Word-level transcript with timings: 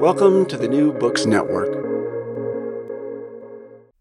Welcome 0.00 0.44
to 0.46 0.58
the 0.58 0.68
New 0.68 0.92
Books 0.92 1.24
Network. 1.24 1.72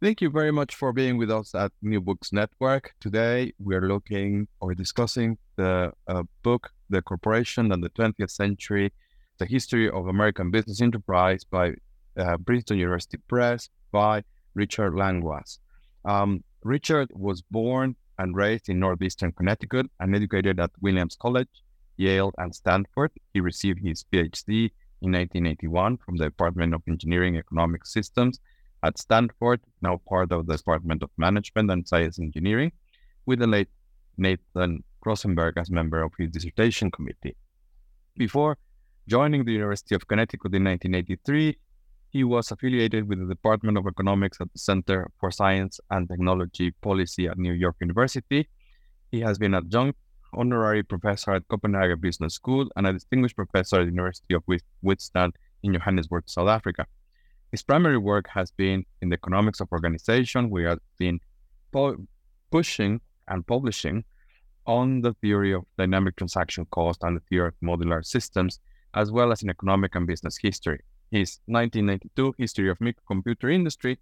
Thank 0.01 0.19
you 0.19 0.29
very 0.29 0.51
much 0.51 0.75
for 0.75 0.91
being 0.91 1.17
with 1.17 1.31
us 1.31 1.55
at 1.55 1.71
New 1.81 2.01
Books 2.01 2.33
Network. 2.33 2.93
Today 2.99 3.53
we 3.59 3.75
are 3.75 3.87
looking 3.87 4.49
or 4.59 4.75
discussing 4.75 5.37
the 5.55 5.93
uh, 6.09 6.23
book, 6.43 6.69
The 6.89 7.01
Corporation 7.01 7.71
and 7.71 7.81
the 7.81 7.89
20th 7.91 8.29
Century 8.29 8.91
The 9.37 9.45
History 9.45 9.89
of 9.89 10.07
American 10.07 10.51
Business 10.51 10.81
Enterprise 10.81 11.45
by 11.45 11.75
uh, 12.17 12.37
Princeton 12.45 12.77
University 12.77 13.17
Press 13.29 13.69
by 13.93 14.23
Richard 14.53 14.95
Langlois. 14.95 15.59
Um, 16.03 16.43
Richard 16.63 17.09
was 17.13 17.41
born 17.41 17.95
and 18.19 18.35
raised 18.35 18.67
in 18.67 18.79
northeastern 18.79 19.31
Connecticut 19.31 19.87
and 20.01 20.13
educated 20.13 20.59
at 20.59 20.71
Williams 20.81 21.15
College, 21.15 21.63
Yale, 21.95 22.33
and 22.37 22.53
Stanford. 22.53 23.11
He 23.33 23.39
received 23.39 23.79
his 23.81 24.03
PhD 24.11 24.71
in 25.05 25.11
1981 25.11 25.97
from 25.97 26.17
the 26.17 26.25
Department 26.25 26.73
of 26.73 26.81
Engineering 26.87 27.37
Economic 27.37 27.85
Systems 27.85 28.39
at 28.83 28.97
Stanford, 28.97 29.61
now 29.81 30.01
part 30.07 30.31
of 30.31 30.47
the 30.47 30.57
Department 30.57 31.03
of 31.03 31.09
Management 31.17 31.71
and 31.71 31.87
Science 31.87 32.19
Engineering, 32.19 32.71
with 33.25 33.39
the 33.39 33.47
late 33.47 33.69
Nathan 34.17 34.83
Rosenberg 35.05 35.57
as 35.57 35.69
member 35.69 36.01
of 36.01 36.11
his 36.17 36.29
dissertation 36.31 36.91
committee. 36.91 37.35
Before 38.17 38.57
joining 39.07 39.45
the 39.45 39.53
University 39.53 39.95
of 39.95 40.07
Connecticut 40.07 40.53
in 40.53 40.63
1983, 40.63 41.57
he 42.09 42.23
was 42.23 42.51
affiliated 42.51 43.07
with 43.07 43.19
the 43.19 43.25
Department 43.25 43.77
of 43.77 43.85
Economics 43.87 44.39
at 44.39 44.51
the 44.53 44.59
Center 44.59 45.11
for 45.19 45.31
Science 45.31 45.79
and 45.89 46.07
Technology 46.07 46.71
Policy 46.71 47.27
at 47.27 47.37
New 47.37 47.53
York 47.53 47.75
University. 47.81 48.47
He 49.11 49.19
has 49.21 49.37
been 49.37 49.53
adjunct 49.53 49.99
honorary 50.35 50.83
professor 50.83 51.31
at 51.31 51.47
Copenhagen 51.47 51.99
Business 51.99 52.33
School 52.33 52.67
and 52.75 52.87
a 52.87 52.93
distinguished 52.93 53.35
professor 53.35 53.77
at 53.77 53.85
the 53.85 53.91
University 53.91 54.33
of 54.33 54.43
Witwatersrand 54.45 55.31
in 55.63 55.73
Johannesburg, 55.73 56.23
South 56.27 56.49
Africa. 56.49 56.85
His 57.51 57.63
primary 57.63 57.97
work 57.97 58.27
has 58.29 58.51
been 58.51 58.85
in 59.01 59.09
the 59.09 59.15
economics 59.15 59.61
of 59.61 59.71
organization. 59.71 60.49
We 60.49 60.63
have 60.63 60.79
been 60.97 61.19
po- 61.71 61.97
pushing 62.51 63.01
and 63.27 63.45
publishing 63.45 64.03
on 64.65 65.01
the 65.01 65.13
theory 65.21 65.53
of 65.53 65.63
dynamic 65.77 66.15
transaction 66.15 66.65
cost 66.71 67.03
and 67.03 67.15
the 67.15 67.21
theory 67.29 67.49
of 67.49 67.53
modular 67.63 68.03
systems, 68.03 68.59
as 68.93 69.11
well 69.11 69.31
as 69.31 69.43
in 69.43 69.49
economic 69.49 69.95
and 69.95 70.07
business 70.07 70.37
history. 70.41 70.79
His 71.11 71.39
1992 71.45 72.35
History 72.37 72.69
of 72.69 72.79
Microcomputer 72.79 73.53
Industry 73.53 73.99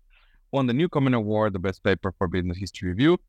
won 0.52 0.68
the 0.68 0.74
Newcomen 0.74 1.14
Award, 1.14 1.54
the 1.54 1.60
best 1.60 1.84
paper 1.84 2.14
for 2.18 2.28
business 2.28 2.58
history 2.58 2.90
review, 2.90 3.20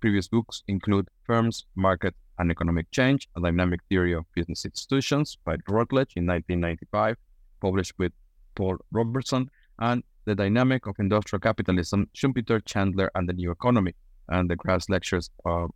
Previous 0.00 0.28
books 0.28 0.62
include 0.68 1.08
Firms, 1.24 1.64
Market, 1.74 2.14
and 2.38 2.50
Economic 2.50 2.90
Change, 2.90 3.28
A 3.36 3.40
Dynamic 3.40 3.80
Theory 3.88 4.12
of 4.12 4.24
Business 4.34 4.64
Institutions 4.64 5.38
by 5.44 5.56
Routledge 5.68 6.12
in 6.16 6.26
1995, 6.26 7.16
published 7.60 7.92
with 7.98 8.12
Paul 8.54 8.76
Robertson, 8.92 9.50
and 9.78 10.02
The 10.26 10.34
Dynamic 10.34 10.86
of 10.86 10.96
Industrial 10.98 11.40
Capitalism, 11.40 12.10
Schumpeter, 12.14 12.62
Chandler, 12.64 13.10
and 13.14 13.28
the 13.28 13.32
New 13.32 13.50
Economy, 13.50 13.94
and 14.28 14.50
the 14.50 14.56
Graz 14.56 14.90
Lectures 14.90 15.30
uh, 15.44 15.66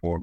for 0.00 0.22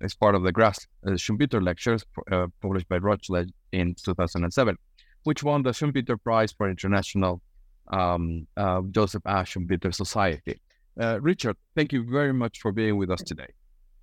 as 0.00 0.14
part 0.14 0.34
of 0.34 0.42
the 0.42 0.52
Graz 0.52 0.86
uh, 1.06 1.10
Schumpeter 1.10 1.62
Lectures 1.62 2.04
uh, 2.30 2.46
published 2.62 2.88
by 2.88 2.96
Routledge 2.96 3.50
in 3.72 3.94
2007, 3.94 4.76
which 5.24 5.42
won 5.42 5.62
the 5.62 5.70
Schumpeter 5.70 6.22
Prize 6.22 6.52
for 6.52 6.70
International 6.70 7.42
um, 7.88 8.46
uh, 8.56 8.80
Joseph 8.90 9.22
A. 9.26 9.42
Schumpeter 9.42 9.94
Society. 9.94 10.60
Uh, 11.00 11.18
Richard, 11.20 11.56
thank 11.74 11.92
you 11.92 12.04
very 12.04 12.32
much 12.32 12.60
for 12.60 12.72
being 12.72 12.98
with 12.98 13.10
us 13.10 13.22
today. 13.22 13.46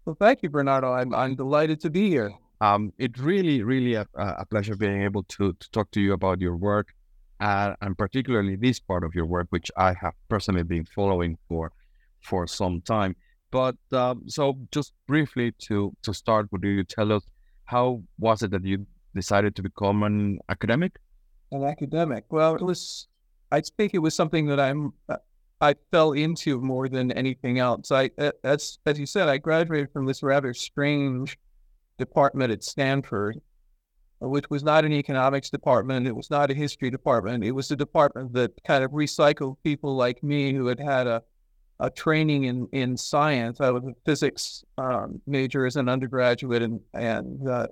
Well, 0.06 0.18
thank 0.20 0.42
you, 0.42 0.50
Bernardo. 0.50 0.94
I'm, 0.94 1.14
I'm 1.14 1.36
delighted 1.36 1.80
to 1.82 1.90
be 1.90 2.10
here. 2.10 2.34
Um, 2.60 2.92
it's 2.98 3.20
really, 3.20 3.62
really 3.62 3.94
a, 3.94 4.08
a, 4.16 4.46
pleasure 4.48 4.76
being 4.76 5.04
able 5.04 5.24
to, 5.24 5.54
to 5.54 5.72
talk 5.72 5.92
to 5.92 6.02
you 6.02 6.14
about 6.14 6.42
your 6.42 6.56
work 6.56 6.88
uh, 7.40 7.76
and 7.82 7.98
particularly 7.98 8.56
this 8.56 8.80
part 8.80 9.04
of 9.04 9.14
your 9.14 9.26
work, 9.26 9.48
which 9.52 9.70
I 9.78 9.94
have 10.02 10.14
personally 10.30 10.64
been 10.64 10.86
following 10.86 11.38
for 11.48 11.72
for 12.22 12.48
some 12.48 12.82
time. 12.82 13.16
But 13.52 13.76
um, 13.92 14.24
so, 14.28 14.58
just 14.72 14.94
briefly 15.08 15.54
to 15.68 15.94
to 16.02 16.14
start, 16.14 16.52
would 16.52 16.64
you 16.64 16.84
tell 16.84 17.12
us 17.12 17.24
how 17.66 18.02
was 18.18 18.42
it 18.42 18.52
that 18.52 18.66
you 18.66 18.86
decided 19.16 19.56
to 19.58 19.62
become 19.62 20.04
an 20.04 20.40
academic? 20.50 20.98
An 21.52 21.64
academic. 21.64 22.26
Well, 22.30 22.56
it 22.56 22.62
was. 22.62 23.08
I 23.52 23.62
think 23.62 23.94
it 23.94 24.00
was 24.00 24.16
something 24.16 24.48
that 24.48 24.60
I'm 24.60 24.94
uh, 25.08 25.18
I 25.60 25.76
fell 25.92 26.12
into 26.12 26.62
more 26.62 26.88
than 26.88 27.12
anything 27.12 27.60
else. 27.60 27.92
I 27.92 28.12
as 28.44 28.80
as 28.86 29.00
you 29.00 29.06
said, 29.06 29.28
I 29.28 29.38
graduated 29.38 29.92
from 29.92 30.06
this 30.06 30.22
rather 30.22 30.54
strange 30.54 31.38
department 31.98 32.52
at 32.52 32.64
Stanford, 32.64 33.42
which 34.20 34.50
was 34.50 34.64
not 34.64 34.86
an 34.86 34.94
economics 34.94 35.50
department. 35.50 36.08
It 36.08 36.16
was 36.16 36.30
not 36.30 36.52
a 36.52 36.54
history 36.54 36.92
department. 36.92 37.44
It 37.44 37.54
was 37.54 37.72
a 37.72 37.76
department 37.76 38.34
that 38.34 38.64
kind 38.66 38.84
of 38.84 38.92
recycled 38.92 39.58
people 39.64 39.96
like 39.96 40.22
me 40.22 40.54
who 40.54 40.68
had 40.68 40.80
had 40.80 41.08
a 41.08 41.24
a 41.80 41.90
training 41.90 42.46
in 42.46 42.68
in 42.72 42.98
science. 42.98 43.60
I 43.60 43.72
was 43.72 43.84
a 43.84 43.94
physics 44.06 44.64
um, 44.78 45.22
major 45.26 45.66
as 45.66 45.76
an 45.76 45.90
undergraduate, 45.90 46.62
and 46.62 46.80
and 46.94 47.48
uh, 47.50 47.68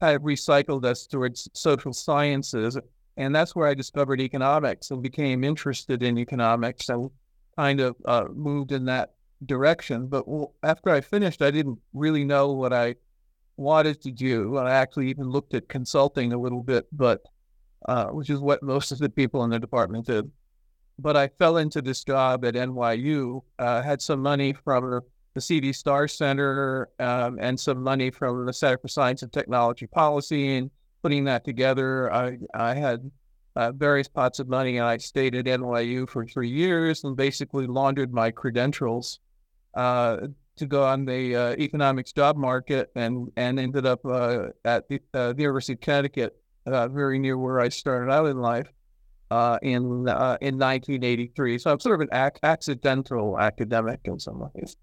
kind 0.00 0.16
of 0.16 0.22
recycled 0.22 0.84
us 0.84 1.06
towards 1.06 1.48
social 1.52 1.92
sciences. 1.92 2.78
And 3.18 3.34
that's 3.34 3.56
where 3.56 3.66
I 3.66 3.72
discovered 3.72 4.20
economics 4.20 4.90
and 4.90 5.02
became 5.02 5.42
interested 5.42 6.02
in 6.02 6.18
economics 6.18 6.90
and 6.90 7.10
kind 7.56 7.80
of 7.80 7.96
uh, 8.04 8.24
moved 8.32 8.72
in 8.72 8.84
that 8.86 9.14
direction. 9.44 10.06
But 10.06 10.24
after 10.62 10.90
I 10.90 11.00
finished, 11.00 11.42
I 11.42 11.50
didn't 11.50 11.78
really 11.92 12.24
know 12.24 12.52
what 12.52 12.72
I 12.72 12.96
wanted 13.56 14.00
to 14.02 14.10
do. 14.10 14.56
I 14.56 14.72
actually 14.72 15.08
even 15.08 15.30
looked 15.30 15.54
at 15.54 15.68
consulting 15.68 16.32
a 16.32 16.38
little 16.38 16.62
bit, 16.62 16.86
but 16.92 17.22
uh, 17.86 18.06
which 18.06 18.30
is 18.30 18.40
what 18.40 18.62
most 18.62 18.92
of 18.92 18.98
the 18.98 19.08
people 19.08 19.44
in 19.44 19.50
the 19.50 19.58
department 19.58 20.06
did. 20.06 20.30
But 20.98 21.16
I 21.16 21.28
fell 21.28 21.58
into 21.58 21.82
this 21.82 22.04
job 22.04 22.44
at 22.44 22.54
NYU, 22.54 23.42
uh, 23.58 23.82
had 23.82 24.00
some 24.00 24.20
money 24.20 24.52
from 24.52 25.02
the 25.34 25.40
C.V. 25.40 25.72
Starr 25.72 26.08
Center 26.08 26.88
um, 26.98 27.38
and 27.40 27.58
some 27.60 27.82
money 27.82 28.10
from 28.10 28.46
the 28.46 28.52
Center 28.52 28.78
for 28.78 28.88
Science 28.88 29.22
and 29.22 29.32
Technology 29.32 29.86
Policy. 29.86 30.56
And 30.56 30.70
putting 31.02 31.24
that 31.24 31.44
together, 31.44 32.12
I, 32.12 32.38
I 32.54 32.74
had 32.74 33.10
uh, 33.56 33.72
various 33.72 34.06
pots 34.06 34.38
of 34.38 34.48
money. 34.48 34.76
And 34.76 34.86
I 34.86 34.98
stayed 34.98 35.34
at 35.34 35.46
NYU 35.46 36.08
for 36.08 36.24
three 36.26 36.50
years 36.50 37.02
and 37.04 37.16
basically 37.16 37.66
laundered 37.66 38.12
my 38.12 38.30
credentials 38.30 39.18
uh, 39.74 40.28
to 40.56 40.66
go 40.66 40.84
on 40.84 41.04
the 41.04 41.34
uh, 41.34 41.56
economics 41.58 42.12
job 42.12 42.36
market 42.36 42.90
and, 42.94 43.30
and 43.36 43.58
ended 43.58 43.86
up 43.86 44.04
uh, 44.04 44.48
at 44.64 44.88
the, 44.88 45.00
uh, 45.14 45.32
the, 45.32 45.42
University 45.42 45.72
of 45.72 45.80
Connecticut 45.80 46.36
uh, 46.66 46.88
very 46.88 47.18
near 47.18 47.36
where 47.36 47.60
I 47.60 47.68
started 47.68 48.12
out 48.12 48.26
in 48.26 48.38
life 48.38 48.68
in 49.62 49.82
in 49.82 50.58
1983. 50.58 51.58
So 51.58 51.72
I'm 51.72 51.80
sort 51.80 52.00
of 52.00 52.08
an 52.08 52.08
ac- 52.12 52.40
accidental 52.42 53.38
academic 53.38 54.00
in 54.04 54.20
some 54.20 54.38
ways. 54.40 54.76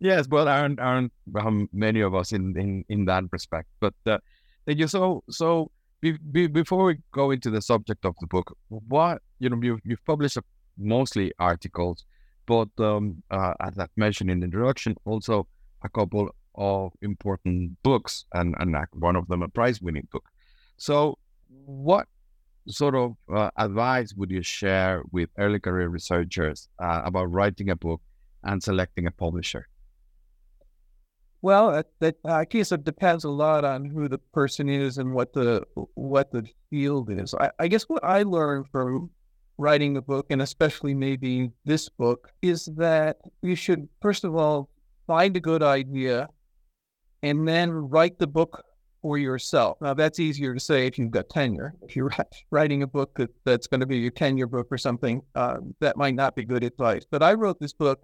Yes, 0.00 0.26
well, 0.28 0.48
aren't 0.48 0.80
aren't 0.80 1.12
um, 1.38 1.68
many 1.72 2.00
of 2.00 2.14
us 2.14 2.32
in, 2.32 2.56
in, 2.58 2.84
in 2.88 3.04
that 3.04 3.24
respect? 3.30 3.68
But 3.80 3.94
you. 4.66 4.86
So 4.86 5.22
so 5.28 5.70
be, 6.00 6.12
be, 6.32 6.46
before 6.46 6.84
we 6.84 6.98
go 7.12 7.30
into 7.30 7.50
the 7.50 7.60
subject 7.62 8.04
of 8.04 8.14
the 8.20 8.26
book, 8.26 8.56
what 8.68 9.22
you 9.38 9.48
know 9.48 9.60
you 9.62 9.78
you've 9.84 10.04
published 10.04 10.38
mostly 10.78 11.32
articles, 11.38 12.04
but 12.46 12.68
um, 12.78 13.22
uh, 13.30 13.54
as 13.60 13.78
I 13.78 13.86
mentioned 13.96 14.30
in 14.30 14.40
the 14.40 14.44
introduction, 14.44 14.96
also 15.04 15.46
a 15.82 15.88
couple 15.88 16.30
of 16.54 16.92
important 17.02 17.82
books, 17.82 18.24
and 18.32 18.54
and 18.58 18.76
one 18.94 19.16
of 19.16 19.28
them 19.28 19.42
a 19.42 19.48
prize-winning 19.48 20.08
book. 20.10 20.24
So, 20.76 21.18
what 21.48 22.06
sort 22.68 22.94
of 22.94 23.16
uh, 23.34 23.50
advice 23.56 24.14
would 24.14 24.30
you 24.30 24.42
share 24.42 25.02
with 25.12 25.28
early 25.38 25.60
career 25.60 25.88
researchers 25.88 26.68
uh, 26.78 27.02
about 27.04 27.30
writing 27.32 27.70
a 27.70 27.76
book 27.76 28.00
and 28.44 28.62
selecting 28.62 29.06
a 29.06 29.10
publisher? 29.10 29.68
Well, 31.42 31.82
that 32.00 32.16
I 32.24 32.44
guess 32.44 32.70
it 32.70 32.84
depends 32.84 33.24
a 33.24 33.30
lot 33.30 33.64
on 33.64 33.86
who 33.86 34.08
the 34.08 34.18
person 34.18 34.68
is 34.68 34.98
and 34.98 35.14
what 35.14 35.32
the 35.32 35.64
what 35.94 36.30
the 36.32 36.46
field 36.68 37.10
is. 37.10 37.34
I, 37.34 37.50
I 37.58 37.68
guess 37.68 37.84
what 37.84 38.04
I 38.04 38.22
learned 38.24 38.66
from 38.70 39.10
writing 39.56 39.96
a 39.96 40.02
book, 40.02 40.26
and 40.30 40.42
especially 40.42 40.94
maybe 40.94 41.50
this 41.64 41.88
book, 41.88 42.30
is 42.42 42.66
that 42.76 43.18
you 43.42 43.54
should 43.54 43.88
first 44.02 44.24
of 44.24 44.36
all 44.36 44.68
find 45.06 45.36
a 45.36 45.40
good 45.40 45.62
idea, 45.62 46.28
and 47.22 47.48
then 47.48 47.70
write 47.70 48.18
the 48.18 48.26
book 48.26 48.62
for 49.00 49.16
yourself. 49.16 49.78
Now 49.80 49.94
that's 49.94 50.20
easier 50.20 50.52
to 50.52 50.60
say 50.60 50.86
if 50.86 50.98
you've 50.98 51.10
got 51.10 51.30
tenure. 51.30 51.74
If 51.80 51.96
you're 51.96 52.12
writing 52.50 52.82
a 52.82 52.86
book 52.86 53.14
that, 53.16 53.30
that's 53.46 53.66
going 53.66 53.80
to 53.80 53.86
be 53.86 53.96
your 53.96 54.10
tenure 54.10 54.46
book 54.46 54.68
or 54.70 54.76
something, 54.76 55.22
uh, 55.34 55.56
that 55.80 55.96
might 55.96 56.14
not 56.14 56.36
be 56.36 56.44
good 56.44 56.64
advice. 56.64 57.06
But 57.10 57.22
I 57.22 57.32
wrote 57.32 57.58
this 57.58 57.72
book 57.72 58.02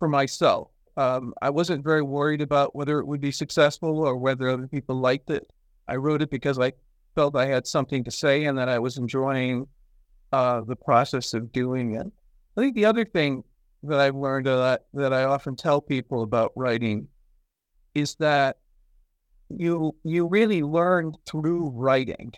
for 0.00 0.08
myself 0.08 0.70
um, 0.96 1.34
I 1.40 1.50
wasn't 1.50 1.84
very 1.84 2.02
worried 2.02 2.42
about 2.42 2.74
whether 2.74 2.98
it 2.98 3.06
would 3.06 3.20
be 3.20 3.32
successful 3.32 4.00
or 4.00 4.16
whether 4.16 4.48
other 4.48 4.66
people 4.66 4.96
liked 4.96 5.30
it. 5.30 5.50
I 5.88 5.96
wrote 5.96 6.22
it 6.22 6.30
because 6.30 6.58
I 6.58 6.72
felt 7.14 7.36
I 7.36 7.46
had 7.46 7.66
something 7.66 8.04
to 8.04 8.10
say 8.10 8.44
and 8.44 8.58
that 8.58 8.68
I 8.68 8.78
was 8.78 8.98
enjoying 8.98 9.66
uh, 10.32 10.62
the 10.62 10.76
process 10.76 11.34
of 11.34 11.52
doing 11.52 11.94
it. 11.94 12.06
I 12.56 12.60
think 12.60 12.74
the 12.74 12.84
other 12.84 13.04
thing 13.04 13.44
that 13.82 13.98
I've 13.98 14.14
learned 14.14 14.46
that, 14.46 14.84
that 14.94 15.12
I 15.12 15.24
often 15.24 15.56
tell 15.56 15.80
people 15.80 16.22
about 16.22 16.52
writing 16.56 17.08
is 17.94 18.14
that 18.16 18.58
you 19.48 19.94
you 20.02 20.26
really 20.26 20.62
learn 20.62 21.12
through 21.26 21.70
writing. 21.70 22.32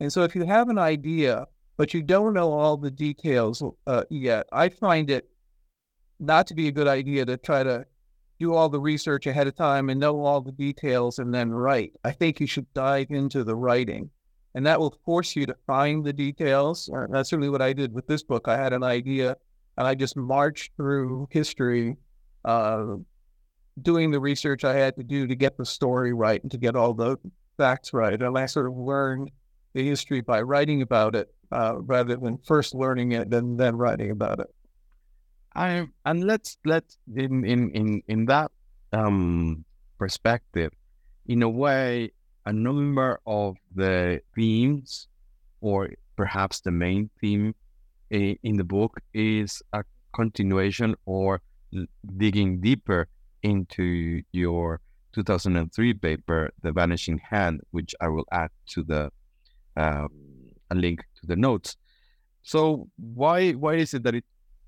And 0.00 0.12
so 0.12 0.22
if 0.22 0.34
you 0.34 0.44
have 0.44 0.68
an 0.68 0.78
idea, 0.78 1.46
but 1.76 1.94
you 1.94 2.02
don't 2.02 2.34
know 2.34 2.52
all 2.52 2.76
the 2.76 2.90
details 2.90 3.62
uh, 3.86 4.04
yet, 4.10 4.46
I 4.52 4.68
find 4.68 5.10
it 5.10 5.28
not 6.20 6.46
to 6.48 6.54
be 6.54 6.68
a 6.68 6.72
good 6.72 6.88
idea 6.88 7.24
to 7.26 7.36
try 7.36 7.62
to 7.62 7.86
do 8.40 8.54
all 8.54 8.68
the 8.68 8.80
research 8.80 9.26
ahead 9.26 9.46
of 9.46 9.54
time 9.54 9.88
and 9.88 10.00
know 10.00 10.20
all 10.20 10.40
the 10.40 10.52
details 10.52 11.18
and 11.18 11.32
then 11.32 11.50
write. 11.50 11.92
I 12.04 12.10
think 12.10 12.40
you 12.40 12.46
should 12.46 12.72
dive 12.74 13.10
into 13.10 13.44
the 13.44 13.54
writing, 13.54 14.10
and 14.54 14.66
that 14.66 14.80
will 14.80 14.98
force 15.04 15.36
you 15.36 15.46
to 15.46 15.56
find 15.66 16.04
the 16.04 16.12
details. 16.12 16.90
That's 17.10 17.30
certainly 17.30 17.50
what 17.50 17.62
I 17.62 17.72
did 17.72 17.92
with 17.92 18.06
this 18.06 18.22
book. 18.22 18.48
I 18.48 18.56
had 18.56 18.72
an 18.72 18.82
idea, 18.82 19.36
and 19.78 19.86
I 19.86 19.94
just 19.94 20.16
marched 20.16 20.72
through 20.76 21.28
history, 21.30 21.96
uh, 22.44 22.96
doing 23.80 24.10
the 24.10 24.20
research 24.20 24.64
I 24.64 24.74
had 24.74 24.96
to 24.96 25.02
do 25.02 25.26
to 25.26 25.34
get 25.34 25.56
the 25.56 25.66
story 25.66 26.12
right 26.12 26.42
and 26.42 26.50
to 26.52 26.58
get 26.58 26.76
all 26.76 26.94
the 26.94 27.16
facts 27.56 27.92
right. 27.92 28.20
And 28.20 28.38
I 28.38 28.46
sort 28.46 28.66
of 28.66 28.76
learned 28.76 29.30
the 29.74 29.86
history 29.86 30.20
by 30.20 30.42
writing 30.42 30.82
about 30.82 31.14
it 31.16 31.32
uh, 31.50 31.74
rather 31.80 32.16
than 32.16 32.38
first 32.38 32.74
learning 32.74 33.12
it 33.12 33.32
and 33.32 33.58
then 33.58 33.76
writing 33.76 34.10
about 34.10 34.40
it. 34.40 34.46
I 35.54 35.86
and 36.04 36.24
let's 36.24 36.58
let's 36.64 36.98
in 37.14 37.44
in 37.44 37.70
in 37.70 38.02
in 38.08 38.26
that 38.26 38.50
um 38.92 39.64
perspective, 39.98 40.72
in 41.26 41.42
a 41.42 41.48
way, 41.48 42.10
a 42.44 42.52
number 42.52 43.20
of 43.26 43.56
the 43.74 44.20
themes, 44.34 45.08
or 45.60 45.90
perhaps 46.16 46.60
the 46.60 46.72
main 46.72 47.10
theme 47.20 47.54
in 48.10 48.56
the 48.56 48.64
book, 48.64 49.00
is 49.12 49.62
a 49.72 49.84
continuation 50.12 50.94
or 51.06 51.40
digging 52.16 52.60
deeper 52.60 53.08
into 53.42 54.22
your 54.32 54.80
2003 55.12 55.94
paper, 55.94 56.50
The 56.62 56.72
Vanishing 56.72 57.18
Hand, 57.18 57.60
which 57.70 57.94
I 58.00 58.08
will 58.08 58.26
add 58.32 58.50
to 58.68 58.82
the 58.82 59.10
uh, 59.76 60.08
a 60.70 60.74
link 60.74 61.04
to 61.20 61.26
the 61.26 61.36
notes. 61.36 61.76
So 62.42 62.88
why 62.96 63.52
why 63.52 63.74
is 63.76 63.94
it 63.94 64.02
that 64.02 64.14
it 64.14 64.24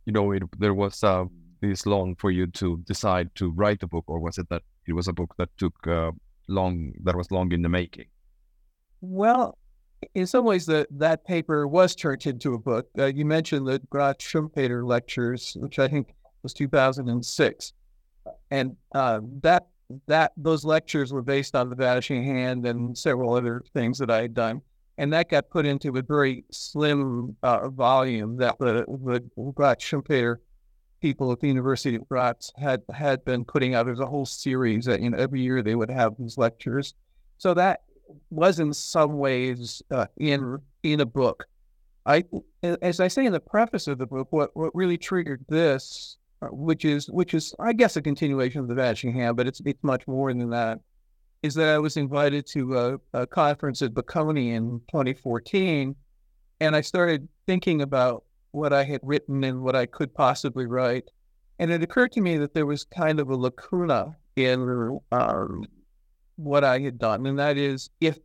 you 0.07 0.13
know, 0.13 0.31
it, 0.31 0.43
there 0.59 0.73
was 0.73 1.05
uh, 1.05 1.25
this 1.61 1.85
long 1.85 2.15
for 2.15 2.31
you 2.31 2.47
to 2.47 2.79
decide 2.87 3.35
to 3.35 3.51
write 3.51 3.83
a 3.83 3.87
book, 3.87 4.05
or 4.07 4.19
was 4.21 4.39
it 4.39 4.49
that 4.49 4.63
it 4.87 4.93
was 4.93 5.09
a 5.09 5.13
book 5.13 5.35
that 5.37 5.51
took 5.59 5.75
uh, 5.87 6.13
long, 6.49 6.93
that 7.03 7.17
was 7.17 7.31
long 7.31 7.53
in 7.53 7.63
the 7.63 7.69
making? 7.69 8.07
Well, 9.01 9.59
in 10.15 10.27
some 10.27 10.45
ways, 10.45 10.65
that 10.67 10.87
that 10.93 11.25
paper 11.27 11.67
was 11.67 11.95
turned 11.95 12.25
into 12.27 12.55
a 12.55 12.59
book. 12.59 12.87
Uh, 12.99 13.07
you 13.07 13.25
mentioned 13.25 13.67
the 13.67 13.81
Graz 13.91 14.17
Schumpeter 14.19 14.87
lectures, 14.87 15.57
which 15.59 15.79
I 15.79 15.89
think 15.89 16.15
was 16.43 16.55
2006, 16.55 17.73
and 18.51 18.77
uh, 18.95 19.21
that 19.43 19.67
that 20.07 20.33
those 20.37 20.65
lectures 20.65 21.13
were 21.13 21.23
based 21.23 21.55
on 21.55 21.69
the 21.69 21.77
Vanishing 21.77 22.25
Hand 22.25 22.67
and 22.67 22.97
several 22.97 23.35
other 23.35 23.63
things 23.73 23.99
that 23.99 24.11
I 24.11 24.23
had 24.23 24.35
done 24.35 24.63
and 24.99 25.13
that 25.13 25.29
got 25.29 25.51
put 25.51 25.67
into 25.67 25.97
a 25.97 26.03
very 26.03 26.45
slim 26.51 27.37
uh, 27.43 27.69
volume 27.69 28.37
that 28.39 28.59
the, 28.59 28.85
the 28.87 29.23
Schumpeter 29.37 30.37
people 31.01 31.31
at 31.31 31.41
the 31.41 31.49
University 31.49 31.97
of 31.97 32.09
Graz 32.09 32.53
had 32.57 32.83
had 32.93 33.25
been 33.25 33.45
putting 33.45 33.75
out. 33.75 33.87
There's 33.87 34.01
a 34.01 34.07
whole 34.07 34.27
series 34.27 34.87
that 34.87 35.01
you 35.01 35.11
know 35.11 35.19
every 35.19 35.41
year 35.43 35.63
they 35.63 35.75
would 35.75 35.91
have 35.91 36.15
these 36.19 36.39
lectures. 36.39 36.95
So 37.39 37.55
that 37.55 37.81
was 38.31 38.61
in 38.61 38.73
some 38.73 39.19
ways 39.19 39.83
uh, 39.91 40.07
in 40.17 40.59
in 40.83 41.01
a 41.01 41.07
book. 41.07 41.47
I, 42.07 42.23
as 42.63 43.01
I 43.01 43.09
say 43.09 43.27
in 43.27 43.33
the 43.33 43.41
preface 43.41 43.89
of 43.89 43.99
the 43.99 44.07
book, 44.07 44.29
what 44.31 44.51
what 44.55 44.75
really 44.75 44.97
triggered 44.97 45.45
this, 45.49 46.17
uh, 46.41 46.47
which 46.47 46.85
is 46.85 47.11
which 47.11 47.35
is 47.35 47.55
I 47.59 47.73
guess 47.73 47.97
a 47.97 48.03
continuation 48.03 48.61
of 48.61 48.69
the 48.69 48.75
Vanishing 48.75 49.13
Hand, 49.13 49.37
but 49.37 49.47
it's 49.47 49.61
it's 49.67 49.83
much 49.83 50.07
more 50.07 50.33
than 50.33 50.51
that 50.51 50.81
is 51.47 51.55
that 51.55 51.69
I 51.69 51.79
was 51.79 51.97
invited 51.97 52.47
to 52.49 52.79
a, 52.79 53.21
a 53.23 53.27
conference 53.27 53.81
at 53.81 53.95
Bocconi 53.95 54.55
in 54.55 54.81
2014, 54.91 55.95
and 56.61 56.77
I 56.77 56.81
started 56.81 57.29
thinking 57.47 57.83
about 57.83 58.25
what 58.51 58.73
I 58.73 58.83
had 58.85 59.01
written 59.03 59.45
and 59.45 59.63
what 59.63 59.77
I 59.77 59.87
could 59.87 60.13
possibly 60.13 60.67
write. 60.67 61.11
And 61.59 61.71
it 61.71 61.83
occurred 61.83 62.13
to 62.13 62.21
me 62.21 62.37
that 62.39 62.53
there 62.53 62.67
was 62.67 62.85
kind 62.85 63.21
of 63.21 63.31
a 63.31 63.37
lacuna 63.37 64.17
in 64.35 64.99
um, 65.13 65.65
what 66.37 66.65
I 66.65 66.81
had 66.81 66.99
done. 66.99 67.27
And 67.27 67.39
that 67.39 67.57
is, 67.57 67.91
if, 68.01 68.19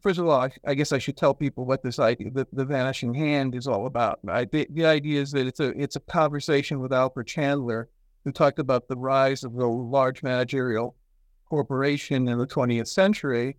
first 0.00 0.18
of 0.18 0.26
all, 0.28 0.40
I, 0.40 0.50
I 0.66 0.74
guess 0.74 0.92
I 0.92 0.98
should 0.98 1.16
tell 1.16 1.34
people 1.34 1.64
what 1.64 1.82
this 1.82 1.98
idea, 1.98 2.30
the, 2.30 2.46
the 2.52 2.64
vanishing 2.64 3.14
hand, 3.14 3.54
is 3.54 3.66
all 3.66 3.86
about. 3.86 4.20
Right? 4.22 4.50
The, 4.50 4.66
the 4.70 4.84
idea 4.84 5.22
is 5.22 5.32
that 5.32 5.46
it's 5.46 5.60
a, 5.60 5.68
it's 5.80 5.96
a 5.96 6.00
conversation 6.00 6.80
with 6.80 6.92
Albert 6.92 7.24
Chandler, 7.24 7.88
who 8.24 8.32
talked 8.32 8.58
about 8.58 8.86
the 8.86 8.96
rise 8.96 9.44
of 9.44 9.54
the 9.54 9.66
large 9.66 10.22
managerial 10.22 10.94
corporation 11.48 12.28
in 12.28 12.38
the 12.38 12.46
20th 12.46 12.88
century. 12.88 13.56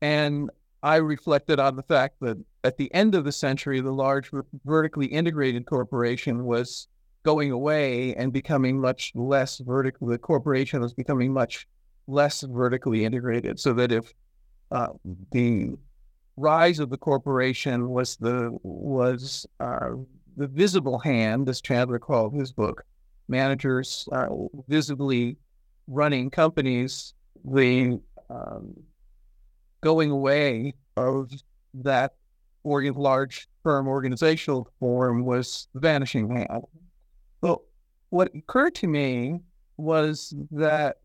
And 0.00 0.50
I 0.82 0.96
reflected 0.96 1.60
on 1.60 1.76
the 1.76 1.82
fact 1.82 2.16
that 2.20 2.38
at 2.64 2.76
the 2.76 2.92
end 2.94 3.14
of 3.14 3.24
the 3.24 3.32
century, 3.32 3.80
the 3.80 3.92
large 3.92 4.30
vertically 4.64 5.06
integrated 5.06 5.66
corporation 5.66 6.44
was 6.44 6.88
going 7.22 7.52
away 7.52 8.14
and 8.16 8.32
becoming 8.32 8.80
much 8.80 9.12
less 9.14 9.58
vertical. 9.58 10.08
The 10.08 10.18
corporation 10.18 10.80
was 10.80 10.92
becoming 10.92 11.32
much 11.32 11.66
less 12.06 12.42
vertically 12.42 13.04
integrated. 13.04 13.60
So 13.60 13.72
that 13.74 13.92
if 13.92 14.12
uh, 14.70 14.88
the 15.30 15.74
rise 16.36 16.78
of 16.78 16.90
the 16.90 16.96
corporation 16.96 17.90
was 17.90 18.16
the 18.16 18.50
was 18.62 19.46
uh, 19.60 19.90
the 20.36 20.46
visible 20.46 20.98
hand, 20.98 21.48
as 21.48 21.60
Chandler 21.60 21.98
called 21.98 22.34
his 22.34 22.52
book, 22.52 22.84
managers 23.28 24.08
uh, 24.12 24.28
visibly 24.68 25.36
running 25.86 26.30
companies 26.30 27.14
the 27.44 28.00
um, 28.30 28.74
going 29.82 30.10
away 30.10 30.74
of 30.96 31.30
that 31.74 32.14
large 32.64 33.48
firm 33.62 33.88
organizational 33.88 34.68
form 34.78 35.24
was 35.24 35.68
vanishing 35.74 36.30
hand. 36.30 36.62
But 37.40 37.58
what 38.10 38.30
occurred 38.34 38.74
to 38.76 38.86
me 38.86 39.40
was 39.76 40.34
that 40.50 40.96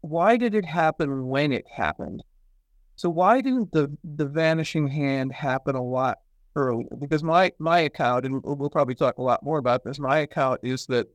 why 0.00 0.36
did 0.36 0.54
it 0.54 0.64
happen 0.64 1.26
when 1.26 1.52
it 1.52 1.66
happened? 1.68 2.22
So 2.96 3.10
why 3.10 3.40
didn't 3.40 3.72
the 3.72 3.96
the 4.02 4.26
vanishing 4.26 4.88
hand 4.88 5.32
happen 5.32 5.76
a 5.76 5.82
lot 5.82 6.18
earlier? 6.54 6.88
Because 6.98 7.22
my 7.22 7.52
my 7.58 7.80
account, 7.80 8.24
and 8.24 8.42
we'll 8.42 8.70
probably 8.70 8.94
talk 8.94 9.18
a 9.18 9.22
lot 9.22 9.42
more 9.42 9.58
about 9.58 9.84
this. 9.84 9.98
My 9.98 10.18
account 10.18 10.60
is 10.62 10.86
that 10.86 11.06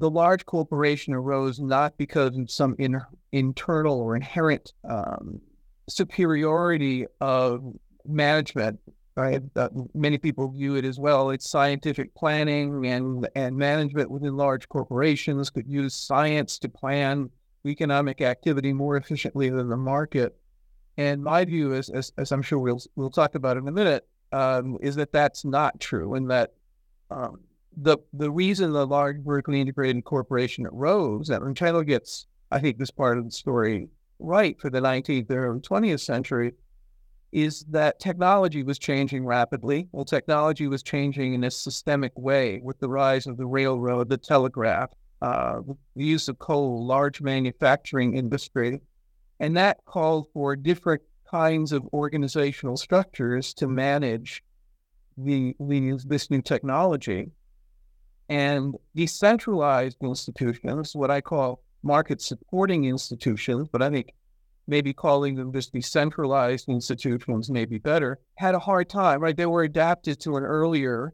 the 0.00 0.10
large 0.10 0.44
corporation 0.46 1.14
arose 1.14 1.60
not 1.60 1.96
because 1.98 2.36
of 2.36 2.50
some 2.50 2.74
in, 2.78 3.00
internal 3.32 4.00
or 4.00 4.16
inherent 4.16 4.72
um, 4.88 5.40
superiority 5.88 7.06
of 7.20 7.62
management. 8.06 8.80
Right? 9.16 9.42
Uh, 9.54 9.68
many 9.92 10.16
people 10.16 10.50
view 10.50 10.76
it 10.76 10.84
as 10.86 10.98
well. 10.98 11.30
It's 11.30 11.50
scientific 11.50 12.14
planning 12.14 12.86
and 12.86 13.28
and 13.34 13.54
management 13.54 14.10
within 14.10 14.34
large 14.36 14.66
corporations 14.68 15.50
could 15.50 15.68
use 15.68 15.94
science 15.94 16.58
to 16.60 16.68
plan 16.68 17.28
economic 17.66 18.22
activity 18.22 18.72
more 18.72 18.96
efficiently 18.96 19.50
than 19.50 19.68
the 19.68 19.76
market. 19.76 20.34
And 20.96 21.22
my 21.22 21.44
view 21.44 21.74
is, 21.74 21.90
as, 21.90 22.12
as 22.16 22.32
I'm 22.32 22.40
sure 22.40 22.58
we'll 22.58 22.80
we'll 22.96 23.10
talk 23.10 23.34
about 23.34 23.58
in 23.58 23.68
a 23.68 23.72
minute, 23.72 24.06
um, 24.32 24.78
is 24.80 24.96
that 24.96 25.12
that's 25.12 25.44
not 25.44 25.78
true, 25.80 26.14
and 26.14 26.30
that 26.30 26.54
um, 27.10 27.40
the 27.76 27.98
the 28.12 28.30
reason 28.30 28.72
the 28.72 28.86
large 28.86 29.18
vertically 29.20 29.60
integrated 29.60 30.04
corporation 30.04 30.66
arose, 30.66 31.30
and 31.30 31.56
Chandler 31.56 31.84
gets, 31.84 32.26
I 32.50 32.58
think, 32.58 32.78
this 32.78 32.90
part 32.90 33.18
of 33.18 33.24
the 33.24 33.30
story 33.30 33.88
right 34.18 34.60
for 34.60 34.70
the 34.70 34.80
19th 34.80 35.30
or 35.30 35.58
20th 35.60 36.00
century, 36.00 36.52
is 37.32 37.64
that 37.70 38.00
technology 38.00 38.62
was 38.62 38.78
changing 38.78 39.24
rapidly. 39.24 39.88
Well, 39.92 40.04
technology 40.04 40.66
was 40.66 40.82
changing 40.82 41.34
in 41.34 41.44
a 41.44 41.50
systemic 41.50 42.12
way 42.16 42.60
with 42.62 42.78
the 42.80 42.88
rise 42.88 43.26
of 43.26 43.36
the 43.36 43.46
railroad, 43.46 44.08
the 44.08 44.18
telegraph, 44.18 44.90
uh, 45.22 45.60
the 45.96 46.04
use 46.04 46.28
of 46.28 46.38
coal, 46.38 46.86
large 46.86 47.20
manufacturing 47.20 48.16
industry, 48.16 48.80
and 49.38 49.56
that 49.56 49.78
called 49.86 50.26
for 50.32 50.56
different 50.56 51.02
kinds 51.30 51.72
of 51.72 51.86
organizational 51.92 52.76
structures 52.76 53.54
to 53.54 53.68
manage 53.68 54.42
the, 55.16 55.54
the 55.60 55.98
this 56.06 56.30
new 56.30 56.42
technology. 56.42 57.30
And 58.30 58.76
decentralized 58.94 59.96
institutions, 60.00 60.94
what 60.94 61.10
I 61.10 61.20
call 61.20 61.64
market 61.82 62.22
supporting 62.22 62.84
institutions, 62.84 63.68
but 63.72 63.82
I 63.82 63.90
think 63.90 64.14
maybe 64.68 64.92
calling 64.92 65.34
them 65.34 65.52
just 65.52 65.72
decentralized 65.72 66.68
institutions 66.68 67.50
may 67.50 67.64
be 67.64 67.78
better, 67.78 68.20
had 68.36 68.54
a 68.54 68.60
hard 68.60 68.88
time, 68.88 69.20
right? 69.20 69.36
They 69.36 69.46
were 69.46 69.64
adapted 69.64 70.20
to 70.20 70.36
an 70.36 70.44
earlier 70.44 71.12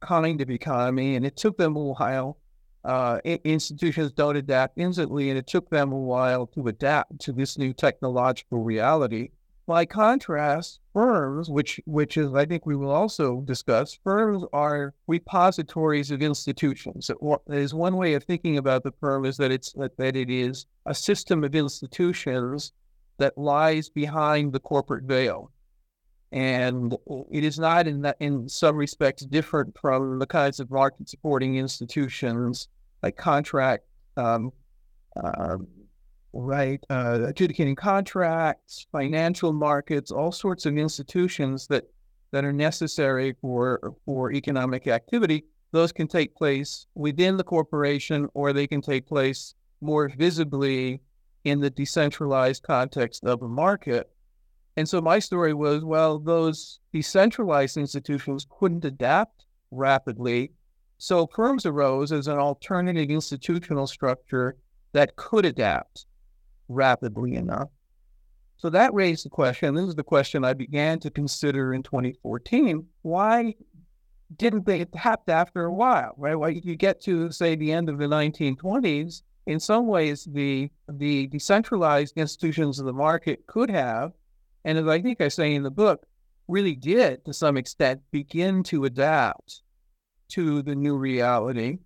kind 0.00 0.40
of 0.40 0.48
economy, 0.48 1.16
and 1.16 1.26
it 1.26 1.36
took 1.36 1.56
them 1.58 1.74
a 1.74 1.82
while. 1.82 2.38
Uh, 2.84 3.18
institutions 3.24 4.12
don't 4.12 4.36
adapt 4.36 4.78
instantly, 4.78 5.30
and 5.30 5.38
it 5.38 5.48
took 5.48 5.68
them 5.68 5.90
a 5.90 5.98
while 5.98 6.46
to 6.46 6.68
adapt 6.68 7.18
to 7.22 7.32
this 7.32 7.58
new 7.58 7.72
technological 7.72 8.62
reality. 8.62 9.30
By 9.66 9.84
contrast, 9.84 10.78
firms, 10.92 11.50
which 11.50 11.80
which 11.86 12.16
is 12.16 12.32
I 12.32 12.46
think 12.46 12.64
we 12.64 12.76
will 12.76 12.90
also 12.90 13.40
discuss, 13.40 13.98
firms 14.04 14.44
are 14.52 14.94
repositories 15.08 16.12
of 16.12 16.22
institutions. 16.22 17.10
There's 17.48 17.74
one 17.74 17.96
way 17.96 18.14
of 18.14 18.22
thinking 18.24 18.58
about 18.58 18.84
the 18.84 18.92
firm 19.00 19.24
is 19.24 19.36
that 19.38 19.50
it's 19.50 19.72
that 19.72 20.16
it 20.16 20.30
is 20.30 20.66
a 20.86 20.94
system 20.94 21.42
of 21.42 21.54
institutions 21.54 22.72
that 23.18 23.36
lies 23.36 23.88
behind 23.88 24.52
the 24.52 24.60
corporate 24.60 25.04
veil. 25.04 25.50
And 26.30 26.96
it 27.32 27.44
is 27.44 27.58
not 27.58 27.86
in 27.86 28.02
that 28.02 28.16
in 28.20 28.48
some 28.48 28.76
respects 28.76 29.24
different 29.24 29.76
from 29.78 30.18
the 30.18 30.26
kinds 30.26 30.60
of 30.60 30.70
market 30.70 31.08
supporting 31.08 31.56
institutions 31.56 32.68
like 33.02 33.16
contract 33.16 33.84
um, 34.16 34.52
uh, 35.22 35.56
right? 36.42 36.82
Uh, 36.90 37.20
adjudicating 37.26 37.76
contracts, 37.76 38.86
financial 38.92 39.52
markets, 39.52 40.10
all 40.10 40.32
sorts 40.32 40.66
of 40.66 40.76
institutions 40.76 41.66
that 41.68 41.84
that 42.32 42.44
are 42.44 42.52
necessary 42.52 43.34
for 43.40 43.94
for 44.04 44.32
economic 44.32 44.86
activity. 44.86 45.44
Those 45.72 45.92
can 45.92 46.08
take 46.08 46.34
place 46.34 46.86
within 46.94 47.36
the 47.36 47.44
corporation, 47.44 48.28
or 48.34 48.52
they 48.52 48.66
can 48.66 48.80
take 48.80 49.06
place 49.06 49.54
more 49.80 50.08
visibly 50.16 51.00
in 51.44 51.60
the 51.60 51.70
decentralized 51.70 52.62
context 52.62 53.24
of 53.24 53.42
a 53.42 53.48
market. 53.48 54.10
And 54.76 54.88
so 54.88 55.00
my 55.00 55.18
story 55.18 55.54
was, 55.54 55.84
well, 55.84 56.18
those 56.18 56.80
decentralized 56.92 57.76
institutions 57.76 58.46
couldn't 58.58 58.84
adapt 58.84 59.46
rapidly. 59.70 60.52
So 60.98 61.26
firms 61.26 61.66
arose 61.66 62.12
as 62.12 62.26
an 62.26 62.38
alternative 62.38 63.10
institutional 63.10 63.86
structure 63.86 64.56
that 64.92 65.16
could 65.16 65.44
adapt 65.44 66.06
rapidly 66.68 67.34
enough. 67.34 67.68
So 68.58 68.70
that 68.70 68.94
raised 68.94 69.24
the 69.24 69.30
question. 69.30 69.74
This 69.74 69.86
is 69.86 69.94
the 69.94 70.02
question 70.02 70.44
I 70.44 70.54
began 70.54 70.98
to 71.00 71.10
consider 71.10 71.74
in 71.74 71.82
2014. 71.82 72.86
Why 73.02 73.54
didn't 74.36 74.66
they 74.66 74.80
adapt 74.80 75.28
after 75.28 75.64
a 75.64 75.72
while? 75.72 76.14
Right? 76.16 76.34
Well, 76.34 76.50
you 76.50 76.74
get 76.76 77.00
to 77.02 77.30
say 77.30 77.54
the 77.54 77.72
end 77.72 77.88
of 77.88 77.98
the 77.98 78.06
1920s. 78.06 79.22
In 79.46 79.60
some 79.60 79.86
ways, 79.86 80.26
the 80.30 80.70
the 80.88 81.28
decentralized 81.28 82.16
institutions 82.16 82.80
of 82.80 82.86
the 82.86 82.92
market 82.92 83.46
could 83.46 83.70
have, 83.70 84.12
and 84.64 84.76
as 84.76 84.88
I 84.88 85.00
think 85.00 85.20
I 85.20 85.28
say 85.28 85.54
in 85.54 85.62
the 85.62 85.70
book, 85.70 86.04
really 86.48 86.74
did 86.74 87.24
to 87.26 87.32
some 87.32 87.56
extent 87.56 88.00
begin 88.10 88.62
to 88.64 88.84
adapt 88.84 89.62
to 90.30 90.62
the 90.62 90.74
new 90.74 90.96
reality. 90.96 91.78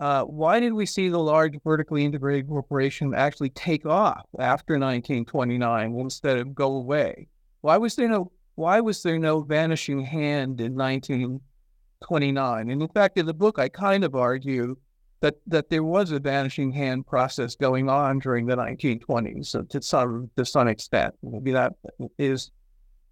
Uh, 0.00 0.24
why 0.24 0.58
did 0.58 0.72
we 0.72 0.86
see 0.86 1.08
the 1.08 1.18
large 1.18 1.56
vertically 1.62 2.04
integrated 2.04 2.48
corporation 2.48 3.14
actually 3.14 3.50
take 3.50 3.86
off 3.86 4.26
after 4.38 4.74
1929 4.74 5.94
instead 5.98 6.38
of 6.38 6.54
go 6.54 6.76
away? 6.76 7.28
Why 7.60 7.76
was 7.76 7.94
there 7.94 8.08
no 8.08 8.32
Why 8.56 8.80
was 8.80 9.02
there 9.02 9.18
no 9.18 9.40
vanishing 9.42 10.00
hand 10.00 10.60
in 10.60 10.74
1929? 10.74 12.70
And 12.70 12.82
in 12.82 12.88
fact, 12.88 13.18
in 13.18 13.26
the 13.26 13.34
book, 13.34 13.58
I 13.58 13.68
kind 13.68 14.04
of 14.04 14.14
argue 14.14 14.76
that 15.20 15.36
that 15.46 15.70
there 15.70 15.84
was 15.84 16.10
a 16.10 16.18
vanishing 16.18 16.72
hand 16.72 17.06
process 17.06 17.54
going 17.54 17.88
on 17.88 18.18
during 18.18 18.46
the 18.46 18.56
1920s 18.56 19.68
to 19.70 19.80
some 19.80 20.28
to 20.36 20.44
some 20.44 20.68
extent. 20.68 21.14
Maybe 21.22 21.52
that 21.52 21.72
is 22.18 22.50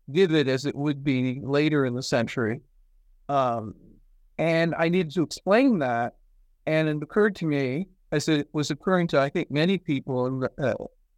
vivid 0.08 0.48
as 0.48 0.66
it 0.66 0.74
would 0.74 1.04
be 1.04 1.40
later 1.42 1.86
in 1.86 1.94
the 1.94 2.02
century. 2.02 2.60
Um, 3.28 3.74
and 4.36 4.74
I 4.76 4.88
needed 4.88 5.14
to 5.14 5.22
explain 5.22 5.78
that 5.78 6.14
and 6.66 6.88
it 6.88 7.02
occurred 7.02 7.36
to 7.36 7.46
me, 7.46 7.88
as 8.10 8.28
it 8.28 8.48
was 8.52 8.70
occurring 8.70 9.08
to, 9.08 9.20
I 9.20 9.28
think, 9.28 9.50
many 9.50 9.78
people 9.78 10.48
uh, 10.62 10.74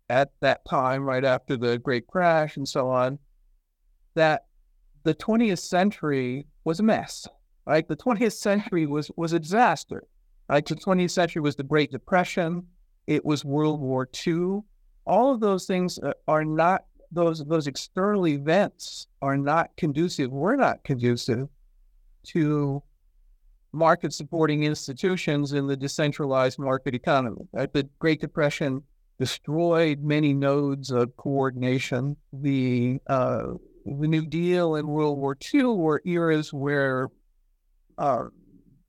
at 0.08 0.30
that 0.40 0.64
time, 0.68 1.02
right 1.02 1.24
after 1.24 1.56
the 1.56 1.78
Great 1.78 2.06
Crash 2.06 2.56
and 2.56 2.68
so 2.68 2.90
on, 2.90 3.18
that 4.14 4.46
the 5.02 5.14
20th 5.14 5.58
century 5.58 6.46
was 6.64 6.80
a 6.80 6.82
mess. 6.82 7.26
Right? 7.66 7.86
The 7.86 7.96
20th 7.96 8.32
century 8.32 8.86
was, 8.86 9.10
was 9.16 9.32
a 9.32 9.40
disaster. 9.40 10.04
Right? 10.48 10.64
The 10.64 10.76
20th 10.76 11.10
century 11.10 11.40
was 11.40 11.56
the 11.56 11.62
Great 11.62 11.90
Depression. 11.90 12.66
It 13.06 13.24
was 13.24 13.44
World 13.44 13.80
War 13.80 14.08
II. 14.26 14.60
All 15.06 15.32
of 15.32 15.40
those 15.40 15.66
things 15.66 15.98
uh, 15.98 16.12
are 16.28 16.44
not 16.44 16.84
those 17.12 17.44
those 17.44 17.66
external 17.66 18.26
events 18.26 19.06
are 19.22 19.36
not 19.36 19.70
conducive. 19.76 20.32
We're 20.32 20.56
not 20.56 20.82
conducive 20.84 21.48
to 22.28 22.82
market 23.74 24.12
supporting 24.12 24.64
institutions 24.64 25.52
in 25.52 25.66
the 25.66 25.76
decentralized 25.76 26.58
market 26.58 26.94
economy. 26.94 27.46
Right? 27.52 27.72
The 27.72 27.88
Great 27.98 28.20
Depression 28.20 28.82
destroyed 29.18 30.02
many 30.02 30.32
nodes 30.32 30.90
of 30.90 31.16
coordination. 31.16 32.16
The 32.32 32.98
uh, 33.06 33.54
the 33.84 34.08
New 34.08 34.24
Deal 34.26 34.76
and 34.76 34.88
World 34.88 35.18
War 35.18 35.36
II 35.52 35.64
were 35.64 36.00
eras 36.06 36.52
where 36.52 37.08
uh, 37.98 38.24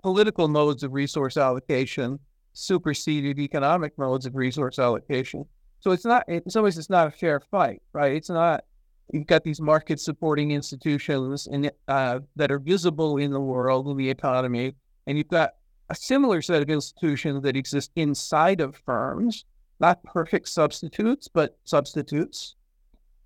political 0.02 0.48
modes 0.48 0.84
of 0.84 0.94
resource 0.94 1.36
allocation 1.36 2.20
superseded 2.54 3.40
economic 3.40 3.98
modes 3.98 4.26
of 4.26 4.36
resource 4.36 4.80
allocation. 4.80 5.46
So 5.82 5.92
it's 5.92 6.06
not, 6.06 6.28
in 6.30 6.50
some 6.50 6.64
ways, 6.64 6.78
it's 6.78 6.90
not 6.90 7.08
a 7.08 7.12
fair 7.12 7.40
fight, 7.40 7.82
right? 7.92 8.14
It's 8.14 8.30
not 8.30 8.64
You've 9.12 9.28
got 9.28 9.44
these 9.44 9.62
market 9.62 10.00
supporting 10.00 10.52
institutions 10.52 11.48
in, 11.48 11.70
uh, 11.88 12.20
that 12.36 12.52
are 12.52 12.60
visible 12.60 13.18
in 13.18 13.32
the 13.32 13.40
world, 13.40 13.88
in 13.88 13.98
the 13.98 14.10
economy, 14.10 14.76
and 15.08 15.18
you've 15.18 15.28
got 15.30 15.52
a 15.90 15.96
similar 15.96 16.42
set 16.42 16.62
of 16.62 16.70
institutions 16.70 17.44
that 17.44 17.56
exist 17.56 17.92
inside 17.96 18.62
of 18.62 18.76
firms, 18.76 19.46
not 19.80 20.04
perfect 20.04 20.50
substitutes, 20.50 21.28
but 21.28 21.58
substitutes 21.64 22.56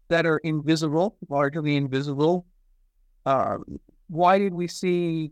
that 0.10 0.26
are 0.26 0.40
invisible, 0.40 1.16
largely 1.30 1.76
invisible. 1.76 2.46
Um, 3.26 3.80
why 4.08 4.40
did 4.40 4.54
we 4.54 4.68
see 4.68 5.32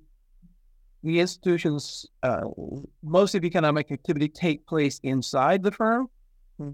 the 1.04 1.20
institutions, 1.20 2.06
uh, 2.24 2.42
most 3.04 3.36
of 3.36 3.44
economic 3.44 3.92
activity 3.92 4.30
take 4.30 4.66
place 4.66 5.00
inside 5.04 5.63
the 5.63 5.72
firm? 5.72 6.08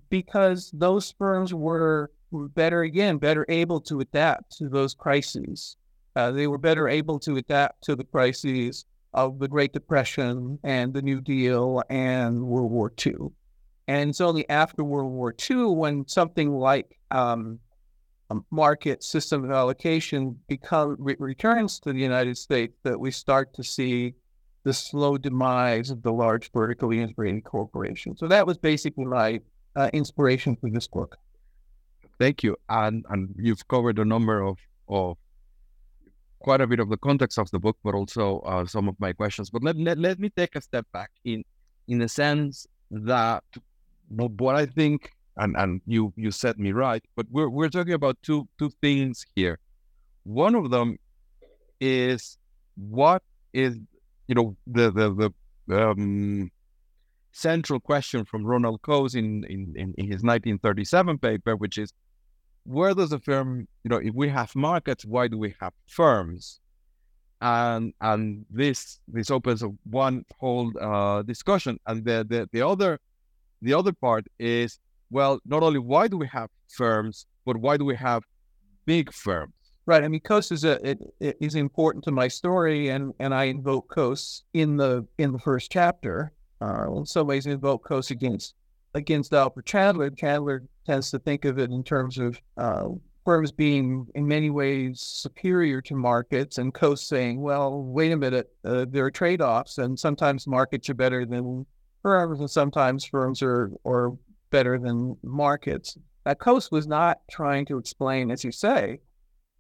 Because 0.10 0.72
those 0.74 1.14
firms 1.18 1.54
were 1.54 2.12
better 2.32 2.84
again, 2.84 3.18
better 3.18 3.46
able 3.50 3.82
to 3.82 4.00
adapt 4.00 4.58
to 4.58 4.70
those 4.70 4.94
crises. 4.94 5.78
Uh, 6.16 6.32
they 6.32 6.48
were 6.48 6.58
better 6.58 6.88
able 6.88 7.20
to 7.20 7.38
adapt 7.38 7.84
to 7.84 7.96
the 7.96 8.04
crises 8.04 8.86
of 9.14 9.40
the 9.40 9.48
Great 9.48 9.74
Depression 9.74 10.60
and 10.64 10.94
the 10.94 11.02
New 11.02 11.22
Deal 11.22 11.84
and 11.90 12.42
World 12.42 12.72
War 12.72 12.92
II. 13.06 13.16
And 13.88 14.10
it's 14.10 14.22
only 14.22 14.50
after 14.50 14.84
World 14.84 15.12
War 15.12 15.36
II 15.50 15.66
when 15.66 16.08
something 16.08 16.52
like 16.52 16.98
um, 17.12 17.60
market 18.50 19.04
system 19.04 19.44
of 19.44 19.52
allocation 19.52 20.40
become 20.48 20.96
re- 20.98 21.16
returns 21.20 21.80
to 21.82 21.94
the 21.94 22.00
United 22.00 22.38
States 22.38 22.76
that 22.84 23.00
we 23.00 23.12
start 23.12 23.54
to 23.56 23.64
see 23.64 24.14
the 24.64 24.74
slow 24.74 25.18
demise 25.18 25.90
of 25.90 26.02
the 26.04 26.12
large 26.12 26.52
vertically 26.52 27.02
integrated 27.02 27.44
corporations. 27.44 28.20
So 28.20 28.28
that 28.30 28.48
was 28.48 28.58
basically 28.58 29.06
my 29.06 29.42
uh, 29.76 29.90
inspiration 29.94 30.56
for 30.56 30.70
this 30.70 30.88
book. 30.88 31.18
thank 32.20 32.44
you. 32.44 32.56
And 32.70 33.06
and 33.10 33.34
you've 33.38 33.68
covered 33.68 34.00
a 34.00 34.06
number 34.06 34.42
of 34.42 34.58
of 34.88 35.18
quite 36.40 36.62
a 36.62 36.68
bit 36.68 36.80
of 36.80 36.90
the 36.90 36.98
context 36.98 37.38
of 37.38 37.50
the 37.52 37.60
book, 37.60 37.78
but 37.84 37.96
also 37.96 38.40
uh, 38.40 38.66
some 38.66 38.88
of 38.88 38.96
my 39.00 39.14
questions. 39.14 39.50
But 39.50 39.64
let, 39.64 39.78
let 39.78 39.98
let 39.98 40.20
me 40.20 40.30
take 40.30 40.56
a 40.56 40.62
step 40.62 40.86
back 40.94 41.12
in 41.24 41.44
in 41.88 42.00
the 42.00 42.08
sense 42.08 42.68
that 42.92 43.44
what 44.10 44.56
I 44.56 44.66
think, 44.66 45.12
and 45.38 45.56
and 45.58 45.82
you 45.88 46.14
you 46.16 46.32
set 46.32 46.60
me 46.60 46.72
right, 46.72 47.04
but 47.16 47.26
we're 47.32 47.50
we're 47.50 47.70
talking 47.70 47.94
about 47.94 48.18
two 48.22 48.48
two 48.60 48.70
things 48.82 49.26
here. 49.36 49.60
One 50.24 50.56
of 50.56 50.70
them 50.70 50.98
is 51.80 52.38
what 52.76 53.24
is 53.54 53.78
you 54.28 54.36
know 54.36 54.56
the 54.68 54.92
the 54.92 55.34
the 55.68 55.90
um, 55.90 56.52
central 57.34 57.80
question 57.80 58.24
from 58.24 58.46
Ronald 58.46 58.82
Coase 58.84 59.16
in, 59.16 59.44
in, 59.46 59.74
in, 59.76 59.94
in 59.98 60.06
his 60.06 60.24
1937 60.24 61.18
paper, 61.18 61.56
which 61.56 61.78
is 61.78 61.92
where 62.64 62.94
does 62.94 63.12
a 63.12 63.20
firm, 63.20 63.68
you 63.84 63.90
know, 63.90 63.98
if 63.98 64.14
we 64.14 64.30
have 64.30 64.56
markets, 64.56 65.04
why 65.04 65.28
do 65.28 65.38
we 65.38 65.54
have 65.60 65.74
firms? 65.88 66.62
And 67.42 67.94
and 68.00 68.46
this 68.50 69.02
this 69.10 69.30
opens 69.30 69.64
up 69.64 69.72
one 69.84 70.24
whole 70.40 70.72
uh, 70.80 71.24
discussion. 71.24 71.78
And 71.86 72.06
the, 72.06 72.26
the 72.30 72.48
the 72.54 72.62
other 72.66 73.00
the 73.62 73.74
other 73.74 73.92
part 73.92 74.26
is 74.40 74.80
well, 75.12 75.40
not 75.46 75.62
only 75.62 75.80
why 75.80 76.08
do 76.08 76.18
we 76.18 76.28
have 76.28 76.50
firms, 76.70 77.26
but 77.46 77.58
why 77.58 77.76
do 77.76 77.84
we 77.84 77.96
have 77.98 78.24
big 78.86 79.12
firms? 79.12 79.54
Right. 79.86 80.04
I 80.04 80.08
mean, 80.08 80.22
Coase 80.22 80.54
is 80.54 80.64
a, 80.64 80.80
it, 80.88 81.00
it 81.20 81.38
is 81.42 81.56
important 81.56 82.06
to 82.06 82.12
my 82.12 82.30
story, 82.30 82.88
and 82.88 83.14
and 83.20 83.34
I 83.34 83.46
invoke 83.46 83.94
Coase 83.94 84.44
in 84.54 84.78
the 84.78 85.06
in 85.18 85.34
the 85.34 85.40
first 85.40 85.70
chapter. 85.70 86.32
Uh, 86.64 86.98
in 86.98 87.06
some 87.06 87.28
ways, 87.28 87.46
invoke 87.46 87.88
Coase 87.88 88.12
against 88.12 88.56
against 88.94 89.34
Albert 89.34 89.66
Chandler. 89.66 90.10
Chandler 90.12 90.64
tends 90.86 91.12
to 91.12 91.20
think 91.20 91.46
of 91.46 91.60
it 91.60 91.72
in 91.72 91.84
terms 91.84 92.18
of 92.18 92.40
uh, 92.58 92.90
firms 93.26 93.52
being 93.52 94.08
in 94.16 94.26
many 94.28 94.50
ways 94.50 95.02
superior 95.02 95.82
to 95.82 95.96
markets, 95.96 96.60
and 96.60 96.74
Coase 96.74 97.00
saying, 97.00 97.42
"Well, 97.42 97.82
wait 97.82 98.14
a 98.14 98.18
minute, 98.18 98.50
uh, 98.64 98.86
there 98.88 99.06
are 99.06 99.12
trade 99.12 99.42
offs, 99.42 99.78
and 99.78 100.00
sometimes 100.00 100.48
markets 100.48 100.90
are 100.90 100.94
better 100.94 101.26
than 101.26 101.66
firms, 102.02 102.40
and 102.40 102.50
sometimes 102.50 103.04
firms 103.04 103.42
are 103.42 103.72
are 103.86 104.12
better 104.50 104.80
than 104.80 105.18
markets." 105.22 105.98
Now, 106.26 106.36
Coase 106.36 106.72
was 106.72 106.88
not 106.88 107.20
trying 107.30 107.66
to 107.66 107.78
explain, 107.78 108.32
as 108.32 108.46
you 108.46 108.52
say, 108.54 109.00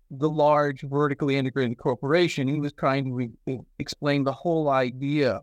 the 0.09 0.29
large 0.29 0.81
vertically 0.83 1.35
integrated 1.35 1.77
corporation. 1.77 2.47
He 2.47 2.61
was 2.61 2.71
trying 2.71 3.05
to 3.05 3.13
re- 3.13 3.59
explain 3.79 4.23
the 4.23 4.31
whole 4.31 4.69
idea 4.69 5.41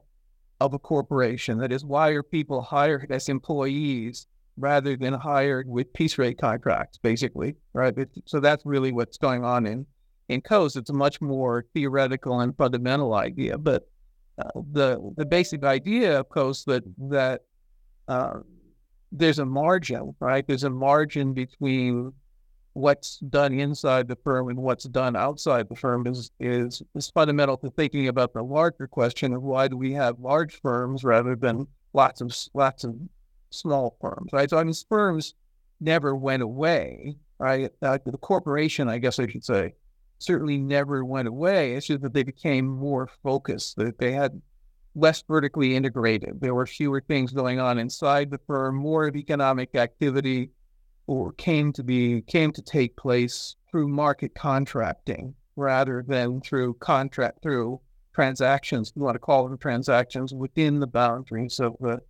of 0.61 0.75
a 0.75 0.79
corporation. 0.79 1.59
That 1.59 1.73
is, 1.73 1.85
why 1.85 2.11
are 2.11 2.23
people 2.23 2.61
hired 2.61 3.11
as 3.11 3.29
employees 3.29 4.27
rather 4.57 4.97
than 4.97 5.15
hired 5.15 5.67
with 5.69 5.93
piece 5.93 6.19
rate 6.19 6.39
contracts, 6.39 6.99
basically, 6.99 7.57
right? 7.73 7.95
so 8.27 8.41
that's 8.41 8.65
really 8.67 8.93
what's 8.93 9.19
going 9.19 9.45
on 9.45 9.67
in 9.67 9.87
in 10.29 10.41
Coase. 10.41 10.77
It's 10.77 10.91
a 10.91 10.95
much 10.95 11.21
more 11.21 11.65
theoretical 11.75 12.41
and 12.41 12.57
fundamental 12.57 13.15
idea, 13.15 13.59
but 13.59 13.89
uh, 14.39 14.61
the 14.73 15.13
the 15.17 15.27
basic 15.27 15.65
idea 15.65 16.21
of 16.21 16.29
Coase 16.29 16.65
that 16.67 16.85
that 17.11 17.43
uh, 18.07 18.41
there's 19.13 19.39
a 19.39 19.45
margin, 19.45 20.15
right? 20.21 20.47
There's 20.47 20.65
a 20.65 20.71
margin 20.71 21.33
between 21.33 22.13
what's 22.73 23.19
done 23.19 23.53
inside 23.53 24.09
the 24.09 24.17
firm 24.17 24.49
and 24.49 24.59
what's 24.59 24.85
done 24.85 25.17
outside 25.17 25.69
the 25.69 25.77
firm 25.77 26.07
is, 26.07 26.31
is 26.39 26.83
is 26.95 27.11
fundamental 27.11 27.57
to 27.57 27.71
thinking 27.71 28.09
about 28.09 28.33
the 28.33 28.43
larger 28.43 28.87
question 28.87 29.33
of 29.33 29.43
why 29.43 29.67
do 29.69 29.77
we 29.77 29.93
have 29.93 30.19
large 30.21 30.61
firms 30.61 31.03
rather 31.03 31.35
than 31.35 31.67
lots 31.93 32.21
of 32.21 32.35
lots 32.55 32.85
of 32.85 32.95
small 33.51 33.97
firms, 34.01 34.33
right? 34.33 34.49
So 34.49 34.59
I 34.59 34.65
mean, 34.65 34.75
firms 34.89 35.35
never 35.81 36.15
went 36.15 36.43
away, 36.43 37.17
right? 37.39 37.71
Uh, 37.83 37.99
the 38.05 38.19
corporation, 38.19 38.89
I 38.89 38.99
guess 38.99 39.19
I 39.19 39.27
should 39.27 39.45
say, 39.45 39.75
certainly 40.19 40.59
never 40.59 41.05
went 41.05 41.29
away. 41.29 41.75
It's 41.75 41.87
just 41.87 42.03
that 42.03 42.15
they 42.15 42.23
became 42.23 42.67
more 42.67 43.09
focused. 43.23 43.77
That 43.77 43.99
they 43.99 44.13
had 44.13 44.41
less 44.95 45.23
vertically 45.27 45.75
integrated. 45.75 46.41
There 46.41 46.55
were 46.55 46.67
fewer 46.67 47.01
things 47.01 47.33
going 47.33 47.59
on 47.59 47.79
inside 47.79 48.31
the 48.31 48.41
firm, 48.47 48.77
more 48.77 49.07
of 49.07 49.17
economic 49.17 49.75
activity 49.75 50.51
or 51.11 51.33
came 51.33 51.73
to 51.73 51.83
be 51.83 52.23
came 52.23 52.53
to 52.53 52.63
take 52.63 52.95
place 52.95 53.57
through 53.69 53.89
market 53.89 54.33
contracting 54.33 55.35
rather 55.57 56.05
than 56.07 56.41
through 56.41 56.73
contract 56.75 57.43
through 57.43 57.81
transactions. 58.15 58.93
You 58.95 59.03
want 59.03 59.17
to 59.17 59.19
call 59.19 59.49
them 59.49 59.59
transactions 59.59 60.33
within 60.33 60.79
the 60.79 60.87
boundaries 60.87 61.59
of 61.59 61.75
the 61.81 62.01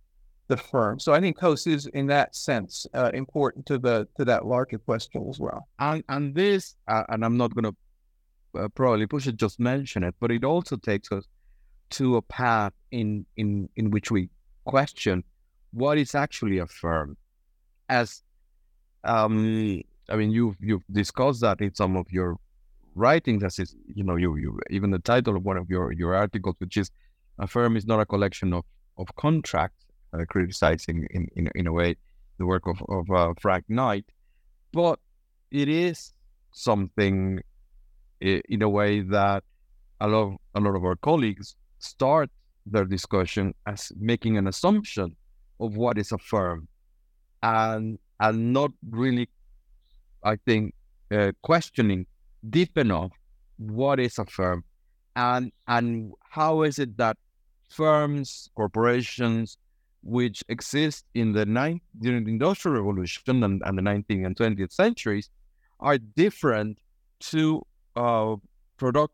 the 0.49 0.57
firm. 0.57 0.99
So 0.99 1.13
I 1.13 1.19
think 1.19 1.39
Coase 1.39 1.65
is, 1.65 1.87
in 1.87 2.05
that 2.07 2.35
sense, 2.35 2.85
uh, 2.93 3.09
important 3.15 3.65
to 3.67 3.79
the 3.79 4.07
to 4.17 4.25
that 4.25 4.45
larger 4.45 4.77
question 4.77 5.27
as 5.27 5.39
well. 5.39 5.67
And 5.79 6.03
and 6.07 6.35
this, 6.35 6.75
uh, 6.87 7.05
and 7.09 7.25
I'm 7.25 7.37
not 7.37 7.55
going 7.55 7.73
to 7.73 8.61
uh, 8.61 8.67
probably 8.67 9.07
push 9.07 9.25
it, 9.25 9.35
just 9.35 9.59
mention 9.59 10.03
it, 10.03 10.13
but 10.19 10.29
it 10.29 10.43
also 10.43 10.77
takes 10.77 11.11
us 11.11 11.25
to 11.97 12.17
a 12.17 12.21
path 12.21 12.73
in 12.91 13.25
in 13.35 13.67
in 13.77 13.89
which 13.89 14.11
we 14.11 14.29
question 14.65 15.23
what 15.71 15.97
is 15.97 16.13
actually 16.13 16.59
a 16.59 16.67
firm 16.67 17.17
as 17.89 18.21
um, 19.03 19.81
I 20.09 20.15
mean, 20.15 20.31
you've 20.31 20.55
you've 20.59 20.83
discussed 20.91 21.41
that 21.41 21.61
in 21.61 21.73
some 21.75 21.95
of 21.95 22.11
your 22.11 22.37
writings, 22.95 23.43
as 23.43 23.59
is, 23.59 23.75
you 23.93 24.03
know, 24.03 24.15
you 24.15 24.35
you 24.37 24.59
even 24.69 24.91
the 24.91 24.99
title 24.99 25.35
of 25.37 25.43
one 25.43 25.57
of 25.57 25.69
your 25.69 25.91
your 25.93 26.15
articles, 26.15 26.55
which 26.59 26.77
is 26.77 26.91
"A 27.39 27.47
firm 27.47 27.77
is 27.77 27.85
not 27.85 27.99
a 27.99 28.05
collection 28.05 28.53
of 28.53 28.65
of 28.97 29.07
contracts," 29.15 29.85
uh, 30.13 30.25
criticizing 30.29 31.07
in, 31.11 31.27
in 31.35 31.49
in 31.55 31.67
a 31.67 31.71
way 31.71 31.95
the 32.37 32.45
work 32.45 32.67
of 32.67 32.81
of 32.89 33.09
uh, 33.11 33.33
Frank 33.39 33.65
Knight, 33.69 34.05
but 34.73 34.99
it 35.51 35.67
is 35.67 36.13
something 36.53 37.41
in 38.19 38.61
a 38.61 38.69
way 38.69 39.01
that 39.01 39.43
a 39.99 40.07
lot 40.07 40.23
of, 40.27 40.37
a 40.55 40.59
lot 40.59 40.75
of 40.75 40.83
our 40.83 40.95
colleagues 40.95 41.55
start 41.79 42.29
their 42.65 42.85
discussion 42.85 43.53
as 43.65 43.91
making 43.99 44.37
an 44.37 44.47
assumption 44.47 45.15
of 45.59 45.75
what 45.75 45.97
is 45.97 46.11
a 46.11 46.17
firm. 46.17 46.67
And 47.41 47.97
and 48.21 48.53
not 48.53 48.71
really, 48.89 49.27
I 50.23 50.37
think, 50.45 50.73
uh, 51.11 51.33
questioning 51.41 52.05
deep 52.49 52.77
enough 52.77 53.11
what 53.57 53.99
is 53.99 54.17
a 54.17 54.25
firm 54.25 54.63
and 55.15 55.51
and 55.67 56.13
how 56.29 56.61
is 56.61 56.79
it 56.79 56.95
that 56.97 57.17
firms, 57.69 58.49
corporations, 58.55 59.57
which 60.03 60.43
exist 60.49 61.05
in 61.13 61.33
the 61.33 61.45
ninth 61.45 61.81
during 61.99 62.23
the 62.23 62.31
Industrial 62.31 62.77
Revolution 62.77 63.43
and, 63.43 63.61
and 63.65 63.77
the 63.77 63.81
19th 63.81 64.25
and 64.25 64.35
20th 64.35 64.71
centuries, 64.71 65.29
are 65.79 65.97
different 65.97 66.77
to 67.19 67.61
uh, 67.95 68.35
product, 68.77 69.13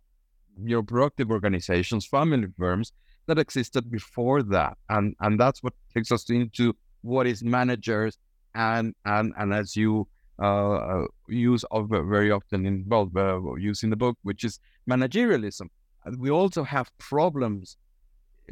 you 0.64 0.76
know, 0.76 0.84
productive 0.84 1.32
organizations, 1.32 2.06
family 2.06 2.48
firms 2.58 2.92
that 3.28 3.40
existed 3.40 3.90
before 3.92 4.44
that, 4.44 4.78
and 4.90 5.16
and 5.22 5.40
that's 5.40 5.64
what 5.64 5.74
takes 5.94 6.12
us 6.12 6.30
into 6.30 6.76
what 7.02 7.28
is 7.28 7.44
managers 7.44 8.18
and 8.58 8.96
and 9.06 9.34
and 9.38 9.54
as 9.54 9.76
you 9.76 10.08
uh, 10.40 10.76
uh 10.76 11.06
use 11.30 11.64
of 11.72 11.90
very 11.90 12.32
often 12.32 12.66
in 12.66 12.84
well 12.88 13.10
uh, 13.16 13.56
use 13.56 13.84
in 13.84 13.90
the 13.90 13.96
book, 13.96 14.18
which 14.24 14.44
is 14.44 14.60
managerialism. 14.90 15.70
We 16.18 16.30
also 16.30 16.64
have 16.64 16.90
problems, 16.98 17.78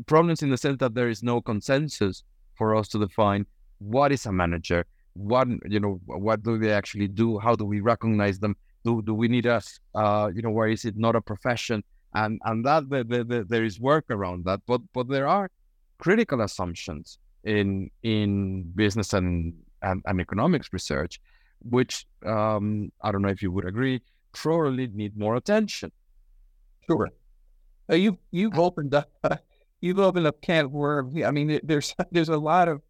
problems 0.06 0.42
in 0.42 0.50
the 0.50 0.58
sense 0.58 0.78
that 0.80 0.94
there 0.94 1.10
is 1.10 1.24
no 1.24 1.42
consensus 1.42 2.24
for 2.56 2.76
us 2.76 2.88
to 2.90 3.00
define 3.00 3.46
what 3.80 4.12
is 4.12 4.26
a 4.26 4.32
manager, 4.32 4.86
what 5.14 5.48
you 5.70 5.80
know, 5.80 6.00
what 6.06 6.44
do 6.44 6.58
they 6.58 6.72
actually 6.72 7.08
do, 7.08 7.40
how 7.40 7.56
do 7.56 7.66
we 7.66 7.80
recognize 7.80 8.40
them, 8.40 8.56
do 8.84 9.02
do 9.02 9.14
we 9.14 9.28
need 9.28 9.46
a, 9.46 9.62
uh, 9.96 10.30
you 10.36 10.42
know, 10.42 10.52
where 10.52 10.68
is 10.68 10.86
it 10.86 10.98
not 10.98 11.16
a 11.16 11.22
profession, 11.22 11.84
and 12.14 12.40
and 12.46 12.66
that 12.66 12.90
the, 12.90 13.04
the, 13.04 13.24
the, 13.24 13.44
there 13.48 13.64
is 13.64 13.80
work 13.80 14.06
around 14.10 14.46
that, 14.46 14.60
but 14.68 14.82
but 14.94 15.08
there 15.08 15.28
are 15.28 15.50
critical 15.98 16.42
assumptions 16.42 17.20
in 17.46 17.90
in 18.04 18.64
business 18.76 19.14
and 19.14 19.54
and, 19.86 20.02
and 20.06 20.20
economics 20.20 20.70
research, 20.74 21.22
which 21.62 22.06
um, 22.26 22.92
I 23.02 23.12
don't 23.12 23.22
know 23.22 23.30
if 23.30 23.42
you 23.42 23.52
would 23.52 23.66
agree, 23.66 24.02
probably 24.34 24.88
need 24.88 25.18
more 25.18 25.36
attention. 25.36 25.92
Sure. 26.88 27.10
Uh, 27.90 27.96
you 27.96 28.18
you've 28.32 28.58
opened 28.58 28.94
up 28.96 29.10
uh, 29.24 29.38
you've 29.82 30.00
opened 30.00 30.28
up 30.28 30.42
can 30.42 30.66
of 30.66 30.72
worms. 30.72 31.24
I 31.24 31.32
mean, 31.32 31.60
there's 31.64 31.96
there's 32.12 32.30
a 32.30 32.38
lot 32.38 32.68
of 32.68 32.82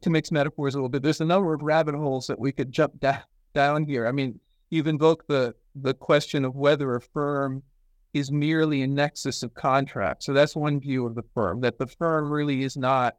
to 0.00 0.10
mix 0.10 0.30
metaphors 0.30 0.74
a 0.74 0.78
little 0.78 0.88
bit. 0.88 1.02
There's 1.02 1.20
a 1.20 1.24
number 1.24 1.52
of 1.54 1.62
rabbit 1.62 1.94
holes 1.94 2.26
that 2.26 2.38
we 2.38 2.52
could 2.52 2.70
jump 2.70 3.00
da- 3.00 3.22
down 3.54 3.84
here. 3.84 4.06
I 4.06 4.12
mean, 4.12 4.38
you've 4.70 4.86
invoked 4.86 5.28
the 5.28 5.54
the 5.74 5.94
question 5.94 6.44
of 6.44 6.54
whether 6.54 6.94
a 6.94 7.00
firm 7.00 7.62
is 8.14 8.30
merely 8.30 8.82
a 8.82 8.86
nexus 8.86 9.42
of 9.42 9.52
contracts. 9.54 10.26
So 10.26 10.32
that's 10.32 10.56
one 10.56 10.80
view 10.80 11.06
of 11.06 11.14
the 11.14 11.24
firm. 11.34 11.60
That 11.60 11.78
the 11.78 11.86
firm 11.86 12.30
really 12.30 12.62
is 12.62 12.76
not 12.76 13.16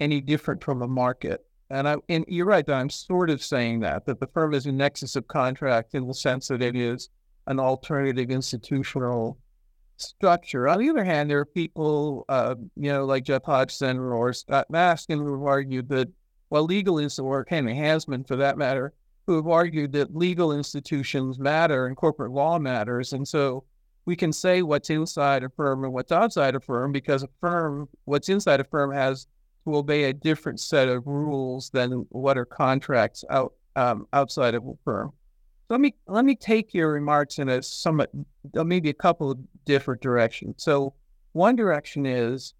any 0.00 0.20
different 0.20 0.62
from 0.62 0.82
a 0.82 0.88
market. 0.88 1.44
And 1.70 1.88
I 1.88 1.96
and 2.08 2.24
you're 2.28 2.46
right 2.46 2.68
I'm 2.68 2.90
sort 2.90 3.30
of 3.30 3.42
saying 3.42 3.80
that 3.80 4.04
that 4.06 4.20
the 4.20 4.26
firm 4.28 4.54
is 4.54 4.66
a 4.66 4.72
nexus 4.72 5.16
of 5.16 5.26
contract 5.28 5.94
in 5.94 6.06
the 6.06 6.14
sense 6.14 6.48
that 6.48 6.62
it 6.62 6.76
is 6.76 7.08
an 7.46 7.58
alternative 7.58 8.30
institutional 8.30 9.38
structure. 9.96 10.68
On 10.68 10.78
the 10.78 10.90
other 10.90 11.04
hand, 11.04 11.30
there 11.30 11.40
are 11.40 11.44
people, 11.44 12.24
uh, 12.28 12.54
you 12.76 12.92
know, 12.92 13.04
like 13.04 13.24
Geoff 13.24 13.44
Hodgson 13.44 13.98
or 13.98 14.32
Scott 14.32 14.66
Masten, 14.72 15.18
who 15.18 15.32
have 15.32 15.42
argued 15.42 15.88
that, 15.90 16.08
well, 16.50 16.64
legal 16.64 16.98
is, 16.98 17.18
or 17.18 17.46
Henry 17.48 17.74
Hansmann 17.74 18.24
for 18.26 18.36
that 18.36 18.58
matter, 18.58 18.92
who 19.26 19.36
have 19.36 19.46
argued 19.46 19.92
that 19.92 20.14
legal 20.14 20.52
institutions 20.52 21.38
matter 21.38 21.86
and 21.86 21.96
corporate 21.96 22.32
law 22.32 22.58
matters. 22.58 23.12
And 23.12 23.26
so 23.26 23.64
we 24.04 24.16
can 24.16 24.32
say 24.32 24.62
what's 24.62 24.90
inside 24.90 25.44
a 25.44 25.48
firm 25.48 25.84
and 25.84 25.92
what's 25.92 26.12
outside 26.12 26.54
a 26.54 26.60
firm 26.60 26.92
because 26.92 27.22
a 27.22 27.28
firm, 27.40 27.88
what's 28.04 28.28
inside 28.28 28.60
a 28.60 28.64
firm 28.64 28.92
has 28.92 29.26
to 29.64 29.76
obey 29.76 30.04
a 30.04 30.12
different 30.12 30.60
set 30.60 30.88
of 30.88 31.06
rules 31.06 31.70
than 31.70 32.06
what 32.10 32.38
are 32.38 32.44
contracts 32.44 33.24
out 33.30 33.54
um, 33.76 34.06
outside 34.12 34.54
of 34.54 34.64
a 34.66 34.72
firm. 34.84 35.12
So 35.66 35.74
let 35.74 35.80
me 35.80 35.94
let 36.06 36.24
me 36.24 36.36
take 36.36 36.74
your 36.74 36.92
remarks 36.92 37.38
in 37.38 37.48
a 37.48 37.62
somewhat 37.62 38.10
uh, 38.56 38.64
maybe 38.64 38.90
a 38.90 38.94
couple 38.94 39.30
of 39.30 39.38
different 39.64 40.00
directions. 40.00 40.62
So 40.62 40.94
one 41.32 41.56
direction 41.56 42.06
is 42.06 42.54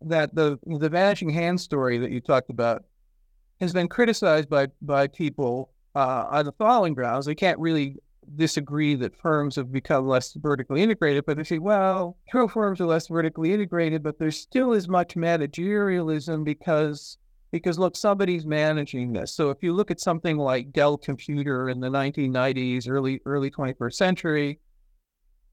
that 0.00 0.34
the 0.34 0.58
the 0.66 0.88
vanishing 0.88 1.30
hand 1.30 1.60
story 1.60 1.98
that 1.98 2.10
you 2.10 2.20
talked 2.20 2.50
about 2.50 2.84
has 3.60 3.72
been 3.72 3.88
criticized 3.88 4.48
by 4.48 4.68
by 4.82 5.06
people 5.06 5.70
uh, 5.94 6.26
on 6.30 6.46
the 6.46 6.52
following 6.52 6.94
grounds. 6.94 7.26
They 7.26 7.34
can't 7.34 7.58
really 7.58 7.96
disagree 8.34 8.94
that 8.96 9.16
firms 9.16 9.56
have 9.56 9.70
become 9.70 10.06
less 10.06 10.32
vertically 10.34 10.82
integrated, 10.82 11.24
but 11.26 11.36
they 11.36 11.44
say, 11.44 11.58
well, 11.58 12.16
true 12.28 12.48
firms 12.48 12.80
are 12.80 12.86
less 12.86 13.08
vertically 13.08 13.52
integrated, 13.52 14.02
but 14.02 14.18
there 14.18 14.30
still 14.30 14.72
is 14.72 14.88
much 14.88 15.14
managerialism 15.14 16.44
because 16.44 17.18
because 17.52 17.78
look, 17.78 17.96
somebody's 17.96 18.44
managing 18.44 19.12
this. 19.12 19.32
So 19.32 19.50
if 19.50 19.62
you 19.62 19.72
look 19.72 19.90
at 19.90 20.00
something 20.00 20.36
like 20.36 20.72
Dell 20.72 20.98
Computer 20.98 21.70
in 21.70 21.80
the 21.80 21.88
1990s, 21.88 22.88
early 22.88 23.20
early 23.24 23.50
21st 23.50 23.94
century, 23.94 24.60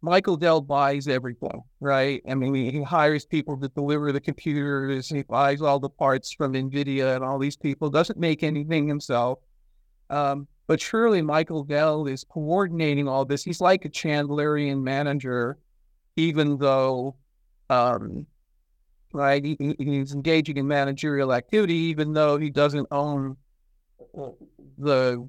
Michael 0.01 0.35
Dell 0.35 0.59
buys 0.59 1.07
everything, 1.07 1.61
right? 1.79 2.21
I 2.27 2.35
mean, 2.35 2.53
he 2.53 2.83
hires 2.83 3.25
people 3.25 3.57
to 3.57 3.69
deliver 3.69 4.11
the 4.11 4.19
computers. 4.19 5.07
He 5.07 5.23
buys 5.23 5.61
all 5.61 5.79
the 5.79 5.89
parts 5.89 6.33
from 6.33 6.53
NVIDIA 6.53 7.15
and 7.15 7.23
all 7.23 7.39
these 7.39 7.55
people, 7.55 7.89
doesn't 7.89 8.19
make 8.19 8.43
anything 8.43 8.85
himself. 8.85 9.39
Um, 10.09 10.47
but 10.67 10.79
surely 10.81 11.21
Michael 11.21 11.63
Dell 11.63 12.07
is 12.07 12.23
coordinating 12.23 13.07
all 13.07 13.25
this. 13.25 13.43
He's 13.43 13.61
like 13.61 13.85
a 13.85 13.89
Chandlerian 13.89 14.81
manager, 14.81 15.57
even 16.15 16.57
though, 16.57 17.15
um, 17.69 18.25
right, 19.11 19.43
he, 19.43 19.75
he's 19.77 20.13
engaging 20.13 20.57
in 20.57 20.67
managerial 20.67 21.33
activity, 21.33 21.75
even 21.75 22.13
though 22.13 22.37
he 22.37 22.49
doesn't 22.49 22.87
own 22.91 23.37
the 24.77 25.27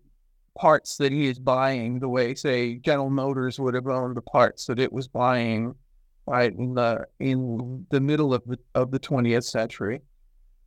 parts 0.56 0.96
that 0.98 1.10
he 1.10 1.26
is 1.26 1.38
buying 1.38 1.98
the 1.98 2.08
way, 2.08 2.34
say, 2.34 2.76
General 2.76 3.10
Motors 3.10 3.58
would 3.58 3.74
have 3.74 3.88
owned 3.88 4.16
the 4.16 4.22
parts 4.22 4.66
that 4.66 4.78
it 4.78 4.92
was 4.92 5.08
buying 5.08 5.74
right 6.26 6.54
in 6.54 6.74
the 6.74 7.04
in 7.18 7.86
the 7.90 8.00
middle 8.00 8.32
of 8.32 8.42
the 8.46 8.58
of 8.74 8.90
the 8.90 8.98
20th 8.98 9.44
century. 9.44 10.00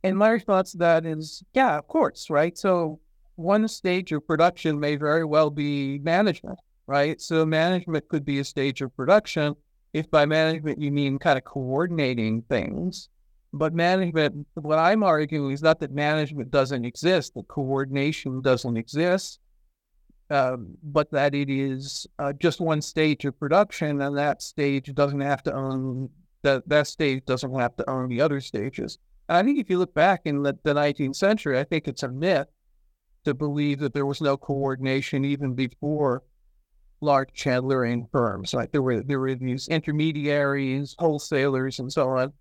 And 0.04 0.16
my 0.16 0.28
response 0.28 0.72
to 0.72 0.78
that 0.78 1.04
is, 1.04 1.42
yeah, 1.54 1.76
of 1.76 1.88
course, 1.88 2.30
right? 2.30 2.56
So 2.56 3.00
one 3.38 3.68
stage 3.68 4.12
of 4.12 4.26
production 4.26 4.78
may 4.78 4.96
very 4.96 5.24
well 5.24 5.50
be 5.50 5.98
management, 6.00 6.58
right? 6.86 7.20
So 7.20 7.46
management 7.46 8.08
could 8.08 8.24
be 8.24 8.40
a 8.40 8.44
stage 8.44 8.80
of 8.82 8.94
production. 8.96 9.54
If 9.92 10.10
by 10.10 10.26
management 10.26 10.80
you 10.80 10.90
mean 10.92 11.18
kind 11.18 11.38
of 11.38 11.44
coordinating 11.44 12.42
things, 12.42 13.08
but 13.52 13.72
management, 13.72 14.46
what 14.54 14.78
I'm 14.78 15.02
arguing 15.02 15.52
is 15.52 15.62
not 15.62 15.80
that 15.80 15.92
management 15.92 16.50
doesn't 16.50 16.84
exist, 16.84 17.34
that 17.34 17.48
coordination 17.48 18.42
doesn't 18.42 18.76
exist 18.76 19.40
um, 20.30 20.76
but 20.82 21.10
that 21.10 21.34
it 21.34 21.48
is 21.48 22.06
uh, 22.18 22.32
just 22.34 22.60
one 22.60 22.82
stage 22.82 23.24
of 23.24 23.38
production, 23.38 24.00
and 24.00 24.16
that 24.18 24.42
stage 24.42 24.92
doesn't 24.94 25.20
have 25.20 25.42
to 25.44 25.54
own 25.54 26.10
that 26.42 26.68
that 26.68 26.86
stage 26.86 27.24
doesn't 27.24 27.52
have 27.58 27.74
to 27.76 27.90
own 27.90 28.08
the 28.08 28.20
other 28.20 28.40
stages. 28.40 28.98
And 29.28 29.38
I 29.38 29.42
think 29.42 29.58
if 29.58 29.68
you 29.68 29.78
look 29.78 29.92
back 29.94 30.22
in 30.24 30.42
the, 30.42 30.56
the 30.62 30.72
19th 30.72 31.16
century, 31.16 31.58
I 31.58 31.64
think 31.64 31.88
it's 31.88 32.04
a 32.04 32.08
myth 32.08 32.46
to 33.28 33.34
believe 33.34 33.78
that 33.80 33.94
there 33.94 34.06
was 34.06 34.20
no 34.20 34.36
coordination 34.36 35.24
even 35.24 35.54
before 35.54 36.22
large 37.00 37.32
Chandlerian 37.32 38.10
firms. 38.10 38.54
Like 38.54 38.72
there 38.72 38.82
were 38.82 39.02
there 39.02 39.20
were 39.20 39.34
these 39.34 39.68
intermediaries, 39.68 40.96
wholesalers, 40.98 41.78
and 41.78 41.92
so 41.92 42.08
on, 42.10 42.32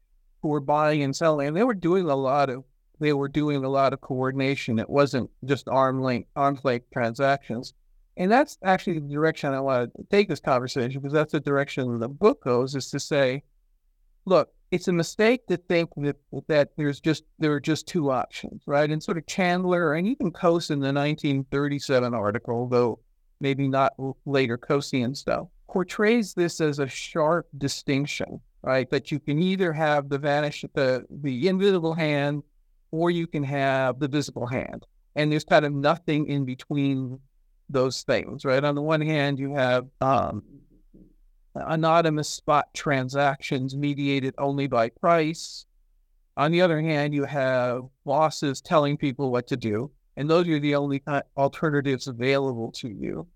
who 0.41 0.49
were 0.49 0.59
buying 0.59 1.03
and 1.03 1.15
selling, 1.15 1.49
and 1.49 1.57
they 1.57 1.63
were 1.63 1.73
doing 1.73 2.09
a 2.09 2.15
lot 2.15 2.49
of 2.49 2.63
they 2.99 3.13
were 3.13 3.27
doing 3.27 3.63
a 3.63 3.69
lot 3.69 3.93
of 3.93 4.01
coordination. 4.01 4.79
It 4.79 4.89
wasn't 4.89 5.29
just 5.45 5.67
arm 5.67 6.01
length, 6.01 6.29
arm's 6.35 6.63
length 6.63 6.87
transactions. 6.91 7.73
And 8.17 8.31
that's 8.31 8.57
actually 8.63 8.99
the 8.99 9.13
direction 9.13 9.53
I 9.53 9.59
want 9.59 9.91
to 9.95 10.03
take 10.09 10.27
this 10.27 10.39
conversation 10.39 10.99
because 10.99 11.13
that's 11.13 11.33
the 11.33 11.39
direction 11.39 11.99
the 11.99 12.09
book 12.09 12.43
goes 12.43 12.73
is 12.73 12.89
to 12.89 12.99
say, 12.99 13.43
look, 14.25 14.49
it's 14.71 14.87
a 14.87 14.93
mistake 14.93 15.47
to 15.47 15.57
think 15.57 15.89
that 15.97 16.17
that 16.47 16.69
there's 16.77 16.99
just 16.99 17.23
there 17.39 17.53
are 17.53 17.59
just 17.59 17.87
two 17.87 18.11
options, 18.11 18.61
right? 18.65 18.89
And 18.89 19.01
sort 19.01 19.17
of 19.17 19.25
Chandler 19.25 19.93
and 19.93 20.07
even 20.07 20.31
Coase 20.31 20.71
in 20.71 20.79
the 20.79 20.93
1937 20.93 22.13
article, 22.13 22.67
though 22.67 22.99
maybe 23.39 23.67
not 23.67 23.93
later 24.25 24.57
Coasean 24.57 25.15
stuff, 25.15 25.47
portrays 25.67 26.33
this 26.33 26.59
as 26.59 26.79
a 26.79 26.87
sharp 26.87 27.47
distinction, 27.57 28.41
right? 28.61 28.89
That 28.89 29.11
you 29.11 29.19
can 29.19 29.41
either 29.41 29.71
have 29.71 30.09
the 30.09 30.17
vanish 30.17 30.65
the 30.73 31.05
the 31.09 31.47
invisible 31.47 31.93
hand 31.93 32.43
or 32.91 33.11
you 33.11 33.27
can 33.27 33.43
have 33.43 33.99
the 33.99 34.07
visible 34.07 34.47
hand. 34.47 34.85
And 35.15 35.31
there's 35.31 35.43
kind 35.43 35.65
of 35.65 35.73
nothing 35.73 36.27
in 36.27 36.45
between 36.45 37.19
those 37.69 38.03
things, 38.03 38.45
right? 38.45 38.63
On 38.63 38.75
the 38.75 38.81
one 38.81 39.01
hand, 39.01 39.39
you 39.39 39.55
have 39.55 39.87
um, 40.01 40.43
anonymous 41.65 42.29
spot 42.29 42.73
transactions 42.73 43.75
mediated 43.75 44.35
only 44.37 44.67
by 44.67 44.89
price. 44.89 45.65
On 46.35 46.51
the 46.51 46.61
other 46.61 46.81
hand, 46.81 47.13
you 47.13 47.25
have 47.25 47.83
bosses 48.05 48.61
telling 48.61 48.97
people 48.97 49.31
what 49.31 49.47
to 49.47 49.57
do, 49.57 49.91
and 50.15 50.29
those 50.29 50.47
are 50.47 50.59
the 50.59 50.75
only 50.75 51.01
alternatives 51.35 52.07
available 52.07 52.71
to 52.73 52.89
you. 52.89 53.27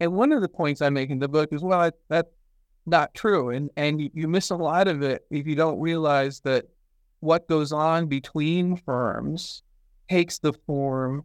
And 0.00 0.12
one 0.14 0.32
of 0.32 0.40
the 0.40 0.48
points 0.48 0.80
I 0.80 0.90
make 0.90 1.10
in 1.10 1.18
the 1.18 1.28
book 1.28 1.52
is, 1.52 1.62
well, 1.62 1.90
that's 2.08 2.30
not 2.86 3.12
true, 3.14 3.50
and 3.50 3.70
and 3.76 4.00
you 4.00 4.28
miss 4.28 4.50
a 4.50 4.56
lot 4.56 4.88
of 4.88 5.02
it 5.02 5.26
if 5.30 5.46
you 5.46 5.54
don't 5.54 5.78
realize 5.78 6.40
that 6.40 6.66
what 7.20 7.48
goes 7.48 7.72
on 7.72 8.06
between 8.06 8.76
firms 8.76 9.62
takes 10.08 10.38
the 10.38 10.52
form 10.66 11.24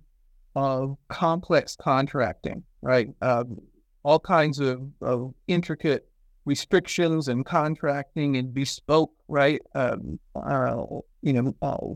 of 0.55 0.97
complex 1.07 1.75
contracting, 1.75 2.63
right? 2.81 3.09
Um, 3.21 3.61
all 4.03 4.19
kinds 4.19 4.59
of, 4.59 4.81
of, 5.01 5.33
intricate 5.47 6.07
restrictions 6.45 7.27
and 7.27 7.45
contracting 7.45 8.37
and 8.37 8.53
bespoke, 8.53 9.11
right? 9.27 9.61
Um, 9.75 10.19
uh, 10.35 10.83
you 11.21 11.33
know, 11.33 11.55
uh, 11.61 11.95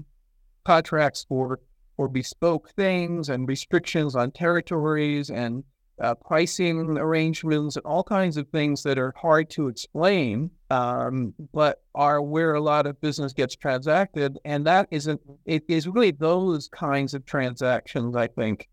contracts 0.65 1.25
for 1.27 1.59
for 1.95 2.07
bespoke 2.07 2.69
things 2.75 3.29
and 3.29 3.47
restrictions 3.47 4.15
on 4.15 4.31
territories 4.31 5.31
and 5.31 5.63
uh, 5.99 6.13
pricing 6.13 6.97
arrangements 6.97 7.75
and 7.75 7.85
all 7.85 8.03
kinds 8.03 8.37
of 8.37 8.47
things 8.49 8.83
that 8.83 8.99
are 8.99 9.13
hard 9.19 9.49
to 9.49 9.67
explain, 9.67 10.51
um, 10.69 11.33
but 11.53 11.81
are 11.95 12.21
where 12.21 12.53
a 12.53 12.61
lot 12.61 12.85
of 12.85 13.01
business 13.01 13.33
gets 13.33 13.55
transacted. 13.55 14.37
And 14.45 14.65
that 14.67 14.87
isn't, 14.91 15.19
it 15.45 15.63
is 15.67 15.87
really 15.87 16.11
those 16.11 16.67
kinds 16.67 17.15
of 17.15 17.25
transactions, 17.25 18.15
I 18.15 18.27
think, 18.27 18.69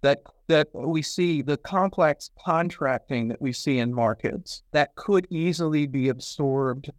that 0.00 0.22
that 0.46 0.68
we 0.72 1.02
see 1.02 1.42
the 1.42 1.56
complex 1.58 2.30
contracting 2.44 3.28
that 3.28 3.42
we 3.42 3.52
see 3.52 3.78
in 3.78 3.92
markets 3.92 4.62
that 4.72 4.94
could 4.94 5.26
easily 5.30 5.86
be 5.86 6.08
absorbed 6.08 6.90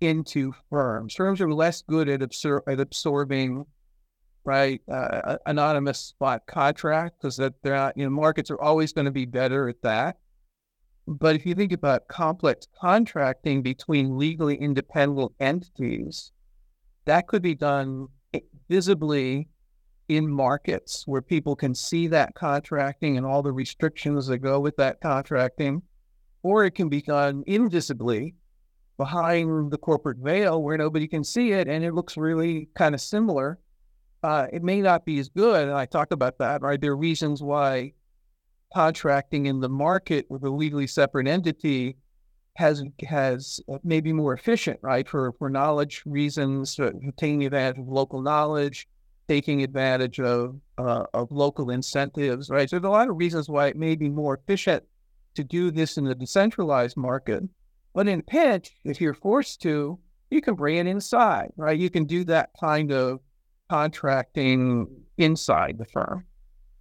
into 0.00 0.52
firms. 0.68 1.14
Firms 1.14 1.40
are 1.40 1.52
less 1.52 1.82
good 1.82 2.08
at, 2.08 2.20
absor- 2.20 2.62
at 2.66 2.80
absorbing 2.80 3.64
right? 4.44 4.80
Uh, 4.90 5.36
anonymous 5.46 5.98
spot 5.98 6.42
contract 6.46 7.16
because 7.20 7.36
that 7.36 7.54
they're 7.62 7.76
not, 7.76 7.96
you 7.96 8.04
know, 8.04 8.10
markets 8.10 8.50
are 8.50 8.60
always 8.60 8.92
going 8.92 9.04
to 9.04 9.10
be 9.10 9.26
better 9.26 9.68
at 9.68 9.80
that. 9.82 10.16
But 11.06 11.34
if 11.34 11.44
you 11.44 11.54
think 11.54 11.72
about 11.72 12.08
complex 12.08 12.66
contracting 12.80 13.62
between 13.62 14.16
legally 14.16 14.56
independent 14.56 15.32
entities, 15.40 16.32
that 17.04 17.26
could 17.26 17.42
be 17.42 17.54
done 17.54 18.08
visibly 18.68 19.48
in 20.16 20.28
markets 20.28 21.04
where 21.06 21.22
people 21.22 21.56
can 21.56 21.74
see 21.74 22.06
that 22.08 22.34
contracting 22.34 23.16
and 23.16 23.24
all 23.24 23.42
the 23.42 23.52
restrictions 23.52 24.26
that 24.26 24.38
go 24.38 24.60
with 24.60 24.76
that 24.76 25.00
contracting, 25.00 25.82
or 26.42 26.64
it 26.64 26.72
can 26.72 26.88
be 26.88 27.02
done 27.02 27.42
invisibly 27.46 28.34
behind 28.96 29.70
the 29.70 29.78
corporate 29.78 30.18
veil 30.18 30.62
where 30.62 30.76
nobody 30.76 31.08
can 31.08 31.24
see 31.24 31.52
it 31.52 31.68
and 31.68 31.84
it 31.84 31.94
looks 31.94 32.16
really 32.16 32.68
kind 32.74 32.94
of 32.94 33.00
similar 33.00 33.58
uh, 34.22 34.46
it 34.52 34.62
may 34.62 34.80
not 34.80 35.04
be 35.04 35.18
as 35.18 35.28
good. 35.28 35.68
And 35.68 35.76
I 35.76 35.86
talked 35.86 36.12
about 36.12 36.38
that, 36.38 36.62
right? 36.62 36.80
There 36.80 36.92
are 36.92 36.96
reasons 36.96 37.42
why 37.42 37.92
contracting 38.72 39.46
in 39.46 39.60
the 39.60 39.68
market 39.68 40.26
with 40.28 40.44
a 40.44 40.50
legally 40.50 40.86
separate 40.86 41.26
entity 41.26 41.96
has 42.56 42.82
has 43.06 43.60
uh, 43.72 43.78
maybe 43.82 44.12
more 44.12 44.34
efficient, 44.34 44.78
right? 44.82 45.08
For 45.08 45.32
for 45.38 45.48
knowledge 45.48 46.02
reasons, 46.04 46.78
taking 47.16 47.44
advantage 47.44 47.78
of 47.78 47.88
local 47.88 48.20
knowledge, 48.20 48.86
taking 49.30 49.62
advantage 49.62 50.18
of 50.18 50.56
uh, 50.76 51.04
of 51.14 51.30
local 51.30 51.70
incentives, 51.70 52.50
right? 52.50 52.68
So 52.68 52.80
there's 52.80 52.88
a 52.88 52.90
lot 52.90 53.08
of 53.08 53.16
reasons 53.16 53.48
why 53.48 53.68
it 53.68 53.76
may 53.76 53.94
be 53.94 54.08
more 54.08 54.34
efficient 54.34 54.82
to 55.36 55.44
do 55.44 55.70
this 55.70 55.96
in 55.98 56.08
a 56.08 56.16
decentralized 56.16 56.96
market. 56.96 57.44
But 57.94 58.08
in 58.08 58.22
pinch, 58.22 58.72
if 58.84 59.00
you're 59.00 59.14
forced 59.14 59.62
to, 59.62 60.00
you 60.30 60.40
can 60.40 60.54
bring 60.56 60.78
it 60.78 60.88
inside, 60.88 61.52
right? 61.56 61.78
You 61.78 61.90
can 61.90 62.06
do 62.06 62.24
that 62.24 62.50
kind 62.58 62.90
of 62.90 63.20
contracting 63.68 64.88
inside 65.16 65.78
the 65.78 65.84
firm, 65.84 66.24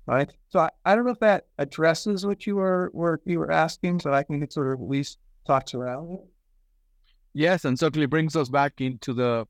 right? 0.07 0.31
So 0.49 0.62
I, 0.62 0.69
I 0.85 0.95
don't 0.95 1.05
know 1.05 1.12
if 1.12 1.19
that 1.19 1.45
addresses 1.59 2.25
what 2.25 2.47
you 2.47 2.55
were, 2.55 2.89
were 2.95 3.21
you 3.25 3.38
were 3.38 3.51
asking, 3.51 3.99
so 3.99 4.12
I 4.12 4.25
it 4.27 4.53
sort 4.53 4.73
of 4.73 4.81
at 4.81 4.89
least 4.89 5.19
talks 5.45 5.75
around 5.75 6.13
it. 6.13 6.25
Yes, 7.33 7.63
and 7.63 7.77
certainly 7.77 8.07
brings 8.07 8.35
us 8.35 8.49
back 8.49 8.81
into 8.81 9.13
the 9.13 9.45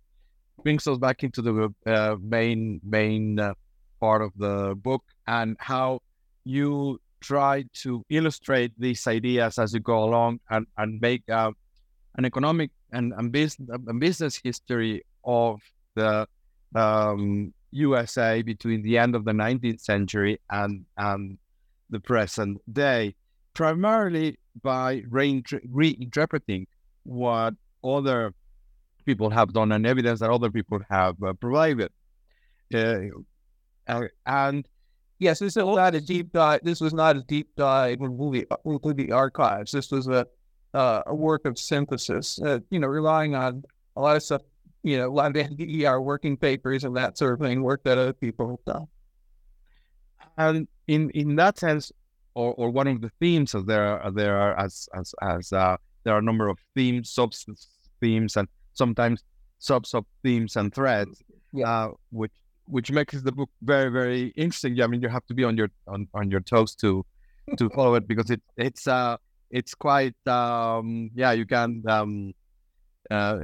brings 0.64 0.88
us 0.88 0.98
back 0.98 1.24
into 1.24 1.42
the 1.42 1.74
uh, 1.86 2.16
main 2.22 2.80
main 2.84 3.40
uh, 3.40 3.54
part 4.00 4.22
of 4.22 4.32
the 4.38 4.76
book 4.76 5.04
and 5.28 5.56
how 5.60 6.00
you 6.44 7.00
try 7.22 7.66
to 7.74 8.04
illustrate 8.10 8.72
these 8.78 9.06
ideas 9.08 9.60
as 9.60 9.74
you 9.74 9.80
go 9.80 10.04
along 10.04 10.40
and 10.50 10.66
and 10.78 11.00
make 11.02 11.24
uh, 11.30 11.52
an 12.16 12.26
economic 12.26 12.72
and, 12.92 13.14
and 13.18 13.32
business 13.32 13.70
business 13.98 14.40
history 14.44 15.04
of 15.24 15.62
the 15.96 16.28
um, 16.76 17.54
USA 17.72 18.42
between 18.42 18.82
the 18.82 18.98
end 18.98 19.16
of 19.16 19.26
the 19.26 19.32
19th 19.32 19.82
century 19.82 20.40
and 20.50 20.86
and 20.98 21.38
the 21.90 22.00
present 22.00 22.62
day, 22.72 23.16
primarily 23.54 24.38
by 24.62 25.02
reinterpreting 25.02 26.66
what 27.04 27.54
other 27.84 28.34
people 29.10 29.30
have 29.32 29.52
done 29.54 29.72
and 29.72 29.88
evidence 29.88 30.20
that 30.20 30.30
other 30.30 30.52
people 30.52 30.80
have 30.88 31.16
uh, 31.24 31.34
provided. 31.34 31.92
Uh, 32.72 33.00
uh, 33.88 34.04
and 34.28 34.68
yes, 35.18 35.40
this 35.40 35.58
is 35.58 35.66
not 35.66 35.96
a 35.96 36.02
deep 36.02 36.32
dive. 36.32 36.60
This 36.64 36.80
was 36.80 36.94
not 36.94 37.16
a 37.16 37.24
deep 37.24 37.50
dive 37.58 38.02
into 38.02 38.32
the, 38.32 38.94
the 38.94 39.12
archives. 39.12 39.72
This 39.72 39.90
was 39.92 40.08
a 40.08 40.28
uh, 40.76 41.02
a 41.08 41.16
work 41.16 41.46
of 41.46 41.58
synthesis. 41.58 42.40
Uh, 42.40 42.60
you 42.70 42.80
know, 42.80 42.88
relying 42.88 43.34
on 43.34 43.64
a 43.96 44.02
lot 44.02 44.16
of 44.16 44.22
stuff. 44.22 44.44
You 44.84 44.98
know, 45.00 45.10
a 45.10 45.16
lot 45.22 45.36
of 45.36 45.48
NBER 45.48 46.04
working 46.04 46.38
papers 46.38 46.84
and 46.84 46.96
that 46.96 47.18
sort 47.18 47.34
of 47.34 47.40
thing, 47.40 47.64
work 47.64 47.82
that 47.84 47.98
other 47.98 48.14
people 48.14 48.46
have 48.52 48.66
done. 48.76 48.88
And 50.38 50.68
in 50.88 51.10
in 51.22 51.36
that 51.38 51.58
sense, 51.58 51.92
or, 52.36 52.54
or 52.54 52.70
one 52.70 52.88
of 52.88 53.02
the 53.02 53.12
themes, 53.20 53.56
there 53.66 53.86
are 54.00 54.12
there 54.12 54.38
are 54.38 54.54
as 54.66 54.88
as 54.94 55.16
as 55.22 55.52
uh, 55.52 55.78
there 56.04 56.14
are 56.14 56.20
a 56.20 56.28
number 56.30 56.48
of 56.48 56.60
themes, 56.76 57.10
sub 57.10 57.34
themes, 58.00 58.38
and 58.38 58.48
sometimes 58.82 59.24
sub 59.60 59.86
sub 59.86 60.06
themes 60.24 60.56
and 60.56 60.74
threads, 60.74 61.22
yeah. 61.54 61.70
uh, 61.70 61.90
which 62.12 62.38
which 62.66 62.90
makes 62.92 63.22
the 63.22 63.32
book 63.40 63.52
very 63.62 63.90
very 64.00 64.22
interesting. 64.44 64.82
I 64.82 64.88
mean, 64.88 65.02
you 65.02 65.10
have 65.18 65.26
to 65.28 65.36
be 65.40 65.44
on 65.44 65.56
your 65.58 65.70
on, 65.94 66.08
on 66.14 66.32
your 66.32 66.44
toes 66.54 66.76
to 66.84 67.06
to 67.58 67.70
follow 67.76 67.96
it 68.00 68.08
because 68.08 68.30
it 68.36 68.42
it's 68.58 68.88
uh 68.88 69.18
it's 69.52 69.74
quite 69.74 70.16
um 70.28 71.10
yeah 71.16 71.32
you 71.32 71.46
can 71.46 71.84
um 71.88 72.34
uh 73.10 73.40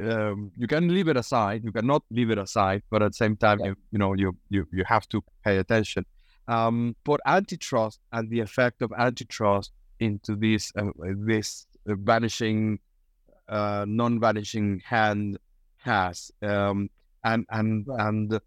um, 0.00 0.52
you 0.56 0.66
can 0.66 0.88
leave 0.88 1.08
it 1.08 1.16
aside 1.16 1.64
you 1.64 1.72
cannot 1.72 2.02
leave 2.10 2.30
it 2.30 2.38
aside 2.38 2.82
but 2.90 3.02
at 3.02 3.12
the 3.12 3.20
same 3.24 3.36
time 3.36 3.58
yeah. 3.60 3.66
you, 3.66 3.76
you 3.92 3.98
know 3.98 4.12
you 4.14 4.36
you 4.50 4.66
you 4.72 4.84
have 4.84 5.08
to 5.08 5.22
pay 5.44 5.56
attention 5.56 6.04
um 6.48 6.94
but 7.04 7.20
antitrust 7.24 8.00
and 8.12 8.28
the 8.28 8.40
effect 8.40 8.82
of 8.82 8.92
antitrust 8.98 9.72
into 10.00 10.36
this 10.36 10.70
uh, 10.76 10.90
this 11.30 11.66
vanishing 11.86 12.78
uh, 13.48 13.84
non-vanishing 13.88 14.80
hand 14.84 15.38
has 15.78 16.30
um, 16.42 16.90
and 17.24 17.46
and 17.50 17.86
right. 17.86 18.08
and 18.08 18.40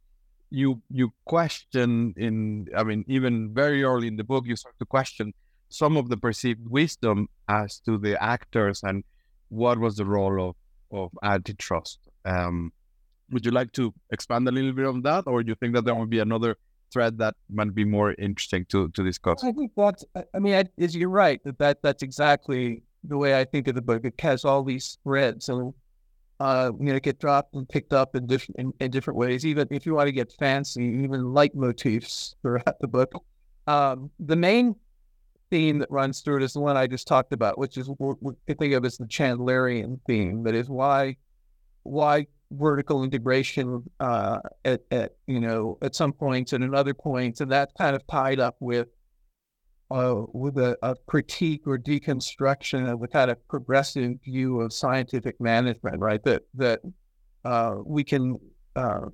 you 0.50 0.82
you 0.90 1.12
question 1.26 2.14
in 2.18 2.68
i 2.76 2.84
mean 2.84 3.04
even 3.08 3.54
very 3.54 3.84
early 3.84 4.08
in 4.08 4.18
the 4.18 4.24
book 4.24 4.46
you 4.46 4.56
start 4.56 4.76
to 4.80 4.86
question 4.86 5.34
some 5.70 5.96
of 5.96 6.10
the 6.10 6.18
perceived 6.18 6.68
wisdom 6.70 7.28
as 7.48 7.80
to 7.80 7.98
the 7.98 8.22
actors 8.22 8.84
and 8.84 9.04
what 9.50 9.80
was 9.80 9.96
the 9.96 10.06
role 10.06 10.50
of 10.50 10.56
of 10.92 11.10
antitrust 11.24 12.00
um, 12.26 12.72
would 13.32 13.46
you 13.46 13.52
like 13.52 13.72
to 13.72 13.94
expand 14.12 14.48
a 14.48 14.52
little 14.52 14.74
bit 14.74 14.86
on 14.86 15.02
that 15.02 15.24
or 15.26 15.42
do 15.42 15.50
you 15.50 15.56
think 15.56 15.74
that 15.74 15.86
there 15.86 15.96
will 15.96 16.06
be 16.06 16.20
another 16.20 16.58
thread 16.92 17.18
that 17.18 17.34
might 17.50 17.74
be 17.74 17.86
more 17.86 18.14
interesting 18.20 18.66
to 18.66 18.90
to 18.90 19.04
discuss 19.04 19.42
i 19.46 19.54
think 19.54 19.72
that 19.78 20.04
i 20.36 20.40
mean 20.40 20.68
is 20.78 20.96
you're 20.96 21.10
right 21.10 21.42
that, 21.46 21.58
that 21.58 21.82
that's 21.82 22.04
exactly 22.04 22.84
the 23.04 23.18
way 23.18 23.40
I 23.40 23.46
think 23.46 23.68
of 23.68 23.76
the 23.76 23.82
book. 23.82 24.06
It 24.06 24.20
has 24.20 24.46
all 24.46 24.64
these 24.64 24.98
threads 25.04 25.50
and 25.50 25.74
uh, 26.42 26.72
you 26.80 26.92
know, 26.92 27.00
get 27.00 27.20
dropped 27.20 27.54
and 27.54 27.70
picked 27.70 27.94
up 27.94 28.16
in 28.16 28.26
different 28.26 28.58
in, 28.58 28.74
in, 28.80 28.90
different 28.90 29.18
ways. 29.18 29.46
Even 29.46 29.68
if 29.70 29.86
you 29.86 29.94
want 29.94 30.08
to 30.08 30.12
get 30.12 30.34
fancy, 30.40 30.84
even 30.84 31.22
leitmotifs 31.22 32.34
throughout 32.42 32.80
the 32.80 32.88
book. 32.88 33.14
Um, 33.68 34.10
the 34.20 34.36
main 34.36 34.76
theme 35.52 35.78
that 35.78 35.92
runs 35.92 36.22
through 36.22 36.38
it 36.38 36.44
is 36.44 36.54
the 36.54 36.60
one 36.60 36.78
I 36.78 36.88
just 36.88 37.08
talked 37.08 37.32
about, 37.32 37.60
which 37.60 37.78
is 37.78 37.88
what 37.98 38.18
we 38.22 38.34
think 38.56 38.74
of 38.74 38.84
as 38.86 38.98
the 38.98 39.06
Chandlerian 39.06 40.00
theme. 40.08 40.42
That 40.44 40.56
is 40.56 40.68
why 40.68 41.18
why 41.84 42.26
vertical 42.50 43.04
integration 43.04 43.84
uh, 44.00 44.40
at, 44.66 44.82
at 44.90 45.12
you 45.28 45.40
know 45.40 45.78
at 45.84 45.94
some 45.94 46.12
points 46.12 46.54
and 46.54 46.64
at 46.64 46.74
other 46.74 46.96
points, 46.96 47.42
and 47.42 47.52
that's 47.52 47.74
kind 47.78 47.96
of 47.96 48.06
tied 48.08 48.40
up 48.40 48.56
with 48.60 48.88
uh, 49.92 50.24
with 50.34 50.58
a, 50.58 50.78
a, 50.82 50.96
critique 51.06 51.64
or 51.66 51.78
deconstruction 51.78 52.90
of 52.90 53.02
the 53.02 53.08
kind 53.08 53.30
of 53.30 53.46
progressive 53.50 54.14
view 54.24 54.62
of 54.62 54.72
scientific 54.72 55.40
management, 55.42 56.00
right? 56.00 56.24
That 56.24 56.44
that 56.56 56.80
uh, 57.44 57.76
we 57.86 58.04
can 58.04 58.40
uh, 58.76 59.08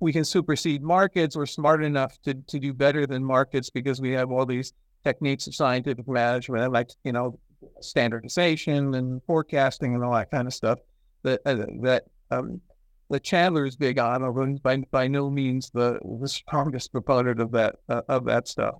we 0.00 0.12
can 0.12 0.24
supersede 0.24 0.82
markets. 0.82 1.36
We're 1.36 1.46
smart 1.46 1.82
enough 1.82 2.18
to 2.24 2.34
to 2.34 2.58
do 2.58 2.74
better 2.74 3.06
than 3.06 3.24
markets 3.24 3.70
because 3.70 4.00
we 4.00 4.10
have 4.12 4.30
all 4.30 4.44
these 4.44 4.72
techniques 5.04 5.46
of 5.46 5.54
scientific 5.54 6.06
management, 6.06 6.72
like 6.72 6.90
you 7.04 7.12
know 7.12 7.38
standardization 7.80 8.94
and 8.94 9.22
forecasting 9.26 9.94
and 9.94 10.04
all 10.04 10.12
that 10.12 10.30
kind 10.30 10.46
of 10.46 10.52
stuff. 10.52 10.78
That 11.22 11.40
uh, 11.46 11.64
that 11.82 12.04
um, 12.30 12.60
that 13.08 13.22
Chandler 13.22 13.64
is 13.64 13.76
big 13.76 13.98
on, 13.98 14.22
although 14.22 14.54
by 14.62 14.76
by 14.90 15.08
no 15.08 15.30
means 15.30 15.70
the 15.70 15.98
the 16.20 16.28
strongest 16.28 16.92
proponent 16.92 17.40
of 17.40 17.52
that 17.52 17.76
uh, 17.88 18.02
of 18.08 18.26
that 18.26 18.48
stuff. 18.48 18.74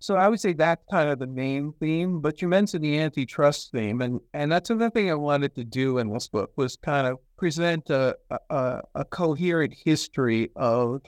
So 0.00 0.14
I 0.14 0.28
would 0.28 0.40
say 0.40 0.52
that's 0.52 0.84
kind 0.90 1.08
of 1.08 1.18
the 1.18 1.26
main 1.26 1.72
theme, 1.80 2.20
but 2.20 2.40
you 2.40 2.48
mentioned 2.48 2.84
the 2.84 2.98
antitrust 2.98 3.72
theme, 3.72 4.00
and 4.00 4.20
and 4.32 4.50
that's 4.50 4.70
another 4.70 4.90
thing 4.90 5.10
I 5.10 5.14
wanted 5.14 5.54
to 5.56 5.64
do 5.64 5.98
in 5.98 6.12
this 6.12 6.28
book 6.28 6.52
was 6.56 6.76
kind 6.76 7.06
of 7.06 7.18
present 7.36 7.90
a 7.90 8.16
a, 8.50 8.82
a 8.94 9.04
coherent 9.04 9.74
history 9.84 10.50
of 10.54 11.02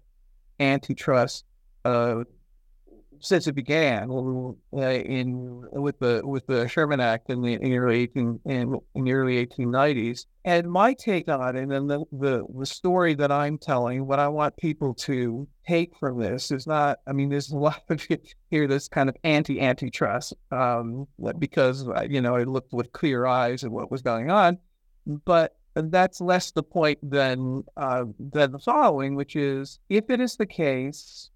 antitrust 0.59 1.45
uh, 1.85 2.25
since 3.21 3.47
it 3.47 3.53
began 3.53 4.11
uh, 4.11 4.81
in 4.81 5.65
with 5.73 5.99
the 5.99 6.23
with 6.25 6.47
the 6.47 6.67
Sherman 6.69 7.01
Act 7.01 7.31
in 7.31 7.43
the, 7.43 7.55
in 7.55 7.75
early 7.75 8.01
eighteen 8.01 8.41
in, 8.45 8.79
in 8.95 9.05
the 9.05 9.13
early 9.13 9.37
eighteen 9.37 9.71
nineties. 9.71 10.27
And 10.45 10.71
my 10.71 10.95
take 10.95 11.29
on 11.29 11.57
it, 11.57 11.71
and 11.71 11.91
the, 11.91 12.05
the 12.13 12.45
the 12.59 12.67
story 12.67 13.15
that 13.15 13.31
I'm 13.31 13.59
telling, 13.59 14.07
what 14.07 14.19
I 14.19 14.29
want 14.29 14.57
people 14.57 14.95
to 14.95 15.47
take 15.67 15.97
from 15.99 16.19
this 16.19 16.51
is 16.51 16.67
not. 16.67 16.99
I 17.07 17.13
mean, 17.13 17.29
there's 17.29 17.51
a 17.51 17.57
lot 17.59 17.83
of 17.91 18.07
here 18.51 18.67
this 18.67 18.89
kind 18.89 19.09
of 19.09 19.17
anti 19.23 19.61
antitrust 19.61 20.35
um, 20.51 21.07
because 21.39 21.87
uh, 21.89 22.07
you 22.09 22.21
know 22.21 22.35
I 22.37 22.45
looked 22.45 22.73
with 22.73 22.93
clear 22.93 23.27
eyes 23.27 23.65
at 23.65 23.71
what 23.71 23.91
was 23.91 24.03
going 24.03 24.31
on, 24.31 24.59
but 25.07 25.57
that's 25.75 26.21
less 26.21 26.51
the 26.51 26.63
point 26.63 26.99
than 27.03 27.65
uh, 27.77 28.05
than 28.19 28.53
the 28.53 28.59
following, 28.59 29.15
which 29.15 29.37
is 29.37 29.79
if 29.89 30.11
it 30.11 30.21
is 30.21 30.37
the 30.37 30.47
case 30.47 31.31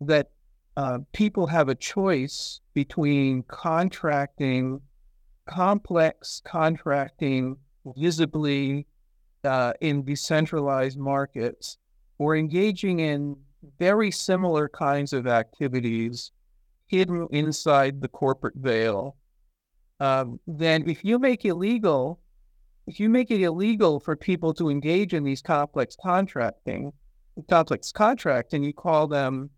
that 0.00 0.30
uh, 0.76 0.98
people 1.12 1.46
have 1.46 1.68
a 1.68 1.74
choice 1.74 2.60
between 2.74 3.42
contracting, 3.44 4.80
complex 5.46 6.42
contracting 6.44 7.56
visibly 7.96 8.86
uh, 9.44 9.72
in 9.80 10.04
decentralized 10.04 10.98
markets, 10.98 11.78
or 12.18 12.36
engaging 12.36 13.00
in 13.00 13.36
very 13.78 14.10
similar 14.10 14.68
kinds 14.68 15.12
of 15.12 15.26
activities 15.26 16.32
hidden 16.88 17.26
inside 17.30 18.00
the 18.00 18.08
corporate 18.08 18.54
veil. 18.56 19.16
Um, 19.98 20.38
then, 20.46 20.88
if 20.88 21.04
you 21.04 21.18
make 21.18 21.44
it 21.44 21.50
illegal, 21.50 22.20
if 22.86 23.00
you 23.00 23.08
make 23.08 23.30
it 23.30 23.40
illegal 23.40 23.98
for 23.98 24.14
people 24.14 24.52
to 24.54 24.68
engage 24.68 25.14
in 25.14 25.24
these 25.24 25.40
complex 25.40 25.96
contracting, 26.00 26.92
complex 27.48 27.92
contracts, 27.92 27.92
contracting, 27.92 28.62
you 28.62 28.74
call 28.74 29.06
them 29.06 29.50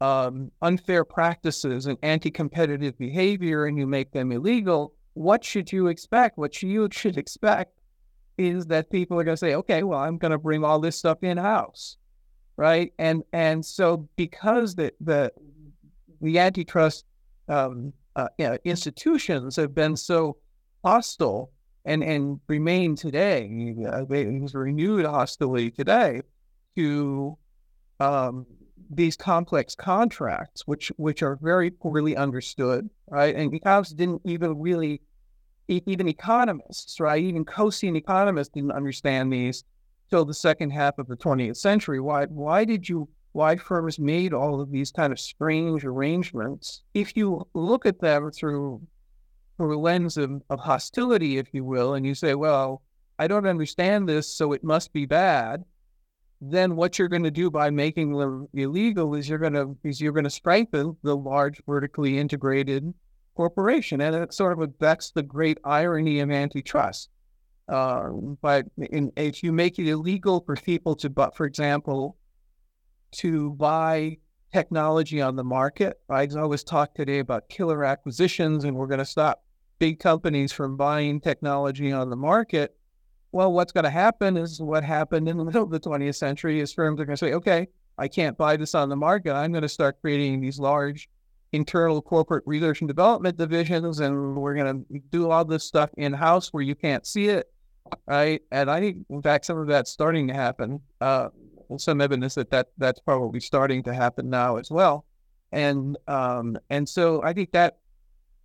um, 0.00 0.50
unfair 0.62 1.04
practices 1.04 1.86
and 1.86 1.98
anti-competitive 2.02 2.98
behavior 2.98 3.66
and 3.66 3.78
you 3.78 3.86
make 3.86 4.12
them 4.12 4.32
illegal, 4.32 4.94
what 5.14 5.44
should 5.44 5.70
you 5.72 5.88
expect? 5.88 6.38
What 6.38 6.62
you 6.62 6.88
should 6.90 7.18
expect 7.18 7.78
is 8.38 8.66
that 8.66 8.90
people 8.90 9.18
are 9.20 9.24
going 9.24 9.34
to 9.34 9.40
say, 9.40 9.54
okay, 9.54 9.82
well, 9.82 10.00
I'm 10.00 10.16
going 10.16 10.32
to 10.32 10.38
bring 10.38 10.64
all 10.64 10.80
this 10.80 10.96
stuff 10.96 11.22
in 11.22 11.36
house, 11.36 11.96
right? 12.56 12.92
And 12.98 13.22
and 13.32 13.64
so 13.64 14.08
because 14.16 14.74
the 14.74 14.92
the 15.00 15.32
the 16.22 16.38
antitrust 16.38 17.04
um, 17.48 17.92
uh, 18.16 18.28
you 18.38 18.46
know, 18.46 18.58
institutions 18.64 19.56
have 19.56 19.74
been 19.74 19.96
so 19.96 20.36
hostile 20.84 21.50
and 21.84 22.02
and 22.02 22.40
remain 22.48 22.96
today, 22.96 23.74
uh, 23.86 24.04
there's 24.08 24.54
renewed 24.54 25.04
hostility 25.04 25.70
today 25.70 26.22
to 26.76 27.36
um, 27.98 28.46
these 28.88 29.16
complex 29.16 29.74
contracts, 29.74 30.66
which 30.66 30.92
which 30.96 31.22
are 31.22 31.38
very 31.42 31.70
poorly 31.70 32.16
understood, 32.16 32.88
right? 33.08 33.34
And 33.34 33.52
economists 33.52 33.94
didn't 33.94 34.22
even 34.24 34.58
really, 34.58 35.02
even 35.68 36.08
economists, 36.08 37.00
right? 37.00 37.22
Even 37.22 37.44
Coasean 37.44 37.96
economists 37.96 38.50
didn't 38.54 38.72
understand 38.72 39.32
these 39.32 39.64
till 40.08 40.24
the 40.24 40.34
second 40.34 40.70
half 40.70 40.98
of 40.98 41.06
the 41.06 41.16
20th 41.16 41.56
century. 41.56 42.00
Why 42.00 42.26
why 42.26 42.64
did 42.64 42.88
you 42.88 43.08
why 43.32 43.56
firms 43.56 43.98
made 43.98 44.32
all 44.32 44.60
of 44.60 44.70
these 44.70 44.90
kind 44.90 45.12
of 45.12 45.20
strange 45.20 45.84
arrangements. 45.84 46.82
If 46.94 47.16
you 47.16 47.46
look 47.54 47.86
at 47.86 48.00
them 48.00 48.30
through 48.30 48.82
through 49.56 49.76
a 49.76 49.78
lens 49.78 50.16
of, 50.16 50.42
of 50.48 50.58
hostility, 50.58 51.36
if 51.36 51.52
you 51.52 51.64
will, 51.64 51.94
and 51.94 52.06
you 52.06 52.14
say, 52.14 52.34
well, 52.34 52.82
I 53.18 53.26
don't 53.28 53.46
understand 53.46 54.08
this, 54.08 54.34
so 54.34 54.52
it 54.52 54.64
must 54.64 54.90
be 54.94 55.04
bad, 55.04 55.64
then 56.40 56.74
what 56.74 56.98
you're 56.98 57.08
going 57.08 57.22
to 57.22 57.30
do 57.30 57.50
by 57.50 57.70
making 57.70 58.16
them 58.16 58.48
illegal 58.54 59.14
is 59.14 59.28
you're 59.28 59.38
going 59.38 59.52
to 59.52 59.76
is 59.84 60.00
you're 60.00 60.12
going 60.12 60.24
to 60.24 60.30
strengthen 60.30 60.96
the 61.02 61.16
large 61.16 61.62
vertically 61.66 62.18
integrated 62.18 62.92
corporation, 63.34 64.00
and 64.00 64.16
it's 64.16 64.36
sort 64.36 64.58
of 64.60 64.72
that's 64.78 65.10
the 65.10 65.22
great 65.22 65.58
irony 65.64 66.20
of 66.20 66.30
antitrust. 66.30 67.10
Uh, 67.68 68.08
but 68.42 68.66
in, 68.90 69.12
if 69.16 69.42
you 69.42 69.52
make 69.52 69.78
it 69.78 69.86
illegal 69.86 70.40
for 70.40 70.56
people 70.56 70.96
to, 70.96 71.08
but 71.08 71.36
for 71.36 71.46
example, 71.46 72.16
to 73.12 73.50
buy 73.50 74.16
technology 74.52 75.20
on 75.20 75.36
the 75.36 75.44
market, 75.44 76.00
I 76.08 76.26
always 76.36 76.64
talk 76.64 76.94
today 76.94 77.20
about 77.20 77.48
killer 77.48 77.84
acquisitions, 77.84 78.64
and 78.64 78.76
we're 78.76 78.88
going 78.88 78.98
to 78.98 79.04
stop 79.04 79.44
big 79.78 80.00
companies 80.00 80.52
from 80.52 80.76
buying 80.76 81.20
technology 81.20 81.92
on 81.92 82.10
the 82.10 82.16
market, 82.16 82.76
well, 83.32 83.52
what's 83.52 83.72
going 83.72 83.84
to 83.84 83.90
happen 83.90 84.36
is 84.36 84.60
what 84.60 84.84
happened 84.84 85.28
in 85.28 85.36
the 85.36 85.44
middle 85.46 85.62
of 85.62 85.70
the 85.70 85.80
20th 85.80 86.16
century 86.16 86.60
is 86.60 86.72
firms 86.72 87.00
are 87.00 87.04
going 87.04 87.16
to 87.16 87.24
say, 87.24 87.34
okay, 87.34 87.68
I 87.98 88.08
can't 88.08 88.36
buy 88.36 88.56
this 88.56 88.74
on 88.74 88.88
the 88.88 88.96
market. 88.96 89.34
I'm 89.34 89.52
going 89.52 89.62
to 89.62 89.68
start 89.68 90.00
creating 90.00 90.40
these 90.40 90.58
large 90.58 91.08
internal 91.52 92.00
corporate 92.00 92.44
research 92.46 92.80
and 92.80 92.88
development 92.88 93.36
divisions, 93.36 94.00
and 94.00 94.36
we're 94.36 94.54
going 94.54 94.84
to 94.84 94.98
do 95.10 95.30
all 95.30 95.44
this 95.44 95.64
stuff 95.64 95.90
in 95.96 96.12
house 96.12 96.52
where 96.52 96.62
you 96.62 96.74
can't 96.74 97.06
see 97.06 97.28
it, 97.28 97.52
right? 98.06 98.40
And 98.52 98.70
I 98.70 98.80
think, 98.80 99.04
in 99.10 99.20
fact, 99.20 99.44
some 99.44 99.58
of 99.58 99.66
that's 99.66 99.90
starting 99.90 100.28
to 100.28 100.34
happen. 100.34 100.80
Uh, 101.00 101.28
some 101.76 102.00
evidence 102.00 102.34
that, 102.34 102.50
that 102.50 102.68
that's 102.78 103.00
probably 103.00 103.38
starting 103.40 103.82
to 103.84 103.94
happen 103.94 104.28
now 104.28 104.56
as 104.56 104.70
well. 104.70 105.04
And 105.52 105.96
um, 106.08 106.58
and 106.68 106.88
so 106.88 107.22
I 107.22 107.32
think 107.32 107.52
that 107.52 107.78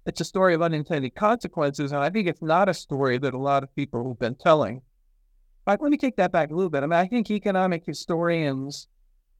it's 0.05 0.21
a 0.21 0.25
story 0.25 0.53
of 0.53 0.61
unintended 0.61 1.15
consequences. 1.15 1.91
And 1.91 2.01
I 2.01 2.09
think 2.09 2.27
it's 2.27 2.41
not 2.41 2.69
a 2.69 2.73
story 2.73 3.17
that 3.17 3.33
a 3.33 3.39
lot 3.39 3.63
of 3.63 3.75
people 3.75 4.07
have 4.07 4.19
been 4.19 4.35
telling. 4.35 4.81
But 5.65 5.81
let 5.81 5.91
me 5.91 5.97
take 5.97 6.15
that 6.17 6.31
back 6.31 6.51
a 6.51 6.55
little 6.55 6.69
bit. 6.69 6.83
I 6.83 6.85
mean, 6.85 6.93
I 6.93 7.07
think 7.07 7.31
economic 7.31 7.85
historians 7.85 8.87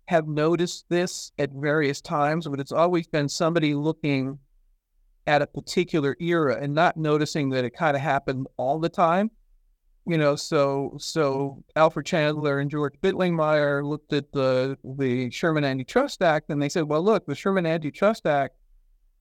have 0.07 0.27
noticed 0.27 0.85
this 0.89 1.31
at 1.37 1.51
various 1.51 2.01
times, 2.01 2.47
but 2.47 2.59
it's 2.59 2.71
always 2.71 3.07
been 3.07 3.29
somebody 3.29 3.75
looking 3.75 4.39
at 5.27 5.41
a 5.41 5.47
particular 5.47 6.15
era 6.19 6.57
and 6.61 6.73
not 6.73 6.97
noticing 6.97 7.49
that 7.49 7.65
it 7.65 7.71
kind 7.71 7.95
of 7.95 8.01
happened 8.01 8.47
all 8.57 8.79
the 8.79 8.89
time. 8.89 9.31
You 10.07 10.19
know, 10.19 10.35
so 10.35 10.95
so 10.99 11.63
Alfred 11.75 12.05
Chandler 12.05 12.59
and 12.59 12.69
George 12.69 12.93
Bittlingmeyer 13.01 13.83
looked 13.83 14.13
at 14.13 14.31
the 14.31 14.77
the 14.83 15.31
Sherman 15.31 15.63
Antitrust 15.63 16.21
Act 16.21 16.51
and 16.51 16.61
they 16.61 16.69
said, 16.69 16.83
well, 16.83 17.01
look, 17.01 17.25
the 17.25 17.33
Sherman 17.33 17.65
Antitrust 17.65 18.27
Act 18.27 18.55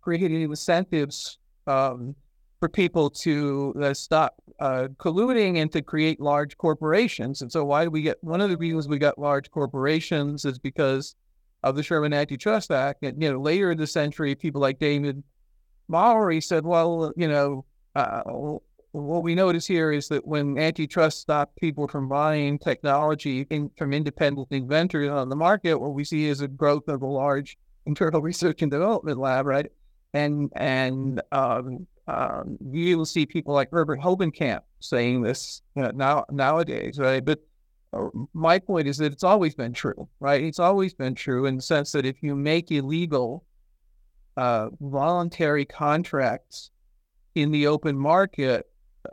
creating 0.04 0.42
incentives 0.42 1.38
um, 1.66 2.14
for 2.60 2.68
people 2.68 3.08
to 3.08 3.74
uh, 3.82 3.94
stop 3.94 4.34
uh, 4.60 4.88
colluding 4.98 5.58
and 5.58 5.72
to 5.72 5.80
create 5.80 6.20
large 6.20 6.56
corporations. 6.58 7.40
And 7.40 7.50
so, 7.50 7.64
why 7.64 7.84
do 7.84 7.90
we 7.90 8.02
get 8.02 8.22
one 8.22 8.42
of 8.42 8.50
the 8.50 8.56
reasons 8.58 8.86
we 8.86 8.98
got 8.98 9.18
large 9.18 9.50
corporations 9.50 10.44
is 10.44 10.58
because 10.58 11.16
of 11.62 11.74
the 11.74 11.82
Sherman 11.82 12.12
Antitrust 12.12 12.70
Act. 12.70 13.02
And 13.02 13.20
you 13.20 13.32
know, 13.32 13.40
later 13.40 13.70
in 13.70 13.78
the 13.78 13.86
century, 13.86 14.34
people 14.34 14.60
like 14.60 14.78
David 14.78 15.22
Mowery 15.88 16.40
said, 16.40 16.64
"Well, 16.64 17.12
you 17.16 17.28
know." 17.28 17.64
Uh, 17.96 18.58
what 18.90 19.24
we 19.24 19.34
notice 19.34 19.66
here 19.66 19.90
is 19.90 20.06
that 20.08 20.24
when 20.24 20.56
antitrust 20.56 21.20
stopped 21.20 21.56
people 21.56 21.88
from 21.88 22.08
buying 22.08 22.60
technology 22.60 23.44
in, 23.50 23.68
from 23.76 23.92
independent 23.92 24.46
inventors 24.52 25.10
on 25.10 25.28
the 25.28 25.34
market, 25.34 25.74
what 25.74 25.94
we 25.94 26.04
see 26.04 26.26
is 26.26 26.40
a 26.40 26.46
growth 26.46 26.86
of 26.86 27.02
a 27.02 27.06
large 27.06 27.56
internal 27.86 28.22
research 28.22 28.62
and 28.62 28.70
development 28.70 29.18
lab, 29.18 29.46
right? 29.46 29.66
And 30.14 30.50
and 30.56 31.20
um, 31.32 31.86
um, 32.06 32.58
you 32.70 32.96
will 32.96 33.06
see 33.06 33.26
people 33.26 33.54
like 33.54 33.70
Herbert 33.70 34.00
Hovenkamp 34.00 34.60
saying 34.80 35.22
this 35.22 35.62
you 35.74 35.82
know, 35.82 35.90
now 35.94 36.24
nowadays, 36.30 36.98
right? 36.98 37.24
But 37.24 37.40
uh, 37.92 38.08
my 38.32 38.58
point 38.58 38.88
is 38.88 38.98
that 38.98 39.12
it's 39.12 39.24
always 39.24 39.54
been 39.54 39.72
true, 39.72 40.08
right? 40.20 40.42
It's 40.42 40.58
always 40.58 40.94
been 40.94 41.14
true 41.14 41.46
in 41.46 41.56
the 41.56 41.62
sense 41.62 41.92
that 41.92 42.06
if 42.06 42.22
you 42.22 42.34
make 42.34 42.70
illegal 42.70 43.44
uh, 44.36 44.68
voluntary 44.80 45.64
contracts 45.64 46.70
in 47.34 47.50
the 47.50 47.66
open 47.66 47.98
market, 47.98 48.66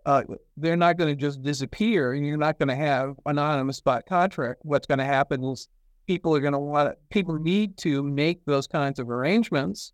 uh, 0.05 0.23
they're 0.57 0.77
not 0.77 0.97
going 0.97 1.15
to 1.15 1.19
just 1.19 1.41
disappear, 1.41 2.13
and 2.13 2.25
you're 2.25 2.37
not 2.37 2.57
going 2.57 2.69
to 2.69 2.75
have 2.75 3.15
anonymous 3.25 3.77
spot 3.77 4.05
contract. 4.05 4.61
What's 4.63 4.87
going 4.87 4.99
to 4.99 5.05
happen 5.05 5.43
is 5.43 5.67
people 6.07 6.35
are 6.35 6.39
going 6.39 6.53
to 6.53 6.59
want 6.59 6.95
people 7.09 7.37
need 7.37 7.77
to 7.77 8.03
make 8.03 8.43
those 8.45 8.67
kinds 8.67 8.99
of 8.99 9.09
arrangements 9.09 9.93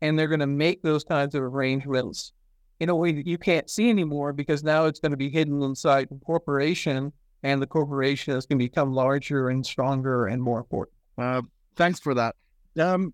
and 0.00 0.18
they're 0.18 0.28
going 0.28 0.40
to 0.40 0.46
make 0.46 0.82
those 0.82 1.04
kinds 1.04 1.34
of 1.34 1.42
arrangements 1.42 2.32
in 2.80 2.88
a 2.88 2.94
way 2.94 3.12
that 3.12 3.26
you 3.26 3.38
can't 3.38 3.68
see 3.68 3.90
anymore 3.90 4.32
because 4.32 4.62
now 4.62 4.86
it's 4.86 5.00
going 5.00 5.10
to 5.10 5.16
be 5.16 5.30
hidden 5.30 5.62
inside 5.62 6.08
the 6.10 6.18
corporation 6.24 7.12
and 7.42 7.62
the 7.62 7.66
corporation 7.66 8.36
is 8.36 8.46
going 8.46 8.58
to 8.58 8.64
become 8.64 8.92
larger 8.92 9.48
and 9.48 9.64
stronger 9.64 10.26
and 10.26 10.42
more 10.42 10.58
important. 10.58 10.96
Uh, 11.16 11.42
thanks 11.76 12.00
for 12.00 12.14
that. 12.14 12.34
Um, 12.78 13.12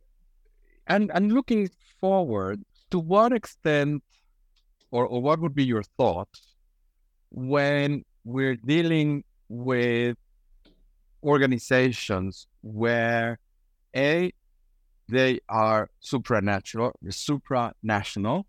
and 0.87 1.11
and 1.15 1.33
looking 1.33 1.71
forward, 2.01 2.63
to 2.91 2.99
what 2.99 3.33
extent, 3.33 4.03
or, 4.91 5.07
or 5.07 5.23
what 5.23 5.41
would 5.41 5.55
be 5.55 5.65
your 5.65 5.83
thoughts 5.83 6.55
when 7.31 8.05
we're 8.25 8.57
dealing 8.57 9.25
with 9.49 10.17
organizations 11.23 12.47
where 12.63 13.39
a 13.97 14.33
they 15.09 15.41
are 15.49 15.91
supranatural, 16.03 16.93
supranational 17.07 18.45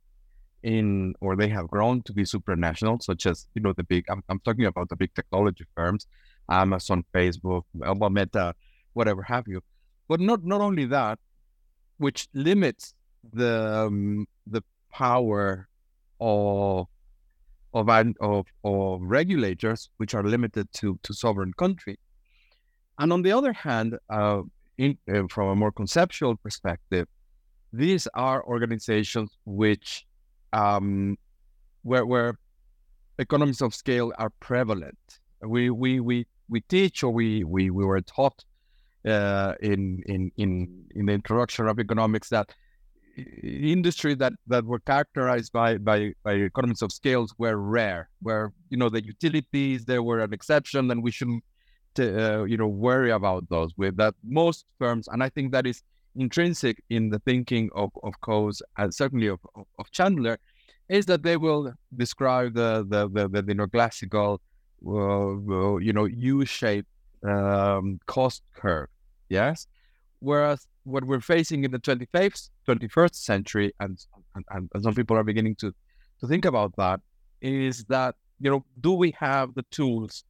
in, 0.63 1.13
or 1.21 1.35
they 1.35 1.49
have 1.49 1.67
grown 1.67 2.01
to 2.03 2.13
be 2.13 2.23
supranational, 2.23 3.01
such 3.01 3.25
as, 3.25 3.47
you 3.53 3.61
know, 3.61 3.73
the 3.73 3.83
big, 3.83 4.05
I'm, 4.09 4.23
I'm 4.29 4.39
talking 4.39 4.65
about 4.65 4.89
the 4.89 4.95
big 4.95 5.13
technology 5.13 5.65
firms, 5.75 6.07
Amazon, 6.49 7.03
Facebook, 7.13 7.63
Alpha 7.83 8.09
Meta, 8.09 8.55
whatever 8.93 9.21
have 9.21 9.47
you. 9.47 9.61
But 10.07 10.19
not, 10.19 10.43
not 10.43 10.61
only 10.61 10.85
that, 10.85 11.19
which 11.97 12.27
limits 12.33 12.93
the, 13.33 13.85
um, 13.85 14.27
the 14.47 14.63
power 14.91 15.67
of, 16.19 16.87
of, 17.73 17.89
of, 18.21 18.45
of 18.63 19.01
regulators, 19.01 19.89
which 19.97 20.13
are 20.15 20.23
limited 20.23 20.71
to, 20.73 20.97
to 21.03 21.13
sovereign 21.13 21.53
country. 21.53 21.99
And 22.97 23.11
on 23.11 23.21
the 23.21 23.33
other 23.33 23.51
hand, 23.51 23.97
uh, 24.09 24.41
in, 24.77 24.97
uh, 25.13 25.23
from 25.29 25.49
a 25.49 25.55
more 25.55 25.71
conceptual 25.71 26.35
perspective, 26.35 27.07
these 27.71 28.07
are 28.13 28.43
organizations 28.45 29.37
which 29.45 30.05
um, 30.53 31.17
where 31.83 32.05
where 32.05 32.39
economies 33.19 33.61
of 33.61 33.73
scale 33.73 34.13
are 34.17 34.31
prevalent. 34.39 34.97
We 35.41 35.69
we 35.69 35.99
we 35.99 36.27
we 36.49 36.61
teach 36.61 37.03
or 37.03 37.11
we 37.11 37.43
we, 37.43 37.69
we 37.69 37.85
were 37.85 38.01
taught 38.01 38.43
uh, 39.05 39.53
in 39.61 40.01
in 40.05 40.31
in 40.37 40.85
in 40.95 41.05
the 41.05 41.13
introduction 41.13 41.67
of 41.67 41.79
economics 41.79 42.29
that 42.29 42.53
industry 43.43 44.13
that 44.15 44.33
that 44.47 44.65
were 44.65 44.79
characterized 44.79 45.51
by 45.53 45.77
by 45.77 46.13
by 46.23 46.33
economies 46.33 46.81
of 46.81 46.91
scales 46.91 47.33
were 47.37 47.57
rare 47.57 48.09
where 48.21 48.51
you 48.69 48.77
know 48.77 48.89
the 48.89 49.03
utilities 49.03 49.85
there 49.85 50.03
were 50.03 50.19
an 50.19 50.33
exception 50.33 50.91
and 50.91 51.01
we 51.01 51.11
shouldn't 51.11 51.43
uh, 51.99 52.43
you 52.43 52.57
know 52.57 52.67
worry 52.67 53.11
about 53.11 53.47
those 53.49 53.71
with 53.77 53.95
that 53.97 54.13
most 54.23 54.65
firms 54.79 55.07
and 55.11 55.23
i 55.23 55.29
think 55.29 55.51
that 55.51 55.65
is 55.65 55.81
intrinsic 56.15 56.81
in 56.89 57.09
the 57.09 57.19
thinking 57.19 57.69
of 57.75 57.91
of 58.03 58.13
Coase 58.21 58.61
and 58.77 58.93
certainly 58.93 59.27
of, 59.27 59.39
of, 59.55 59.65
of 59.79 59.91
Chandler 59.91 60.37
is 60.87 61.05
that 61.07 61.23
they 61.23 61.37
will 61.37 61.73
describe 61.95 62.53
the 62.53 62.85
the 62.87 63.09
the, 63.09 63.27
the 63.27 63.43
you 63.47 63.55
know 63.55 63.67
classical 63.67 64.41
uh, 64.87 65.77
you 65.77 65.93
know 65.93 66.05
U-shaped 66.05 66.87
um, 67.27 67.99
cost 68.05 68.43
curve 68.53 68.87
yes? 69.29 69.67
Whereas 70.19 70.67
what 70.83 71.03
we're 71.03 71.19
facing 71.19 71.63
in 71.63 71.71
the 71.71 71.79
25th 71.79 72.49
21st 72.67 73.15
century 73.15 73.73
and, 73.79 73.99
and 74.35 74.69
and 74.73 74.83
some 74.83 74.93
people 74.93 75.17
are 75.17 75.23
beginning 75.23 75.55
to 75.55 75.73
to 76.19 76.27
think 76.27 76.45
about 76.45 76.75
that 76.77 76.99
is 77.41 77.83
that 77.85 78.15
you 78.39 78.49
know 78.49 78.63
do 78.81 78.93
we 78.93 79.11
have 79.19 79.53
the 79.55 79.63
tools 79.71 80.23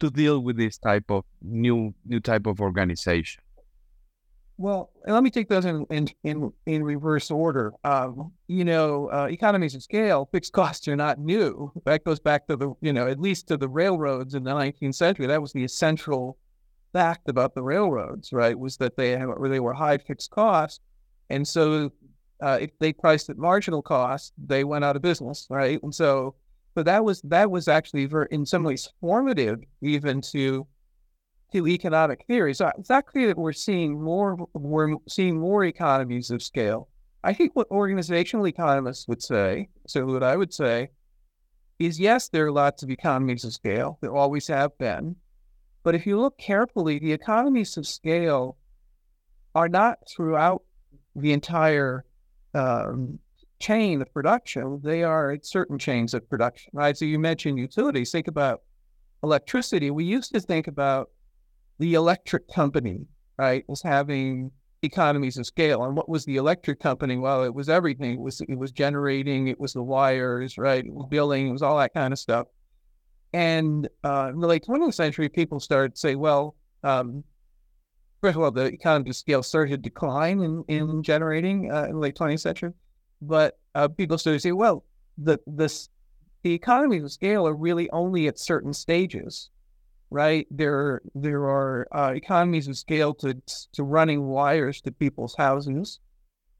to 0.00 0.10
deal 0.10 0.40
with 0.40 0.56
this 0.56 0.78
type 0.78 1.10
of 1.10 1.24
new 1.42 1.94
new 2.04 2.20
type 2.20 2.46
of 2.46 2.60
organization? 2.60 3.42
Well, 4.58 4.90
let 5.06 5.22
me 5.22 5.30
take 5.30 5.48
those 5.48 5.66
in 5.66 5.84
in 5.90 6.08
in, 6.24 6.52
in 6.64 6.82
reverse 6.82 7.30
order. 7.30 7.72
Um, 7.84 8.32
you 8.46 8.64
know, 8.64 9.10
uh, 9.12 9.28
economies 9.30 9.74
of 9.74 9.82
scale, 9.82 10.28
fixed 10.32 10.52
costs 10.60 10.88
are 10.88 10.96
not 10.96 11.18
new. 11.18 11.72
That 11.84 12.04
goes 12.04 12.20
back 12.20 12.46
to 12.48 12.56
the 12.56 12.74
you 12.80 12.92
know 12.92 13.06
at 13.06 13.20
least 13.20 13.48
to 13.48 13.56
the 13.56 13.68
railroads 13.68 14.34
in 14.34 14.44
the 14.44 14.52
19th 14.52 14.94
century. 14.94 15.26
That 15.26 15.42
was 15.42 15.52
the 15.52 15.64
essential 15.64 16.38
fact 16.92 17.28
about 17.28 17.54
the 17.54 17.62
railroads, 17.62 18.32
right? 18.32 18.58
Was 18.58 18.78
that 18.78 18.96
they 18.96 19.10
have, 19.10 19.28
they 19.42 19.60
were 19.60 19.74
high 19.74 19.98
fixed 19.98 20.30
costs, 20.30 20.80
and 21.28 21.46
so 21.46 21.90
uh, 22.40 22.58
if 22.60 22.70
they 22.78 22.92
priced 22.92 23.28
at 23.28 23.36
marginal 23.36 23.82
cost, 23.82 24.32
they 24.38 24.64
went 24.64 24.84
out 24.84 24.96
of 24.96 25.02
business, 25.02 25.46
right? 25.50 25.82
And 25.82 25.94
so 25.94 26.34
so 26.76 26.82
that 26.82 27.02
was 27.02 27.22
that 27.22 27.50
was 27.50 27.68
actually 27.68 28.04
very, 28.04 28.28
in 28.30 28.44
some 28.44 28.62
ways 28.62 28.86
formative 29.00 29.60
even 29.80 30.20
to 30.20 30.66
to 31.50 31.66
economic 31.66 32.22
theory. 32.26 32.52
So 32.52 32.70
it's 32.76 32.90
not 32.90 33.06
clear 33.06 33.28
that 33.28 33.38
we're 33.38 33.54
seeing 33.54 34.02
more 34.02 34.36
we're 34.52 34.96
seeing 35.08 35.40
more 35.40 35.64
economies 35.64 36.30
of 36.30 36.42
scale. 36.42 36.90
I 37.24 37.32
think 37.32 37.56
what 37.56 37.70
organizational 37.70 38.46
economists 38.46 39.08
would 39.08 39.22
say, 39.22 39.70
so 39.86 40.04
what 40.04 40.22
I 40.22 40.36
would 40.36 40.52
say, 40.52 40.90
is 41.78 41.98
yes, 41.98 42.28
there 42.28 42.44
are 42.44 42.52
lots 42.52 42.82
of 42.82 42.90
economies 42.90 43.44
of 43.44 43.54
scale. 43.54 43.96
There 44.02 44.14
always 44.14 44.46
have 44.48 44.76
been. 44.76 45.16
But 45.82 45.94
if 45.94 46.06
you 46.06 46.20
look 46.20 46.36
carefully, 46.36 46.98
the 46.98 47.12
economies 47.14 47.78
of 47.78 47.86
scale 47.86 48.58
are 49.54 49.70
not 49.70 50.00
throughout 50.14 50.62
the 51.14 51.32
entire 51.32 52.04
um, 52.52 53.18
chain 53.58 54.02
of 54.02 54.12
production. 54.12 54.80
They 54.82 55.02
are 55.02 55.30
at 55.32 55.46
certain 55.46 55.78
chains 55.78 56.14
of 56.14 56.28
production, 56.28 56.70
right? 56.74 56.96
So 56.96 57.04
you 57.04 57.18
mentioned 57.18 57.58
utilities. 57.58 58.10
Think 58.10 58.28
about 58.28 58.62
electricity. 59.22 59.90
We 59.90 60.04
used 60.04 60.32
to 60.34 60.40
think 60.40 60.66
about 60.66 61.10
the 61.78 61.94
electric 61.94 62.48
company, 62.52 63.06
right, 63.38 63.64
as 63.70 63.82
having 63.82 64.50
economies 64.82 65.38
of 65.38 65.46
scale. 65.46 65.84
And 65.84 65.96
what 65.96 66.08
was 66.08 66.24
the 66.24 66.36
electric 66.36 66.80
company? 66.80 67.16
Well, 67.16 67.44
it 67.44 67.54
was 67.54 67.68
everything. 67.68 68.14
It 68.14 68.20
was 68.20 68.40
it 68.40 68.56
was 68.56 68.72
generating, 68.72 69.48
it 69.48 69.58
was 69.58 69.72
the 69.72 69.82
wires, 69.82 70.58
right? 70.58 70.84
It 70.84 70.92
was 70.92 71.06
billing, 71.10 71.48
it 71.48 71.52
was 71.52 71.62
all 71.62 71.78
that 71.78 71.94
kind 71.94 72.12
of 72.12 72.18
stuff. 72.18 72.46
And 73.32 73.88
uh, 74.04 74.30
in 74.32 74.40
the 74.40 74.46
late 74.46 74.64
20th 74.64 74.94
century, 74.94 75.28
people 75.28 75.60
started 75.60 75.94
to 75.94 75.98
say, 75.98 76.14
well, 76.14 76.54
um, 76.84 77.24
first 78.20 78.36
of 78.36 78.42
all, 78.42 78.50
the 78.50 78.64
economy 78.64 79.10
of 79.10 79.16
scale 79.16 79.42
started 79.42 79.70
to 79.70 79.76
decline 79.76 80.40
in, 80.40 80.64
in 80.68 81.02
generating 81.02 81.70
uh, 81.70 81.84
in 81.84 81.92
the 81.92 81.98
late 81.98 82.14
20th 82.14 82.40
century. 82.40 82.72
But 83.20 83.58
uh, 83.74 83.88
people 83.88 84.18
to 84.18 84.38
say, 84.38 84.52
well, 84.52 84.84
the 85.18 85.38
this 85.46 85.88
the 86.42 86.52
economies 86.52 87.02
of 87.02 87.12
scale 87.12 87.46
are 87.46 87.54
really 87.54 87.90
only 87.90 88.28
at 88.28 88.38
certain 88.38 88.72
stages 88.72 89.50
right? 90.10 90.46
There 90.50 91.02
there 91.14 91.44
are 91.44 91.88
uh, 91.92 92.12
economies 92.14 92.68
of 92.68 92.76
scale 92.76 93.14
to 93.14 93.36
to 93.72 93.82
running 93.82 94.26
wires 94.26 94.80
to 94.82 94.92
people's 94.92 95.34
houses. 95.36 96.00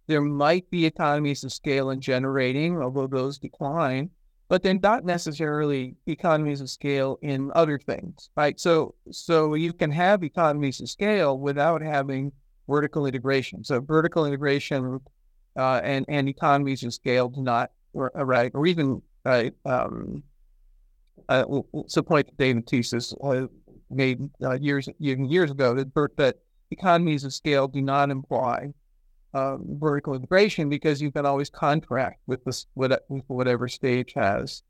There 0.07 0.21
might 0.21 0.71
be 0.71 0.87
economies 0.87 1.43
of 1.45 1.53
scale 1.53 1.91
in 1.91 2.01
generating, 2.01 2.81
although 2.81 3.09
those 3.09 3.39
decline, 3.39 4.11
but 4.49 4.63
they're 4.63 4.75
not 4.75 5.05
necessarily 5.05 5.97
economies 6.07 6.61
of 6.61 6.71
scale 6.71 7.19
in 7.23 7.51
other 7.55 7.79
things, 7.79 8.31
right? 8.37 8.59
So 8.59 8.95
so 9.11 9.55
you 9.55 9.73
can 9.73 9.91
have 9.91 10.23
economies 10.23 10.81
of 10.81 10.89
scale 10.89 11.39
without 11.39 11.83
having 11.83 12.33
vertical 12.69 13.07
integration. 13.07 13.65
So 13.65 13.81
vertical 13.81 14.27
integration 14.27 15.01
uh, 15.57 15.81
and 15.83 16.05
and 16.09 16.29
economies 16.29 16.83
of 16.85 16.95
scale 16.95 17.29
do 17.29 17.43
not, 17.43 17.71
right, 17.95 18.51
or 18.55 18.67
even 18.67 19.03
right. 19.25 19.55
Um, 19.65 20.23
uh, 21.29 21.45
it's 21.75 21.97
point 22.03 22.37
David 22.37 22.67
Teece 22.67 23.15
uh, 23.23 23.49
made 23.91 24.29
uh, 24.43 24.59
years 24.61 24.89
years 24.99 25.51
ago 25.51 25.75
that, 25.75 25.93
that 26.17 26.37
economies 26.71 27.25
of 27.25 27.33
scale 27.33 27.69
do 27.69 27.83
not 27.83 28.11
imply 28.11 28.73
uh, 29.35 29.57
vertical 29.61 30.15
integration 30.15 30.69
because 30.69 31.01
you 31.01 31.11
can 31.11 31.27
always 31.27 31.51
contract 31.51 32.21
with 32.27 32.45
this 32.45 32.67
with, 32.75 32.93
whatever 33.27 33.69
stage 33.69 34.13
has 34.15 34.63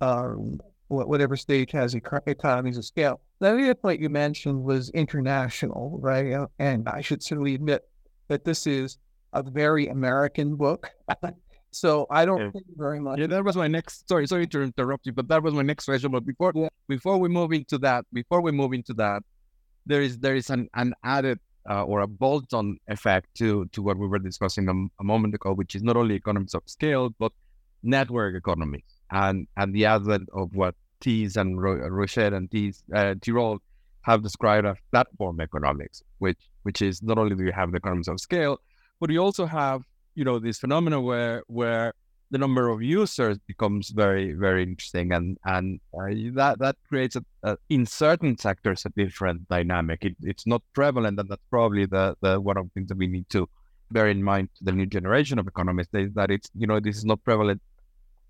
um, 0.00 0.60
whatever 0.88 1.36
stage 1.36 1.72
has 1.72 1.94
economies 1.94 2.76
of 2.76 2.84
scale. 2.84 3.20
The 3.40 3.48
other 3.48 3.74
point 3.74 4.00
you 4.00 4.08
mentioned 4.08 4.62
was 4.62 4.90
international, 4.90 5.98
right? 6.00 6.46
And 6.58 6.88
I 6.88 7.00
should 7.00 7.22
certainly 7.22 7.54
admit 7.54 7.82
that 8.28 8.44
this 8.44 8.66
is 8.66 8.98
a 9.34 9.42
very 9.42 9.88
American 9.88 10.56
book. 10.56 10.90
So 11.74 12.06
I 12.08 12.24
don't 12.24 12.40
yeah. 12.40 12.50
think 12.52 12.66
very 12.76 13.00
much. 13.00 13.18
Yeah, 13.18 13.26
that 13.26 13.44
was 13.44 13.56
my 13.56 13.66
next. 13.66 14.08
Sorry, 14.08 14.28
sorry 14.28 14.46
to 14.46 14.62
interrupt 14.62 15.06
you, 15.06 15.12
but 15.12 15.26
that 15.26 15.42
was 15.42 15.54
my 15.54 15.62
next 15.62 15.86
question. 15.86 16.12
But 16.12 16.24
before 16.24 16.52
yeah. 16.54 16.68
before 16.86 17.18
we 17.18 17.28
move 17.28 17.52
into 17.52 17.78
that, 17.78 18.04
before 18.12 18.40
we 18.40 18.52
move 18.52 18.72
into 18.72 18.94
that, 18.94 19.24
there 19.84 20.00
is 20.00 20.18
there 20.18 20.36
is 20.36 20.50
an 20.50 20.68
an 20.74 20.94
added 21.02 21.40
uh, 21.68 21.82
or 21.82 22.02
a 22.02 22.06
bolt-on 22.06 22.78
effect 22.86 23.26
to 23.38 23.66
to 23.72 23.82
what 23.82 23.98
we 23.98 24.06
were 24.06 24.20
discussing 24.20 24.68
a, 24.68 25.02
a, 25.02 25.04
moment 25.04 25.34
ago, 25.34 25.52
which 25.52 25.74
is 25.74 25.82
not 25.82 25.96
only 25.96 26.14
economies 26.14 26.54
of 26.54 26.62
scale 26.66 27.10
but 27.18 27.32
network 27.82 28.36
economies 28.36 28.90
and 29.10 29.48
and 29.56 29.74
the 29.74 29.84
advent 29.84 30.28
of 30.32 30.54
what 30.54 30.74
Thies 31.00 31.36
and 31.36 31.60
Ro- 31.60 31.88
Rochet 31.90 32.32
and 32.34 32.50
Thies, 32.50 32.82
uh, 32.94 33.14
Tirole 33.20 33.58
have 34.02 34.22
described 34.22 34.66
as 34.66 34.76
platform 34.90 35.40
economics, 35.40 36.02
which 36.18 36.38
which 36.62 36.82
is 36.82 37.02
not 37.02 37.18
only 37.18 37.34
do 37.34 37.44
you 37.44 37.52
have 37.52 37.72
the 37.72 37.78
economies 37.78 38.08
of 38.08 38.20
scale, 38.20 38.60
but 39.00 39.10
we 39.10 39.18
also 39.18 39.46
have 39.46 39.82
you 40.14 40.24
know 40.24 40.38
this 40.38 40.58
phenomenon 40.58 41.02
where 41.04 41.42
where 41.46 41.92
the 42.30 42.38
number 42.38 42.68
of 42.68 42.82
users 42.82 43.38
becomes 43.46 43.90
very 43.90 44.32
very 44.32 44.62
interesting 44.62 45.12
and 45.12 45.38
and 45.44 45.80
uh, 45.94 46.06
that 46.34 46.58
that 46.58 46.76
creates 46.88 47.16
a, 47.16 47.24
a, 47.42 47.56
in 47.68 47.86
certain 47.86 48.36
sectors 48.36 48.84
a 48.86 48.90
different 48.90 49.48
dynamic. 49.48 50.04
It, 50.04 50.16
it's 50.22 50.46
not 50.46 50.62
prevalent 50.72 51.18
and 51.18 51.28
that's 51.28 51.42
probably 51.50 51.86
the 51.86 52.16
the 52.20 52.40
one 52.40 52.56
of 52.56 52.64
the 52.64 52.70
things 52.74 52.88
that 52.88 52.98
we 52.98 53.06
need 53.06 53.28
to 53.30 53.48
bear 53.90 54.08
in 54.08 54.22
mind 54.22 54.48
to 54.56 54.64
the 54.64 54.72
new 54.72 54.86
generation 54.86 55.38
of 55.38 55.46
economists 55.46 55.94
is 55.94 56.12
that 56.14 56.30
it's 56.30 56.50
you 56.54 56.66
know 56.66 56.80
this 56.80 56.96
is 56.96 57.04
not 57.04 57.22
prevalent 57.24 57.62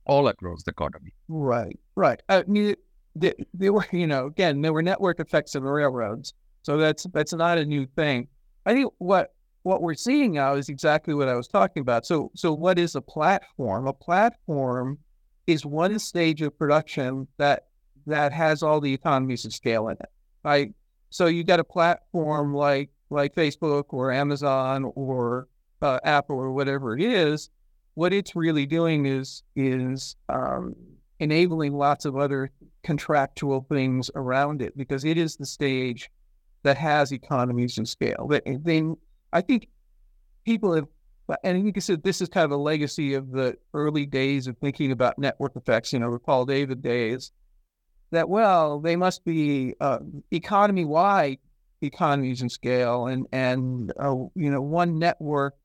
all 0.07 0.29
across 0.29 0.63
the 0.65 0.71
economy. 0.71 1.13
Right 1.29 1.79
right. 1.95 2.21
I 2.29 2.43
mean 2.43 2.75
they, 3.17 3.33
they 3.55 3.71
were 3.71 3.87
you 3.93 4.07
know 4.07 4.27
again 4.27 4.61
there 4.61 4.73
were 4.73 4.83
network 4.83 5.21
effects 5.21 5.55
of 5.55 5.63
railroads 5.63 6.35
so 6.63 6.79
that's 6.79 7.05
that's 7.13 7.33
not 7.33 7.59
a 7.59 7.65
new 7.65 7.87
thing. 7.87 8.29
I 8.67 8.73
think 8.73 8.93
what 8.99 9.35
what 9.65 9.83
we're 9.83 9.95
seeing 9.95 10.33
now 10.33 10.55
is 10.55 10.69
exactly 10.69 11.15
what 11.15 11.27
I 11.27 11.35
was 11.35 11.49
talking 11.49 11.81
about. 11.81 12.07
So, 12.07 12.31
so 12.37 12.53
what 12.53 12.79
is 12.79 12.95
a 12.95 13.01
platform? 13.01 13.87
A 13.89 13.93
platform 13.93 14.99
is 15.47 15.67
one 15.67 15.99
stage 15.99 16.43
of 16.43 16.57
production 16.57 17.27
that 17.39 17.65
that 18.07 18.33
has 18.33 18.63
all 18.63 18.81
the 18.81 18.93
economies 18.93 19.47
of 19.47 19.55
scale 19.55 19.89
in 19.89 19.97
it, 19.99 20.11
right? 20.45 20.75
So 21.09 21.27
you 21.27 21.45
got 21.45 21.61
a 21.61 21.65
platform 21.65 22.55
like 22.55 22.91
like 23.09 23.35
Facebook 23.35 23.85
or 23.89 24.13
Amazon 24.13 24.93
or 24.95 25.49
uh, 25.81 25.99
Apple 26.05 26.37
or 26.37 26.53
whatever 26.53 26.95
it 26.95 27.03
is. 27.03 27.49
What 27.95 28.13
it's 28.13 28.37
really 28.37 28.67
doing 28.67 29.07
is 29.07 29.43
is 29.57 30.15
um, 30.29 30.77
enabling 31.21 31.73
lots 31.73 32.05
of 32.05 32.19
other 32.19 32.51
contractual 32.83 33.65
things 33.71 34.11
around 34.15 34.61
it 34.61 34.77
because 34.77 35.07
it 35.07 35.17
is 35.17 35.37
the 35.37 35.47
stage 35.47 36.11
that 36.65 36.77
has 36.77 37.13
economies 37.13 37.79
of 37.79 37.89
scale. 37.89 38.27
That 38.29 38.43
then 38.63 38.97
I 39.35 39.41
think 39.41 39.69
people 40.47 40.73
have, 40.75 40.87
and 41.43 41.67
you 41.67 41.73
can 41.73 41.83
say 41.83 41.97
this 41.97 42.21
is 42.21 42.29
kind 42.29 42.45
of 42.45 42.53
a 42.53 42.57
legacy 42.57 43.15
of 43.15 43.33
the 43.33 43.57
early 43.75 44.07
days 44.07 44.47
of 44.47 44.57
thinking 44.59 44.93
about 44.93 45.19
network 45.19 45.57
effects, 45.57 45.93
you 45.93 45.99
know, 45.99 46.17
Paul 46.19 46.47
David 46.47 46.83
days, 46.83 47.33
that, 48.13 48.29
well, 48.29 48.79
they 48.79 48.95
must 48.95 49.25
be 49.25 49.75
uh, 49.81 49.99
economy 50.31 50.85
wide 50.85 51.39
economies 51.83 52.43
and 52.43 52.51
scale, 52.51 53.09
and, 53.09 53.27
and 53.33 53.93
uh, 53.99 54.15
you 54.37 54.51
know, 54.51 54.63
one 54.63 54.99
network, 55.01 55.57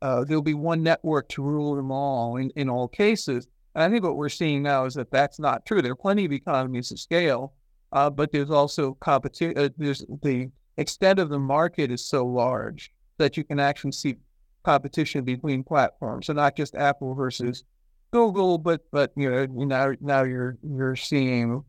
uh, 0.00 0.22
there'll 0.24 0.40
be 0.40 0.54
one 0.54 0.82
network 0.84 1.28
to 1.30 1.42
rule 1.42 1.74
them 1.74 1.90
all 1.90 2.36
in, 2.36 2.50
in 2.50 2.70
all 2.70 2.86
cases. 2.86 3.48
And 3.74 3.82
I 3.82 3.90
think 3.90 4.04
what 4.04 4.16
we're 4.16 4.28
seeing 4.28 4.62
now 4.62 4.84
is 4.84 4.94
that 4.94 5.10
that's 5.10 5.40
not 5.40 5.66
true. 5.66 5.82
There 5.82 5.92
are 5.92 5.96
plenty 5.96 6.24
of 6.24 6.32
economies 6.32 6.92
of 6.92 7.00
scale, 7.00 7.52
uh, 7.92 8.10
but 8.10 8.30
there's 8.30 8.50
also 8.50 8.94
competition. 9.00 9.58
Uh, 9.58 9.68
there's 9.76 10.04
the 10.22 10.50
extent 10.76 11.18
of 11.18 11.28
the 11.28 11.38
market 11.38 11.90
is 11.90 12.04
so 12.04 12.24
large 12.24 12.92
that 13.18 13.36
you 13.36 13.44
can 13.44 13.60
actually 13.60 13.92
see 13.92 14.16
competition 14.64 15.24
between 15.24 15.62
platforms. 15.62 16.26
So 16.26 16.32
not 16.32 16.56
just 16.56 16.74
Apple 16.74 17.14
versus 17.14 17.64
Google, 18.10 18.58
but 18.58 18.80
but 18.90 19.12
you 19.16 19.30
know 19.30 19.46
now 19.46 19.92
now 20.00 20.22
you're 20.24 20.56
you're 20.62 20.96
seeing 20.96 21.62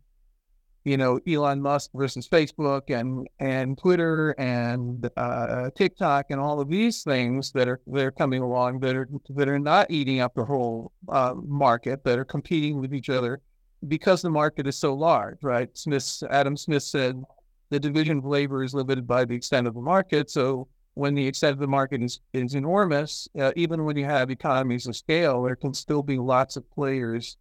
you 0.86 0.98
know 0.98 1.20
Elon 1.28 1.62
Musk 1.62 1.92
versus 1.94 2.28
Facebook 2.28 2.84
and 2.90 3.28
and 3.40 3.78
Twitter 3.78 4.32
and 4.38 5.10
uh, 5.18 5.70
TikTok 5.76 6.28
and 6.30 6.40
all 6.40 6.60
of 6.60 6.70
these 6.70 7.04
things 7.04 7.52
that 7.52 7.68
are 7.68 7.82
that 7.88 8.06
are 8.06 8.12
coming 8.12 8.42
along 8.42 8.80
that 8.80 8.96
are 8.96 9.10
that 9.30 9.50
are 9.50 9.60
not 9.60 9.92
eating 9.92 10.22
up 10.22 10.34
the 10.34 10.46
whole 10.46 10.92
uh, 11.10 11.34
market 11.36 12.04
that 12.06 12.18
are 12.18 12.26
competing 12.26 12.80
with 12.80 12.94
each 12.94 13.10
other 13.10 13.42
because 13.88 14.22
the 14.22 14.30
market 14.30 14.68
is 14.68 14.78
so 14.78 14.94
large, 14.94 15.38
right? 15.42 15.70
Smith 15.78 16.24
Adam 16.30 16.56
Smith 16.56 16.84
said 16.84 17.22
the 17.70 17.80
division 17.80 18.20
of 18.20 18.26
labor 18.26 18.64
is 18.64 18.74
limited 18.74 19.06
by 19.06 19.26
the 19.26 19.36
extent 19.36 19.68
of 19.68 19.74
the 19.74 19.82
market, 19.82 20.30
so 20.30 20.68
when 21.00 21.16
the 21.16 21.26
extent 21.26 21.54
of 21.54 21.60
the 21.60 21.68
market 21.68 22.04
is, 22.04 22.20
is 22.34 22.56
enormous, 22.56 23.30
uh, 23.40 23.54
even 23.56 23.86
when 23.86 23.96
you 23.96 24.04
have 24.04 24.30
economies 24.30 24.86
of 24.86 24.96
scale, 24.96 25.42
there 25.44 25.56
can 25.56 25.74
still 25.74 26.04
be 26.04 26.18
lots 26.18 26.58
of 26.58 26.70
players 26.72 27.38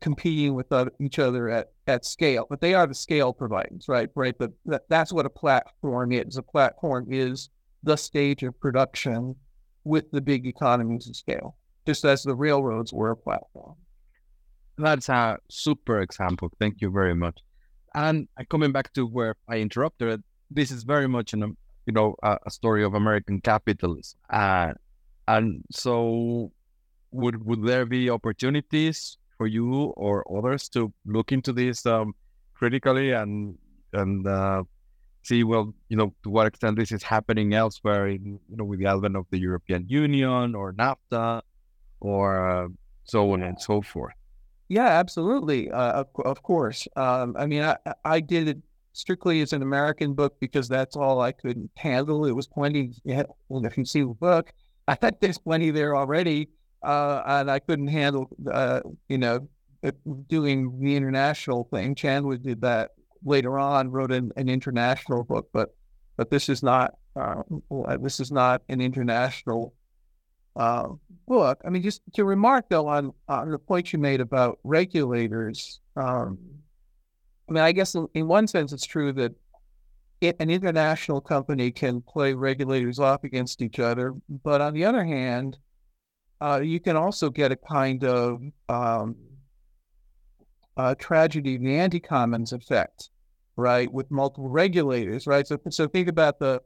competing 0.00 0.54
with 0.54 0.66
each 1.00 1.18
other 1.18 1.48
at, 1.48 1.72
at 1.86 2.04
scale. 2.04 2.46
But 2.48 2.60
they 2.60 2.74
are 2.74 2.86
the 2.86 2.94
scale 2.94 3.32
providers, 3.32 3.86
right? 3.88 4.10
Right. 4.14 4.36
But 4.38 4.52
that, 4.66 4.82
that's 4.88 5.12
what 5.12 5.24
a 5.24 5.30
platform 5.30 6.12
is. 6.12 6.36
A 6.36 6.42
platform 6.42 7.06
is 7.10 7.48
the 7.82 7.96
stage 7.96 8.42
of 8.42 8.58
production 8.60 9.34
with 9.84 10.10
the 10.10 10.20
big 10.20 10.46
economies 10.46 11.08
of 11.08 11.16
scale, 11.16 11.56
just 11.86 12.04
as 12.04 12.22
the 12.22 12.34
railroads 12.34 12.92
were 12.92 13.12
a 13.12 13.16
platform. 13.16 13.76
That's 14.76 15.08
a 15.08 15.38
super 15.50 16.00
example. 16.00 16.50
Thank 16.58 16.82
you 16.82 16.90
very 16.90 17.14
much. 17.14 17.38
And 17.94 18.28
coming 18.50 18.72
back 18.72 18.92
to 18.92 19.06
where 19.06 19.36
I 19.48 19.56
interrupted, 19.56 20.22
this 20.50 20.70
is 20.70 20.82
very 20.82 21.08
much 21.08 21.32
an 21.32 21.56
you 21.90 21.94
know, 21.98 22.14
a, 22.22 22.38
a 22.46 22.50
story 22.50 22.84
of 22.84 22.94
American 22.94 23.40
capitalism. 23.40 24.16
Uh, 24.30 24.72
and 25.26 25.64
so, 25.70 26.52
would 27.10 27.44
would 27.44 27.62
there 27.66 27.84
be 27.84 28.08
opportunities 28.08 29.18
for 29.36 29.48
you 29.48 29.92
or 29.96 30.22
others 30.36 30.68
to 30.68 30.92
look 31.04 31.32
into 31.32 31.52
this 31.52 31.84
um, 31.86 32.14
critically 32.54 33.10
and 33.10 33.58
and 33.92 34.26
uh, 34.26 34.62
see, 35.22 35.42
well, 35.42 35.74
you 35.88 35.96
know, 35.96 36.14
to 36.22 36.30
what 36.30 36.46
extent 36.46 36.76
this 36.76 36.92
is 36.92 37.02
happening 37.02 37.54
elsewhere, 37.54 38.06
in, 38.06 38.38
you 38.48 38.56
know, 38.56 38.64
with 38.64 38.78
the 38.78 38.86
advent 38.86 39.16
of 39.16 39.26
the 39.30 39.38
European 39.38 39.84
Union 39.88 40.54
or 40.54 40.72
NAFTA, 40.72 41.42
or 42.00 42.26
uh, 42.50 42.68
so 43.02 43.32
on 43.32 43.42
and 43.42 43.60
so 43.60 43.82
forth. 43.82 44.14
Yeah, 44.68 44.86
absolutely. 44.86 45.70
Uh, 45.72 46.02
of, 46.02 46.06
of 46.24 46.44
course. 46.44 46.86
Um, 46.94 47.34
I 47.36 47.46
mean, 47.46 47.62
I, 47.62 47.76
I 48.04 48.20
did 48.20 48.46
it 48.46 48.58
strictly 48.92 49.40
as 49.40 49.52
an 49.52 49.62
American 49.62 50.14
book 50.14 50.36
because 50.40 50.68
that's 50.68 50.96
all 50.96 51.20
I 51.20 51.32
could 51.32 51.68
handle. 51.76 52.24
It 52.24 52.32
was 52.32 52.46
plenty. 52.46 52.92
Well, 53.48 53.64
if 53.64 53.78
you 53.78 53.84
see 53.84 54.00
the 54.00 54.08
book, 54.08 54.52
I 54.88 54.94
thought 54.94 55.20
there's 55.20 55.38
plenty 55.38 55.70
there 55.70 55.96
already, 55.96 56.48
uh, 56.82 57.22
and 57.26 57.50
I 57.50 57.60
couldn't 57.60 57.88
handle, 57.88 58.28
uh, 58.50 58.80
you 59.08 59.18
know, 59.18 59.48
doing 60.28 60.80
the 60.80 60.96
international 60.96 61.68
thing. 61.72 61.94
Chandler 61.94 62.36
did 62.36 62.60
that 62.62 62.90
later 63.24 63.58
on, 63.58 63.90
wrote 63.90 64.12
an, 64.12 64.32
an 64.36 64.48
international 64.48 65.24
book, 65.24 65.48
but 65.52 65.74
but 66.16 66.30
this 66.30 66.48
is 66.48 66.62
not 66.62 66.94
uh, 67.16 67.42
this 68.00 68.20
is 68.20 68.30
not 68.30 68.62
an 68.68 68.80
international 68.80 69.74
uh, 70.56 70.88
book. 71.26 71.60
I 71.64 71.70
mean, 71.70 71.82
just 71.82 72.02
to 72.14 72.24
remark 72.24 72.66
though 72.68 72.88
on 72.88 73.12
on 73.28 73.50
the 73.50 73.58
point 73.58 73.92
you 73.92 73.98
made 73.98 74.20
about 74.20 74.58
regulators. 74.64 75.80
Um, 75.96 76.38
I 77.50 77.52
mean, 77.52 77.62
I 77.64 77.72
guess 77.72 77.96
in, 77.96 78.06
in, 78.14 78.28
one 78.28 78.46
sense 78.46 78.72
it's 78.72 78.86
true 78.86 79.12
that 79.14 79.32
it, 80.20 80.36
an 80.38 80.50
international 80.50 81.20
company 81.20 81.72
can 81.72 82.00
play 82.00 82.32
regulators 82.32 83.00
off 83.00 83.24
against 83.24 83.60
each 83.60 83.80
other, 83.80 84.14
but 84.44 84.60
on 84.60 84.72
the 84.72 84.84
other 84.84 85.04
hand, 85.04 85.58
uh, 86.40 86.60
you 86.62 86.78
can 86.78 86.96
also 86.96 87.28
get 87.28 87.50
a 87.50 87.56
kind 87.56 88.04
of 88.04 88.40
um, 88.68 89.16
uh, 90.76 90.94
tragedy, 90.94 91.56
the 91.56 91.74
anti-commons 91.74 92.52
effect, 92.52 93.10
right, 93.56 93.92
with 93.92 94.10
multiple 94.12 94.48
regulators, 94.48 95.26
right? 95.26 95.46
So, 95.46 95.58
so 95.70 95.88
think 95.88 96.08
about 96.08 96.38
the 96.38 96.62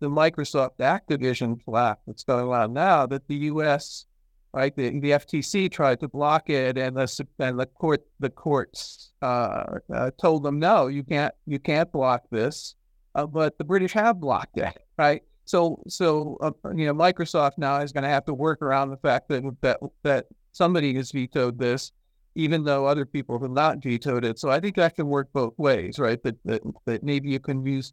the 0.00 0.08
Microsoft 0.08 0.78
Activision 0.80 1.62
flap 1.62 2.00
that's 2.08 2.24
going 2.24 2.48
on 2.48 2.72
now. 2.72 3.06
That 3.06 3.28
the 3.28 3.36
U.S. 3.36 4.06
right, 4.52 4.74
the, 4.76 5.00
the 5.00 5.10
FTC 5.12 5.70
tried 5.70 6.00
to 6.00 6.08
block 6.08 6.50
it, 6.50 6.78
and 6.78 6.96
the 6.96 7.26
and 7.38 7.58
the 7.58 7.66
court 7.66 8.04
the 8.20 8.30
courts 8.30 9.12
uh, 9.22 9.78
uh, 9.92 10.10
told 10.20 10.42
them 10.42 10.58
no, 10.58 10.86
you 10.86 11.02
can't 11.02 11.34
you 11.46 11.58
can't 11.58 11.90
block 11.92 12.22
this. 12.30 12.74
Uh, 13.14 13.26
but 13.26 13.58
the 13.58 13.64
British 13.64 13.92
have 13.92 14.20
blocked 14.20 14.58
it, 14.58 14.76
right? 14.98 15.22
So 15.44 15.82
so 15.88 16.38
uh, 16.40 16.52
you 16.74 16.86
know 16.86 16.94
Microsoft 16.94 17.58
now 17.58 17.80
is 17.80 17.92
going 17.92 18.04
to 18.04 18.10
have 18.10 18.24
to 18.26 18.34
work 18.34 18.62
around 18.62 18.90
the 18.90 18.96
fact 18.96 19.28
that 19.28 19.42
that 19.60 19.80
that 20.02 20.26
somebody 20.52 20.94
has 20.94 21.10
vetoed 21.12 21.58
this 21.58 21.92
even 22.34 22.64
though 22.64 22.86
other 22.86 23.04
people 23.04 23.38
have 23.38 23.50
not 23.50 23.82
vetoed 23.82 24.24
it. 24.24 24.38
So 24.38 24.50
I 24.50 24.60
think 24.60 24.76
that 24.76 24.96
can 24.96 25.06
work 25.06 25.28
both 25.32 25.52
ways, 25.58 25.98
right? 25.98 26.22
That 26.22 26.36
that, 26.44 26.62
that 26.86 27.02
maybe 27.02 27.28
you 27.28 27.40
can 27.40 27.64
use 27.64 27.92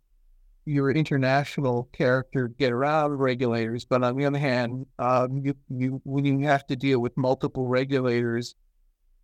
your 0.69 0.91
international 0.91 1.89
character 1.93 2.47
get 2.47 2.71
around 2.71 3.13
regulators, 3.13 3.85
but 3.85 4.03
on 4.03 4.15
the 4.15 4.25
other 4.25 4.37
hand, 4.37 4.85
um, 4.99 5.41
you, 5.43 5.55
you 5.69 6.01
when 6.03 6.25
you 6.25 6.47
have 6.47 6.65
to 6.67 6.75
deal 6.75 6.99
with 6.99 7.15
multiple 7.17 7.67
regulators, 7.67 8.55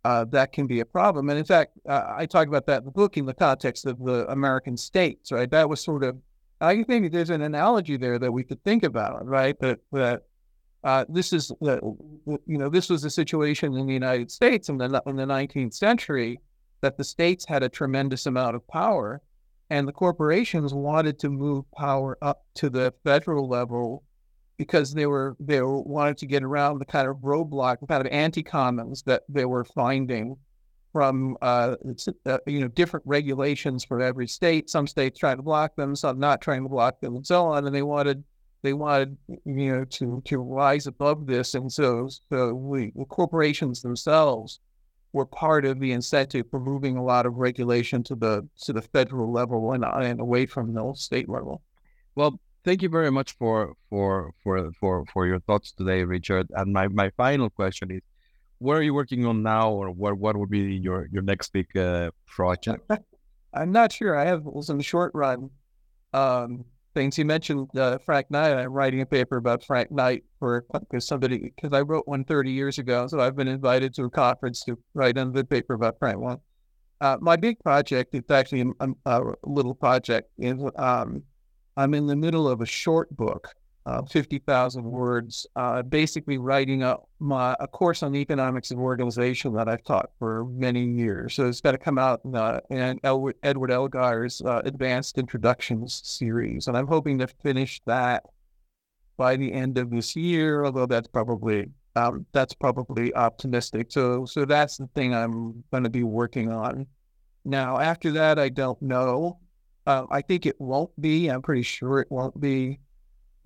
uh, 0.04 0.24
that 0.24 0.52
can 0.52 0.66
be 0.66 0.80
a 0.80 0.84
problem. 0.84 1.28
And 1.30 1.38
in 1.38 1.44
fact, 1.44 1.72
uh, 1.88 2.14
I 2.16 2.26
talk 2.26 2.48
about 2.48 2.66
that 2.66 2.78
in 2.78 2.84
the 2.84 2.90
book 2.90 3.16
in 3.16 3.26
the 3.26 3.34
context 3.34 3.86
of 3.86 3.98
the 3.98 4.26
American 4.30 4.76
states, 4.76 5.30
right? 5.30 5.50
That 5.50 5.68
was 5.68 5.82
sort 5.82 6.02
of 6.02 6.16
I 6.60 6.82
think 6.84 7.12
there's 7.12 7.30
an 7.30 7.42
analogy 7.42 7.96
there 7.96 8.18
that 8.18 8.32
we 8.32 8.42
could 8.42 8.62
think 8.64 8.82
about, 8.82 9.26
right? 9.26 9.58
That 9.60 9.78
that 9.92 10.22
uh, 10.82 11.04
this 11.08 11.32
is, 11.32 11.52
you 11.60 12.40
know, 12.46 12.68
this 12.68 12.88
was 12.88 13.04
a 13.04 13.10
situation 13.10 13.76
in 13.76 13.86
the 13.86 13.92
United 13.92 14.30
States 14.30 14.68
in 14.68 14.78
the 14.78 15.02
in 15.06 15.16
the 15.16 15.26
19th 15.26 15.74
century 15.74 16.40
that 16.80 16.96
the 16.96 17.04
states 17.04 17.44
had 17.44 17.62
a 17.62 17.68
tremendous 17.68 18.26
amount 18.26 18.56
of 18.56 18.66
power, 18.68 19.20
and 19.70 19.86
the 19.86 19.92
corporations 19.92 20.72
wanted 20.72 21.18
to 21.20 21.28
move 21.28 21.64
power 21.72 22.16
up 22.22 22.44
to 22.54 22.70
the 22.70 22.92
federal 23.04 23.48
level 23.48 24.04
because 24.58 24.94
they 24.94 25.06
were 25.06 25.36
they 25.40 25.60
were, 25.60 25.80
wanted 25.82 26.16
to 26.18 26.26
get 26.26 26.42
around 26.42 26.78
the 26.78 26.84
kind 26.84 27.08
of 27.08 27.16
roadblock, 27.18 27.80
the 27.80 27.86
kind 27.86 28.04
of 28.06 28.12
anti-commons 28.12 29.02
that 29.02 29.22
they 29.28 29.44
were 29.44 29.64
finding 29.64 30.36
from 30.92 31.36
uh, 31.42 31.76
uh, 32.24 32.38
you 32.46 32.60
know 32.60 32.68
different 32.68 33.04
regulations 33.06 33.84
for 33.84 34.00
every 34.00 34.26
state. 34.26 34.70
Some 34.70 34.86
states 34.86 35.18
trying 35.18 35.36
to 35.36 35.42
block 35.42 35.76
them, 35.76 35.94
some 35.94 36.18
not 36.18 36.40
trying 36.40 36.62
to 36.62 36.68
block 36.68 37.00
them, 37.00 37.16
and 37.16 37.26
so 37.26 37.46
on. 37.46 37.66
And 37.66 37.74
they 37.74 37.82
wanted 37.82 38.24
they 38.62 38.72
wanted 38.72 39.16
you 39.28 39.72
know 39.72 39.84
to 39.84 40.22
to 40.24 40.38
rise 40.38 40.86
above 40.86 41.26
this, 41.26 41.54
and 41.54 41.70
so 41.70 42.08
so 42.30 42.54
we 42.54 42.92
the 42.96 43.04
corporations 43.04 43.82
themselves 43.82 44.60
were 45.16 45.26
part 45.26 45.64
of 45.64 45.80
the 45.80 45.92
incentive 45.92 46.44
for 46.50 46.60
moving 46.60 46.98
a 46.98 47.02
lot 47.02 47.24
of 47.24 47.32
regulation 47.36 48.02
to 48.02 48.14
the 48.14 48.46
to 48.64 48.72
the 48.74 48.82
federal 48.82 49.32
level 49.32 49.72
and, 49.72 49.82
and 49.82 50.20
away 50.20 50.44
from 50.44 50.74
the 50.74 50.92
state 50.94 51.28
level. 51.28 51.62
Well, 52.14 52.38
thank 52.64 52.82
you 52.82 52.90
very 52.90 53.10
much 53.10 53.32
for 53.32 53.72
for 53.88 54.32
for 54.42 54.70
for 54.78 55.04
for 55.12 55.26
your 55.26 55.40
thoughts 55.40 55.72
today, 55.72 56.04
Richard. 56.04 56.46
And 56.50 56.72
my 56.72 56.88
my 56.88 57.08
final 57.16 57.48
question 57.48 57.90
is, 57.90 58.02
what 58.58 58.74
are 58.74 58.82
you 58.82 58.92
working 58.92 59.24
on 59.24 59.42
now, 59.42 59.70
or 59.70 59.90
what 59.90 60.18
what 60.18 60.36
would 60.36 60.50
be 60.50 60.74
your 60.86 61.08
your 61.10 61.22
next 61.22 61.50
big 61.52 61.74
uh, 61.74 62.10
project? 62.26 62.82
I'm 63.54 63.72
not 63.72 63.92
sure. 63.92 64.14
I 64.22 64.26
have 64.26 64.44
some 64.60 64.80
short 64.82 65.12
run 65.14 65.48
um, 66.12 66.64
things. 66.96 67.18
You 67.18 67.26
mentioned 67.26 67.68
uh, 67.76 67.98
Frank 67.98 68.30
Knight. 68.30 68.56
I'm 68.56 68.72
writing 68.72 69.02
a 69.02 69.06
paper 69.06 69.36
about 69.36 69.62
Frank 69.62 69.90
Knight 69.92 70.24
for 70.38 70.64
because 70.72 71.06
somebody 71.06 71.52
because 71.54 71.72
I 71.72 71.82
wrote 71.82 72.08
one 72.08 72.24
30 72.24 72.50
years 72.50 72.78
ago, 72.78 73.06
so 73.06 73.20
I've 73.20 73.36
been 73.36 73.48
invited 73.48 73.94
to 73.94 74.04
a 74.04 74.10
conference 74.10 74.64
to 74.64 74.78
write 74.94 75.18
another 75.18 75.44
paper 75.44 75.74
about 75.74 75.98
Frank 75.98 76.18
one. 76.18 76.38
Uh, 77.02 77.18
my 77.20 77.36
big 77.36 77.60
project, 77.60 78.14
it's 78.14 78.30
actually 78.30 78.72
a, 78.80 78.88
a 79.04 79.20
little 79.44 79.74
project, 79.74 80.30
is 80.38 80.58
um, 80.76 81.22
I'm 81.76 81.92
in 81.92 82.06
the 82.06 82.16
middle 82.16 82.48
of 82.48 82.62
a 82.62 82.66
short 82.66 83.14
book 83.14 83.54
uh, 83.86 84.02
50,000 84.02 84.82
words, 84.82 85.46
uh, 85.54 85.80
basically 85.82 86.38
writing 86.38 86.82
a, 86.82 86.96
my, 87.20 87.54
a 87.60 87.68
course 87.68 88.02
on 88.02 88.16
economics 88.16 88.72
of 88.72 88.78
organization 88.78 89.54
that 89.54 89.68
I've 89.68 89.84
taught 89.84 90.10
for 90.18 90.44
many 90.46 90.84
years. 90.84 91.34
So 91.34 91.46
it's 91.46 91.60
going 91.60 91.76
to 91.76 91.82
come 91.82 91.96
out 91.96 92.20
in, 92.24 92.34
uh, 92.34 92.60
in 92.68 92.98
Edward, 93.04 93.36
Edward 93.44 93.70
Elgar's 93.70 94.42
Advanced 94.44 95.18
Introductions 95.18 96.02
series. 96.04 96.66
And 96.66 96.76
I'm 96.76 96.88
hoping 96.88 97.18
to 97.18 97.28
finish 97.28 97.80
that 97.86 98.24
by 99.16 99.36
the 99.36 99.52
end 99.52 99.78
of 99.78 99.90
this 99.90 100.16
year, 100.16 100.64
although 100.64 100.86
that's 100.86 101.08
probably 101.08 101.70
um, 101.94 102.26
that's 102.32 102.52
probably 102.52 103.14
optimistic. 103.14 103.90
So 103.90 104.26
so 104.26 104.44
that's 104.44 104.76
the 104.76 104.88
thing 104.94 105.14
I'm 105.14 105.64
going 105.70 105.84
to 105.84 105.90
be 105.90 106.02
working 106.02 106.52
on. 106.52 106.86
Now, 107.44 107.78
after 107.78 108.10
that, 108.12 108.38
I 108.38 108.48
don't 108.50 108.80
know. 108.82 109.38
Uh, 109.86 110.04
I 110.10 110.20
think 110.20 110.44
it 110.44 110.60
won't 110.60 110.90
be. 111.00 111.28
I'm 111.28 111.40
pretty 111.40 111.62
sure 111.62 112.00
it 112.00 112.10
won't 112.10 112.38
be 112.38 112.80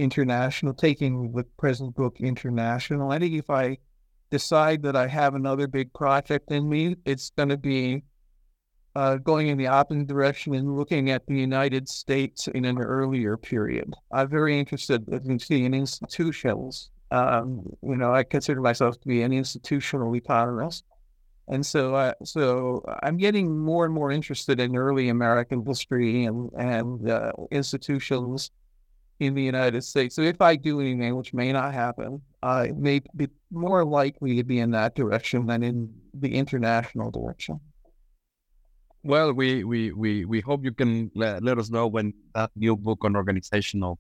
international, 0.01 0.73
taking 0.73 1.33
the 1.33 1.45
present 1.59 1.95
book 1.95 2.17
international. 2.21 3.13
I 3.13 3.19
think 3.19 3.35
if 3.35 3.51
I 3.51 3.77
decide 4.31 4.83
that 4.83 4.97
I 4.97 5.07
have 5.07 5.35
another 5.35 5.67
big 5.67 5.93
project 5.93 6.51
in 6.51 6.69
me, 6.69 6.97
it's 7.05 7.31
going 7.31 7.51
to 7.51 7.59
be 7.59 8.03
uh, 8.97 9.17
going 9.17 9.49
in 9.49 9.59
the 9.59 9.67
opposite 9.67 10.07
direction 10.07 10.55
and 10.55 10.77
looking 10.77 11.11
at 11.11 11.27
the 11.27 11.35
United 11.35 11.89
States 11.89 12.49
in 12.49 12.65
an 12.65 12.79
earlier 12.79 13.37
period. 13.37 13.93
I'm 14.11 14.29
very 14.29 14.59
interested 14.59 15.07
in 15.09 15.39
seeing 15.39 15.75
institutions. 15.75 16.91
Um, 17.11 17.63
you 17.83 17.97
know, 17.97 18.15
I 18.15 18.23
consider 18.23 18.61
myself 18.61 19.01
to 19.01 19.09
be 19.09 19.23
an 19.23 19.33
institutional 19.33 20.15
economist. 20.17 20.85
And 21.49 21.67
so, 21.67 21.95
uh, 21.95 22.15
so 22.25 22.85
I'm 23.03 23.17
getting 23.17 23.59
more 23.59 23.85
and 23.85 23.93
more 23.93 24.13
interested 24.13 24.61
in 24.61 24.77
early 24.77 25.09
American 25.09 25.65
history 25.67 26.25
and 26.25 26.49
and 26.57 27.11
uh, 27.11 27.33
institutions 27.51 28.53
in 29.21 29.35
the 29.35 29.43
United 29.43 29.85
States. 29.85 30.17
So 30.17 30.23
if 30.23 30.41
I 30.41 30.57
do 30.57 30.81
anything, 30.81 31.15
which 31.15 31.33
may 31.33 31.53
not 31.53 31.73
happen, 31.73 32.23
I 32.43 32.73
may 32.75 33.03
be 33.15 33.29
more 33.51 33.85
likely 33.85 34.37
to 34.37 34.45
be 34.45 34.59
in 34.59 34.71
that 34.73 34.95
direction 34.95 35.47
than 35.47 35.63
in 35.63 35.93
the 36.15 36.35
international 36.35 37.11
direction. 37.11 37.61
Well, 39.03 39.33
we 39.33 39.65
we 39.65 39.93
we, 39.93 40.25
we 40.25 40.41
hope 40.41 40.65
you 40.65 40.73
can 40.73 41.11
let, 41.15 41.43
let 41.43 41.59
us 41.59 41.71
know 41.71 41.87
when 41.87 42.13
that 42.35 42.51
new 42.57 42.77
book 42.77 43.05
on 43.05 43.15
organizational 43.15 43.99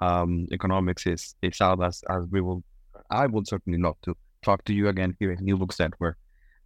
um, 0.00 0.46
economics 0.52 1.06
is 1.06 1.34
is 1.42 1.60
out, 1.60 1.82
as 1.82 2.02
as 2.08 2.24
we 2.30 2.40
will. 2.40 2.62
I 3.10 3.26
would 3.26 3.46
certainly 3.46 3.78
love 3.78 3.96
to 4.02 4.16
talk 4.42 4.64
to 4.64 4.72
you 4.72 4.88
again 4.88 5.16
here 5.18 5.32
at 5.32 5.40
New 5.40 5.56
Books 5.56 5.78
Network 5.78 6.16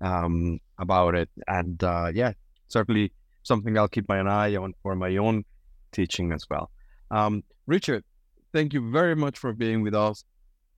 um, 0.00 0.60
about 0.78 1.14
it, 1.14 1.30
and 1.48 1.82
uh, 1.82 2.10
yeah, 2.14 2.32
certainly 2.68 3.12
something 3.42 3.76
I'll 3.76 3.88
keep 3.88 4.08
my 4.08 4.20
eye 4.20 4.56
on 4.56 4.74
for 4.82 4.94
my 4.94 5.16
own 5.16 5.44
teaching 5.92 6.32
as 6.32 6.44
well. 6.50 6.70
Um, 7.14 7.44
Richard, 7.68 8.02
thank 8.52 8.72
you 8.72 8.90
very 8.90 9.14
much 9.14 9.38
for 9.38 9.52
being 9.52 9.82
with 9.82 9.94
us 9.94 10.24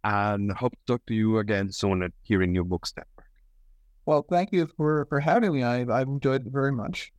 and 0.04 0.52
hope 0.52 0.72
to 0.72 0.78
talk 0.86 1.06
to 1.06 1.14
you 1.14 1.38
again 1.38 1.72
soon 1.72 2.02
at 2.02 2.12
Hearing 2.24 2.54
Your 2.54 2.64
Books 2.64 2.92
Network. 2.94 3.26
Well, 4.04 4.26
thank 4.28 4.52
you 4.52 4.68
for, 4.76 5.06
for 5.06 5.18
having 5.18 5.54
me. 5.54 5.62
I, 5.62 5.80
I've 5.80 6.08
enjoyed 6.08 6.46
it 6.46 6.52
very 6.52 6.72
much. 6.72 7.10